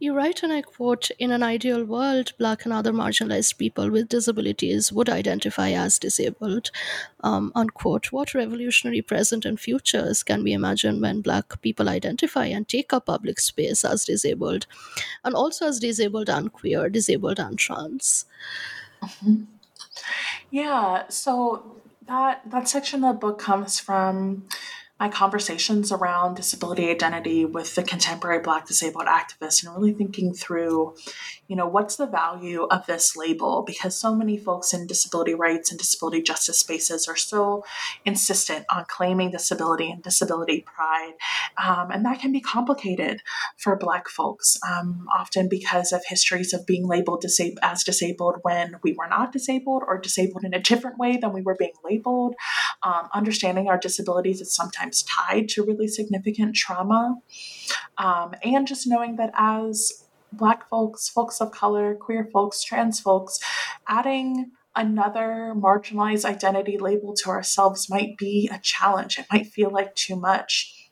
You 0.00 0.12
write, 0.12 0.42
and 0.42 0.52
I 0.52 0.60
quote 0.60 1.10
In 1.18 1.30
an 1.30 1.42
ideal 1.42 1.84
world, 1.84 2.32
Black 2.38 2.64
and 2.64 2.74
other 2.74 2.92
marginalized 2.92 3.56
people 3.56 3.90
with 3.90 4.08
disabilities 4.08 4.92
would 4.92 5.08
identify 5.08 5.70
as 5.70 5.98
disabled. 5.98 6.70
Um, 7.20 7.52
unquote. 7.54 8.12
What 8.12 8.34
revolutionary 8.34 9.00
present 9.00 9.46
and 9.46 9.58
futures 9.58 10.22
can 10.22 10.42
we 10.42 10.52
imagine 10.52 11.00
when 11.00 11.22
Black 11.22 11.62
people 11.62 11.88
identify 11.88 12.46
and 12.46 12.68
take 12.68 12.92
up 12.92 13.06
public 13.06 13.40
space 13.40 13.84
as 13.84 14.04
disabled, 14.04 14.66
and 15.24 15.34
also 15.34 15.68
as 15.68 15.78
disabled 15.78 16.28
and 16.28 16.52
queer, 16.52 16.90
disabled 16.90 17.38
and 17.38 17.58
trans? 17.58 18.26
Mm-hmm. 19.02 19.44
Yeah, 20.50 21.08
so 21.08 21.80
that 22.06 22.42
that 22.50 22.68
section 22.68 23.04
of 23.04 23.14
the 23.14 23.18
book 23.20 23.38
comes 23.38 23.80
from 23.80 24.46
my 25.04 25.10
conversations 25.10 25.92
around 25.92 26.34
disability 26.34 26.88
identity 26.88 27.44
with 27.44 27.74
the 27.74 27.82
contemporary 27.82 28.40
Black 28.40 28.66
disabled 28.66 29.04
activists 29.04 29.62
and 29.62 29.76
really 29.76 29.92
thinking 29.92 30.32
through, 30.32 30.94
you 31.46 31.54
know, 31.54 31.66
what's 31.66 31.96
the 31.96 32.06
value 32.06 32.62
of 32.70 32.86
this 32.86 33.14
label? 33.14 33.62
Because 33.66 33.94
so 33.94 34.14
many 34.14 34.38
folks 34.38 34.72
in 34.72 34.86
disability 34.86 35.34
rights 35.34 35.70
and 35.70 35.78
disability 35.78 36.22
justice 36.22 36.58
spaces 36.58 37.06
are 37.06 37.16
so 37.16 37.66
insistent 38.06 38.64
on 38.74 38.86
claiming 38.88 39.30
disability 39.30 39.90
and 39.90 40.02
disability 40.02 40.64
pride. 40.74 41.12
Um, 41.62 41.90
and 41.90 42.02
that 42.06 42.20
can 42.20 42.32
be 42.32 42.40
complicated 42.40 43.20
for 43.58 43.76
Black 43.76 44.08
folks, 44.08 44.56
um, 44.66 45.06
often 45.14 45.50
because 45.50 45.92
of 45.92 46.02
histories 46.06 46.54
of 46.54 46.64
being 46.64 46.86
labeled 46.86 47.26
as 47.62 47.84
disabled 47.84 48.36
when 48.40 48.76
we 48.82 48.94
were 48.94 49.08
not 49.08 49.32
disabled 49.32 49.82
or 49.86 49.98
disabled 49.98 50.44
in 50.44 50.54
a 50.54 50.58
different 50.58 50.96
way 50.96 51.18
than 51.18 51.34
we 51.34 51.42
were 51.42 51.56
being 51.58 51.76
labeled. 51.84 52.34
Um, 52.82 53.10
understanding 53.12 53.68
our 53.68 53.78
disabilities 53.78 54.40
is 54.40 54.50
sometimes 54.50 54.93
tied 55.02 55.48
to 55.50 55.64
really 55.64 55.88
significant 55.88 56.54
trauma. 56.54 57.16
Um, 57.98 58.34
and 58.42 58.66
just 58.66 58.86
knowing 58.86 59.16
that 59.16 59.32
as 59.36 60.04
Black 60.32 60.68
folks, 60.68 61.08
folks 61.08 61.40
of 61.40 61.52
color, 61.52 61.94
queer 61.94 62.28
folks, 62.32 62.62
trans 62.62 63.00
folks, 63.00 63.38
adding 63.86 64.50
another 64.76 65.54
marginalized 65.56 66.24
identity 66.24 66.76
label 66.78 67.14
to 67.14 67.30
ourselves 67.30 67.88
might 67.88 68.16
be 68.16 68.50
a 68.52 68.58
challenge. 68.58 69.18
It 69.18 69.26
might 69.32 69.46
feel 69.46 69.70
like 69.70 69.94
too 69.94 70.16
much. 70.16 70.83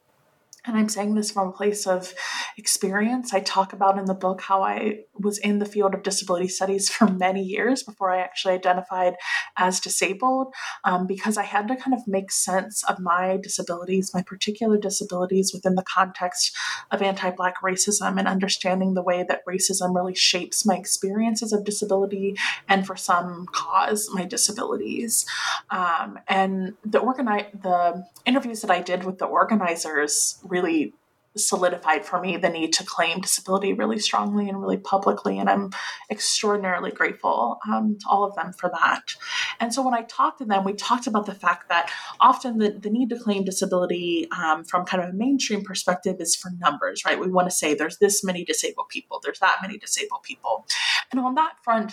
And 0.64 0.76
I'm 0.76 0.88
saying 0.88 1.16
this 1.16 1.32
from 1.32 1.48
a 1.48 1.52
place 1.52 1.88
of 1.88 2.14
experience. 2.56 3.34
I 3.34 3.40
talk 3.40 3.72
about 3.72 3.98
in 3.98 4.04
the 4.04 4.14
book 4.14 4.40
how 4.42 4.62
I 4.62 5.00
was 5.18 5.38
in 5.38 5.58
the 5.58 5.66
field 5.66 5.92
of 5.92 6.04
disability 6.04 6.46
studies 6.46 6.88
for 6.88 7.08
many 7.08 7.42
years 7.42 7.82
before 7.82 8.12
I 8.12 8.20
actually 8.20 8.54
identified 8.54 9.14
as 9.56 9.80
disabled, 9.80 10.54
um, 10.84 11.06
because 11.08 11.36
I 11.36 11.42
had 11.42 11.66
to 11.68 11.76
kind 11.76 11.94
of 11.94 12.06
make 12.06 12.30
sense 12.30 12.84
of 12.84 13.00
my 13.00 13.38
disabilities, 13.42 14.12
my 14.14 14.22
particular 14.22 14.78
disabilities 14.78 15.52
within 15.52 15.74
the 15.74 15.82
context 15.82 16.56
of 16.92 17.02
anti 17.02 17.30
Black 17.30 17.60
racism 17.60 18.18
and 18.18 18.28
understanding 18.28 18.94
the 18.94 19.02
way 19.02 19.24
that 19.28 19.44
racism 19.46 19.94
really 19.96 20.14
shapes 20.14 20.64
my 20.64 20.76
experiences 20.76 21.52
of 21.52 21.64
disability 21.64 22.36
and, 22.68 22.86
for 22.86 22.94
some, 22.94 23.46
cause 23.52 24.08
my 24.12 24.24
disabilities. 24.24 25.26
Um, 25.70 26.20
and 26.28 26.74
the, 26.84 27.00
organi- 27.00 27.62
the 27.62 28.06
interviews 28.26 28.60
that 28.60 28.70
I 28.70 28.80
did 28.80 29.02
with 29.02 29.18
the 29.18 29.26
organizers 29.26 30.38
really 30.52 30.92
solidified 31.36 32.04
for 32.04 32.20
me 32.20 32.36
the 32.36 32.48
need 32.48 32.72
to 32.74 32.84
claim 32.84 33.20
disability 33.20 33.72
really 33.72 33.98
strongly 33.98 34.48
and 34.48 34.60
really 34.60 34.76
publicly. 34.76 35.38
And 35.38 35.48
I'm 35.48 35.70
extraordinarily 36.10 36.90
grateful 36.90 37.58
um, 37.66 37.96
to 38.00 38.06
all 38.08 38.24
of 38.24 38.34
them 38.34 38.52
for 38.52 38.68
that. 38.68 39.14
And 39.60 39.72
so 39.72 39.82
when 39.82 39.94
I 39.94 40.02
talked 40.02 40.38
to 40.38 40.44
them, 40.44 40.64
we 40.64 40.74
talked 40.74 41.06
about 41.06 41.26
the 41.26 41.34
fact 41.34 41.68
that 41.68 41.90
often 42.20 42.58
the, 42.58 42.70
the 42.70 42.90
need 42.90 43.08
to 43.10 43.18
claim 43.18 43.44
disability 43.44 44.28
um, 44.30 44.64
from 44.64 44.84
kind 44.84 45.02
of 45.02 45.10
a 45.10 45.12
mainstream 45.14 45.62
perspective 45.62 46.16
is 46.20 46.36
for 46.36 46.50
numbers, 46.58 47.02
right? 47.04 47.18
We 47.18 47.30
want 47.30 47.48
to 47.48 47.54
say 47.54 47.74
there's 47.74 47.98
this 47.98 48.22
many 48.22 48.44
disabled 48.44 48.88
people, 48.90 49.20
there's 49.22 49.40
that 49.40 49.58
many 49.62 49.78
disabled 49.78 50.22
people. 50.22 50.66
And 51.10 51.20
on 51.20 51.34
that 51.36 51.52
front, 51.62 51.92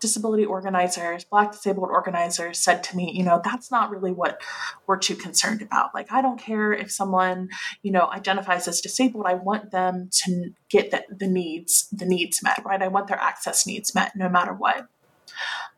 disability 0.00 0.44
organizers, 0.44 1.24
Black 1.24 1.52
disabled 1.52 1.88
organizers 1.90 2.58
said 2.58 2.82
to 2.84 2.96
me, 2.96 3.12
you 3.14 3.22
know, 3.22 3.40
that's 3.42 3.70
not 3.70 3.90
really 3.90 4.12
what 4.12 4.40
we're 4.86 4.98
too 4.98 5.16
concerned 5.16 5.62
about. 5.62 5.94
Like, 5.94 6.12
I 6.12 6.22
don't 6.22 6.38
care 6.38 6.72
if 6.72 6.90
someone, 6.90 7.48
you 7.82 7.90
know, 7.90 8.10
identifies 8.12 8.68
as 8.68 8.80
disabled. 8.80 9.26
I 9.26 9.34
want 9.34 9.70
them 9.70 10.10
to 10.24 10.50
get 10.68 10.90
the, 10.90 11.04
the 11.08 11.26
needs, 11.26 11.88
the 11.92 12.06
needs 12.06 12.42
met, 12.42 12.62
right? 12.64 12.82
I 12.82 12.88
want 12.88 13.08
their 13.08 13.20
access 13.20 13.66
needs 13.66 13.94
met 13.94 14.14
no 14.16 14.28
matter 14.28 14.52
what. 14.52 14.86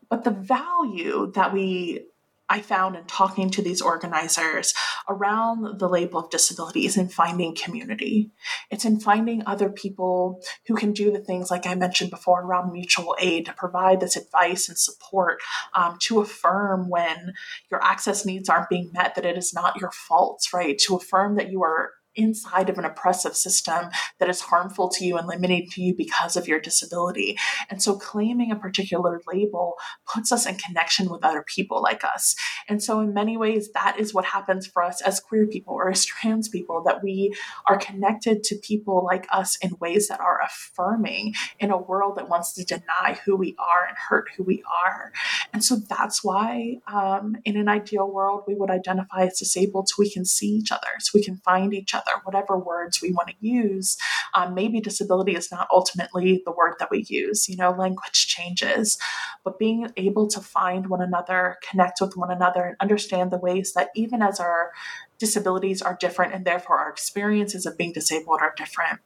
But 0.09 0.23
the 0.23 0.31
value 0.31 1.31
that 1.35 1.53
we 1.53 2.05
I 2.49 2.61
found 2.61 2.95
in 2.95 3.05
talking 3.05 3.49
to 3.51 3.61
these 3.61 3.81
organizers 3.81 4.73
around 5.07 5.79
the 5.79 5.87
label 5.87 6.19
of 6.19 6.31
disability 6.31 6.85
is 6.85 6.97
in 6.97 7.07
finding 7.07 7.55
community. 7.55 8.31
It's 8.71 8.85
in 8.85 8.99
finding 8.99 9.43
other 9.45 9.69
people 9.69 10.41
who 10.67 10.75
can 10.75 10.91
do 10.91 11.11
the 11.11 11.19
things, 11.19 11.51
like 11.51 11.67
I 11.67 11.75
mentioned 11.75 12.09
before, 12.09 12.41
around 12.41 12.71
mutual 12.71 13.15
aid 13.19 13.45
to 13.45 13.53
provide 13.53 13.99
this 13.99 14.15
advice 14.15 14.67
and 14.67 14.77
support 14.77 15.39
um, 15.75 15.97
to 16.01 16.21
affirm 16.21 16.89
when 16.89 17.33
your 17.69 17.83
access 17.83 18.25
needs 18.25 18.49
aren't 18.49 18.69
being 18.69 18.91
met, 18.93 19.15
that 19.15 19.25
it 19.25 19.37
is 19.37 19.53
not 19.53 19.79
your 19.79 19.91
fault, 19.91 20.47
right? 20.53 20.77
To 20.79 20.95
affirm 20.95 21.35
that 21.35 21.51
you 21.51 21.61
are 21.63 21.91
inside 22.15 22.69
of 22.69 22.77
an 22.77 22.85
oppressive 22.85 23.35
system 23.35 23.89
that 24.19 24.29
is 24.29 24.41
harmful 24.41 24.89
to 24.89 25.05
you 25.05 25.17
and 25.17 25.27
limiting 25.27 25.67
to 25.71 25.81
you 25.81 25.93
because 25.95 26.35
of 26.35 26.47
your 26.47 26.59
disability. 26.59 27.37
And 27.69 27.81
so 27.81 27.95
claiming 27.97 28.51
a 28.51 28.55
particular 28.55 29.21
label 29.31 29.75
puts 30.11 30.31
us 30.31 30.45
in 30.45 30.55
connection 30.55 31.09
with 31.09 31.23
other 31.23 31.43
people 31.47 31.81
like 31.81 32.03
us. 32.03 32.35
And 32.67 32.83
so 32.83 32.99
in 32.99 33.13
many 33.13 33.37
ways, 33.37 33.69
that 33.73 33.99
is 33.99 34.13
what 34.13 34.25
happens 34.25 34.67
for 34.67 34.83
us 34.83 35.01
as 35.01 35.19
queer 35.19 35.47
people 35.47 35.73
or 35.73 35.89
as 35.89 36.05
trans 36.05 36.49
people, 36.49 36.83
that 36.85 37.03
we 37.03 37.33
are 37.67 37.77
connected 37.77 38.43
to 38.43 38.55
people 38.57 39.05
like 39.05 39.27
us 39.31 39.57
in 39.61 39.71
ways 39.79 40.07
that 40.07 40.19
are 40.19 40.41
affirming 40.41 41.33
in 41.59 41.71
a 41.71 41.77
world 41.77 42.17
that 42.17 42.29
wants 42.29 42.53
to 42.53 42.65
deny 42.65 43.19
who 43.25 43.35
we 43.35 43.55
are 43.59 43.87
and 43.87 43.97
hurt 44.09 44.29
who 44.35 44.43
we 44.43 44.63
are. 44.85 45.11
And 45.53 45.63
so 45.63 45.77
that's 45.89 46.23
why 46.23 46.77
um, 46.91 47.35
in 47.45 47.55
an 47.55 47.69
ideal 47.69 48.11
world, 48.11 48.43
we 48.47 48.55
would 48.55 48.69
identify 48.69 49.23
as 49.25 49.39
disabled 49.39 49.89
so 49.89 49.95
we 49.99 50.11
can 50.11 50.25
see 50.25 50.47
each 50.47 50.71
other, 50.71 50.87
so 50.99 51.11
we 51.13 51.23
can 51.23 51.37
find 51.37 51.73
each 51.73 51.93
other 51.93 51.98
other, 51.99 52.21
whatever 52.23 52.57
words 52.57 53.01
we 53.01 53.11
want 53.11 53.29
to 53.29 53.35
use. 53.39 53.97
Um, 54.35 54.53
maybe 54.53 54.79
disability 54.79 55.35
is 55.35 55.51
not 55.51 55.67
ultimately 55.71 56.41
the 56.45 56.51
word 56.51 56.75
that 56.79 56.91
we 56.91 57.05
use. 57.07 57.49
You 57.49 57.57
know, 57.57 57.71
language 57.71 58.27
changes, 58.27 58.97
but 59.43 59.59
being 59.59 59.89
able 59.97 60.27
to 60.29 60.39
find 60.39 60.87
one 60.87 61.01
another, 61.01 61.57
connect 61.69 62.01
with 62.01 62.15
one 62.15 62.31
another, 62.31 62.63
and 62.63 62.75
understand 62.79 63.31
the 63.31 63.37
ways 63.37 63.73
that 63.73 63.89
even 63.95 64.21
as 64.21 64.39
our 64.39 64.71
disabilities 65.17 65.81
are 65.81 65.97
different 65.99 66.33
and 66.33 66.45
therefore 66.45 66.79
our 66.79 66.89
experiences 66.89 67.65
of 67.65 67.77
being 67.77 67.91
disabled 67.91 68.39
are 68.41 68.53
different 68.55 68.99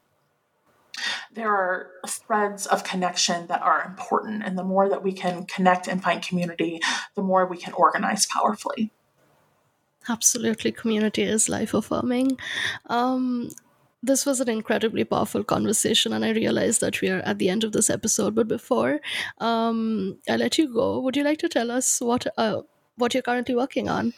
there 1.33 1.49
are 1.49 1.89
threads 2.07 2.65
of 2.67 2.83
connection 2.83 3.47
that 3.47 3.61
are 3.61 3.83
important. 3.83 4.43
And 4.43 4.57
the 4.57 4.63
more 4.63 4.89
that 4.89 5.03
we 5.03 5.13
can 5.13 5.45
connect 5.45 5.87
and 5.87 6.03
find 6.03 6.21
community, 6.21 6.79
the 7.15 7.23
more 7.23 7.45
we 7.45 7.57
can 7.57 7.73
organize 7.73 8.25
powerfully. 8.25 8.91
Absolutely, 10.09 10.71
community 10.71 11.23
is 11.23 11.49
life 11.49 11.73
affirming. 11.73 12.37
Um, 12.87 13.49
this 14.01 14.25
was 14.25 14.41
an 14.41 14.49
incredibly 14.49 15.05
powerful 15.05 15.43
conversation, 15.43 16.11
and 16.11 16.25
I 16.25 16.31
realize 16.31 16.79
that 16.79 16.99
we 16.99 17.09
are 17.09 17.19
at 17.21 17.39
the 17.39 17.49
end 17.49 17.63
of 17.63 17.71
this 17.71 17.89
episode. 17.89 18.35
But 18.35 18.49
before 18.49 18.99
um, 19.37 20.17
I 20.29 20.35
let 20.35 20.57
you 20.57 20.73
go, 20.73 20.99
would 20.99 21.15
you 21.15 21.23
like 21.23 21.39
to 21.39 21.47
tell 21.47 21.71
us 21.71 22.01
what 22.01 22.27
uh, 22.37 22.63
what 22.97 23.13
you're 23.13 23.23
currently 23.23 23.55
working 23.55 23.89
on. 23.89 24.13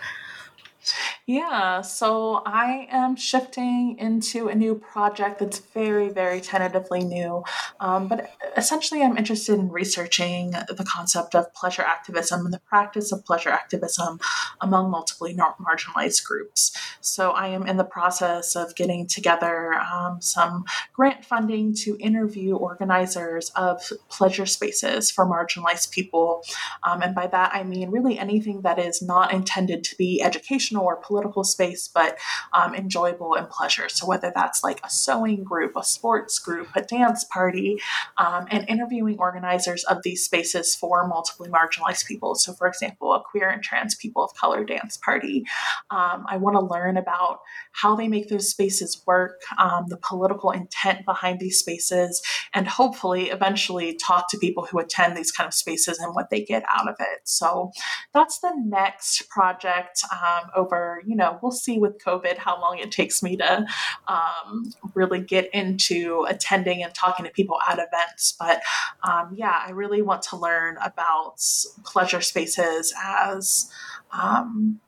Yeah, 1.28 1.82
so 1.82 2.44
I 2.46 2.88
am 2.92 3.16
shifting 3.16 3.98
into 3.98 4.48
a 4.48 4.56
new 4.56 4.76
project 4.76 5.40
that's 5.40 5.60
very, 5.60 6.10
very 6.10 6.40
tentatively 6.40 7.04
new. 7.04 7.44
Um, 7.80 8.08
but 8.08 8.32
essentially, 8.56 9.02
I'm 9.02 9.18
interested 9.18 9.58
in 9.58 9.70
researching 9.70 10.52
the 10.52 10.86
concept 10.88 11.34
of 11.34 11.52
pleasure 11.54 11.82
activism 11.82 12.46
and 12.46 12.54
the 12.54 12.60
practice 12.60 13.12
of 13.12 13.26
pleasure 13.26 13.50
activism 13.50 14.20
among 14.62 14.92
multiply 14.92 15.34
marginalized 15.34 16.24
groups. 16.26 16.72
So 17.02 17.32
I 17.32 17.48
am 17.48 17.66
in 17.68 17.78
the 17.78 17.84
process 17.84 18.56
of 18.56 18.76
getting 18.76 19.08
together 19.08 19.74
um, 19.74 20.22
some 20.22 20.66
grant 20.94 21.26
funding 21.26 21.74
to 21.76 21.98
interview 22.00 22.56
organizers 22.56 23.50
of 23.56 23.82
pleasure 24.10 24.46
spaces 24.46 25.10
for 25.10 25.26
marginalized 25.26 25.92
people. 25.92 26.44
Um, 26.84 27.02
and 27.02 27.16
by 27.16 27.28
that, 27.28 27.52
I 27.54 27.64
mean 27.64 27.90
really 27.90 28.20
anything 28.20 28.62
that 28.62 28.78
is 28.78 29.02
not 29.02 29.34
intended 29.34 29.84
to 29.86 29.96
be 29.98 30.22
educational 30.22 30.75
or 30.76 30.98
political 30.98 31.26
political 31.26 31.44
space, 31.44 31.88
but 31.88 32.18
um, 32.54 32.76
enjoyable 32.76 33.36
and 33.36 33.50
pleasure. 33.50 33.90
So 33.90 34.06
whether 34.06 34.32
that's 34.34 34.64
like 34.64 34.80
a 34.84 34.90
sewing 34.90 35.44
group, 35.44 35.74
a 35.76 35.84
sports 35.84 36.40
group, 36.40 36.68
a 36.76 36.82
dance 36.82 37.24
party, 37.24 37.80
um, 38.18 38.48
and 38.52 38.68
interviewing 38.70 39.18
organizers 39.18 39.84
of 39.86 40.04
these 40.04 40.24
spaces 40.24 40.76
for 40.76 41.08
multiply 41.08 41.48
marginalized 41.48 42.06
people. 42.06 42.36
So 42.36 42.54
for 42.54 42.68
example, 42.68 43.14
a 43.14 43.22
queer 43.22 43.50
and 43.50 43.64
trans 43.64 43.96
people 43.96 44.24
of 44.24 44.34
color 44.36 44.64
dance 44.64 44.98
party. 44.98 45.46
Um, 45.90 46.26
I 46.28 46.38
want 46.38 46.56
to 46.56 46.62
learn 46.62 46.98
about 46.98 47.40
how 47.72 47.96
they 47.96 48.08
make 48.08 48.30
those 48.30 48.50
spaces 48.50 49.02
work, 49.06 49.42
um, 49.58 49.86
the 49.90 49.98
political 49.98 50.52
intent 50.52 51.06
behind 51.06 51.40
these 51.40 51.60
spaces, 51.60 52.22
and 52.54 52.68
hopefully 52.68 53.30
eventually 53.30 53.96
talk 53.96 54.30
to 54.30 54.38
people 54.38 54.66
who 54.66 54.80
attend 54.80 55.18
these 55.18 55.32
kind 55.32 55.48
of 55.48 55.54
spaces 55.54 56.00
and 56.00 56.14
what 56.14 56.30
they 56.30 56.44
get 56.44 56.64
out 56.74 56.88
of 56.88 56.96
it. 57.00 57.22
So 57.24 57.72
that's 58.14 58.40
the 58.40 58.54
next 58.56 59.30
project 59.30 60.04
um, 60.12 60.50
over 60.66 61.02
you 61.06 61.16
know, 61.16 61.40
we'll 61.42 61.52
see 61.52 61.78
with 61.78 61.98
COVID 62.04 62.38
how 62.38 62.60
long 62.60 62.80
it 62.80 62.92
takes 62.92 63.22
me 63.22 63.38
to 63.38 63.66
um, 64.08 64.74
really 64.94 65.20
get 65.20 65.50
into 65.54 66.26
attending 66.28 66.84
and 66.84 66.94
talking 66.94 67.26
to 67.26 67.32
people 67.32 67.58
at 67.70 67.80
events. 67.80 68.36
But 68.40 68.62
um, 69.04 69.34
yeah, 69.36 69.62
I 69.66 69.72
really 69.72 70.02
want 70.02 70.24
to 70.24 70.38
learn 70.38 70.78
about 70.84 71.36
pleasure 71.84 72.22
spaces 72.22 72.94
as. 73.04 73.72
Um, 74.12 74.80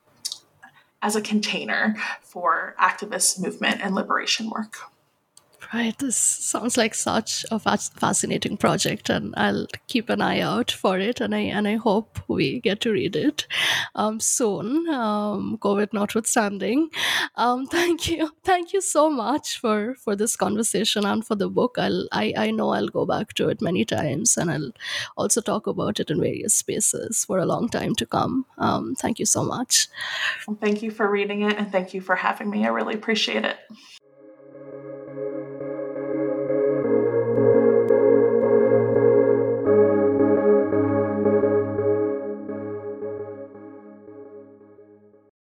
as 1.03 1.15
a 1.15 1.21
container 1.21 1.95
for 2.23 2.75
activist 2.81 3.39
movement 3.39 3.81
and 3.83 3.93
liberation 3.93 4.49
work. 4.49 4.77
Right. 5.73 5.97
This 5.97 6.15
sounds 6.15 6.77
like 6.77 6.95
such 6.95 7.45
a 7.51 7.59
fascinating 7.59 8.55
project, 8.55 9.09
and 9.09 9.33
I'll 9.35 9.67
keep 9.87 10.09
an 10.09 10.21
eye 10.21 10.39
out 10.39 10.71
for 10.71 10.97
it. 10.97 11.19
And 11.19 11.35
I 11.35 11.39
and 11.39 11.67
I 11.67 11.75
hope 11.75 12.19
we 12.29 12.61
get 12.61 12.79
to 12.81 12.91
read 12.91 13.17
it 13.17 13.47
um, 13.93 14.19
soon, 14.21 14.87
um, 14.89 15.57
COVID 15.61 15.91
notwithstanding. 15.91 16.89
Um, 17.35 17.65
thank 17.71 18.07
you, 18.07 18.31
thank 18.43 18.71
you 18.71 18.81
so 18.81 19.09
much 19.09 19.59
for 19.59 19.95
for 19.95 20.15
this 20.15 20.37
conversation 20.37 21.05
and 21.05 21.25
for 21.25 21.35
the 21.35 21.49
book. 21.49 21.75
I'll 21.77 22.07
I 22.13 22.33
I 22.37 22.51
know 22.51 22.69
I'll 22.69 22.87
go 22.87 23.05
back 23.05 23.33
to 23.33 23.49
it 23.49 23.61
many 23.61 23.83
times, 23.83 24.37
and 24.37 24.49
I'll 24.49 24.71
also 25.17 25.41
talk 25.41 25.67
about 25.67 25.99
it 25.99 26.09
in 26.09 26.21
various 26.21 26.55
spaces 26.55 27.25
for 27.25 27.39
a 27.39 27.45
long 27.45 27.67
time 27.67 27.93
to 27.95 28.05
come. 28.05 28.45
Um, 28.57 28.95
thank 28.95 29.19
you 29.19 29.25
so 29.25 29.43
much. 29.43 29.89
Thank 30.61 30.81
you 30.81 30.91
for 30.91 31.09
reading 31.11 31.41
it, 31.41 31.57
and 31.57 31.69
thank 31.71 31.93
you 31.93 31.99
for 31.99 32.15
having 32.15 32.49
me. 32.49 32.65
I 32.65 32.69
really 32.69 32.93
appreciate 32.93 33.43
it. 33.43 33.57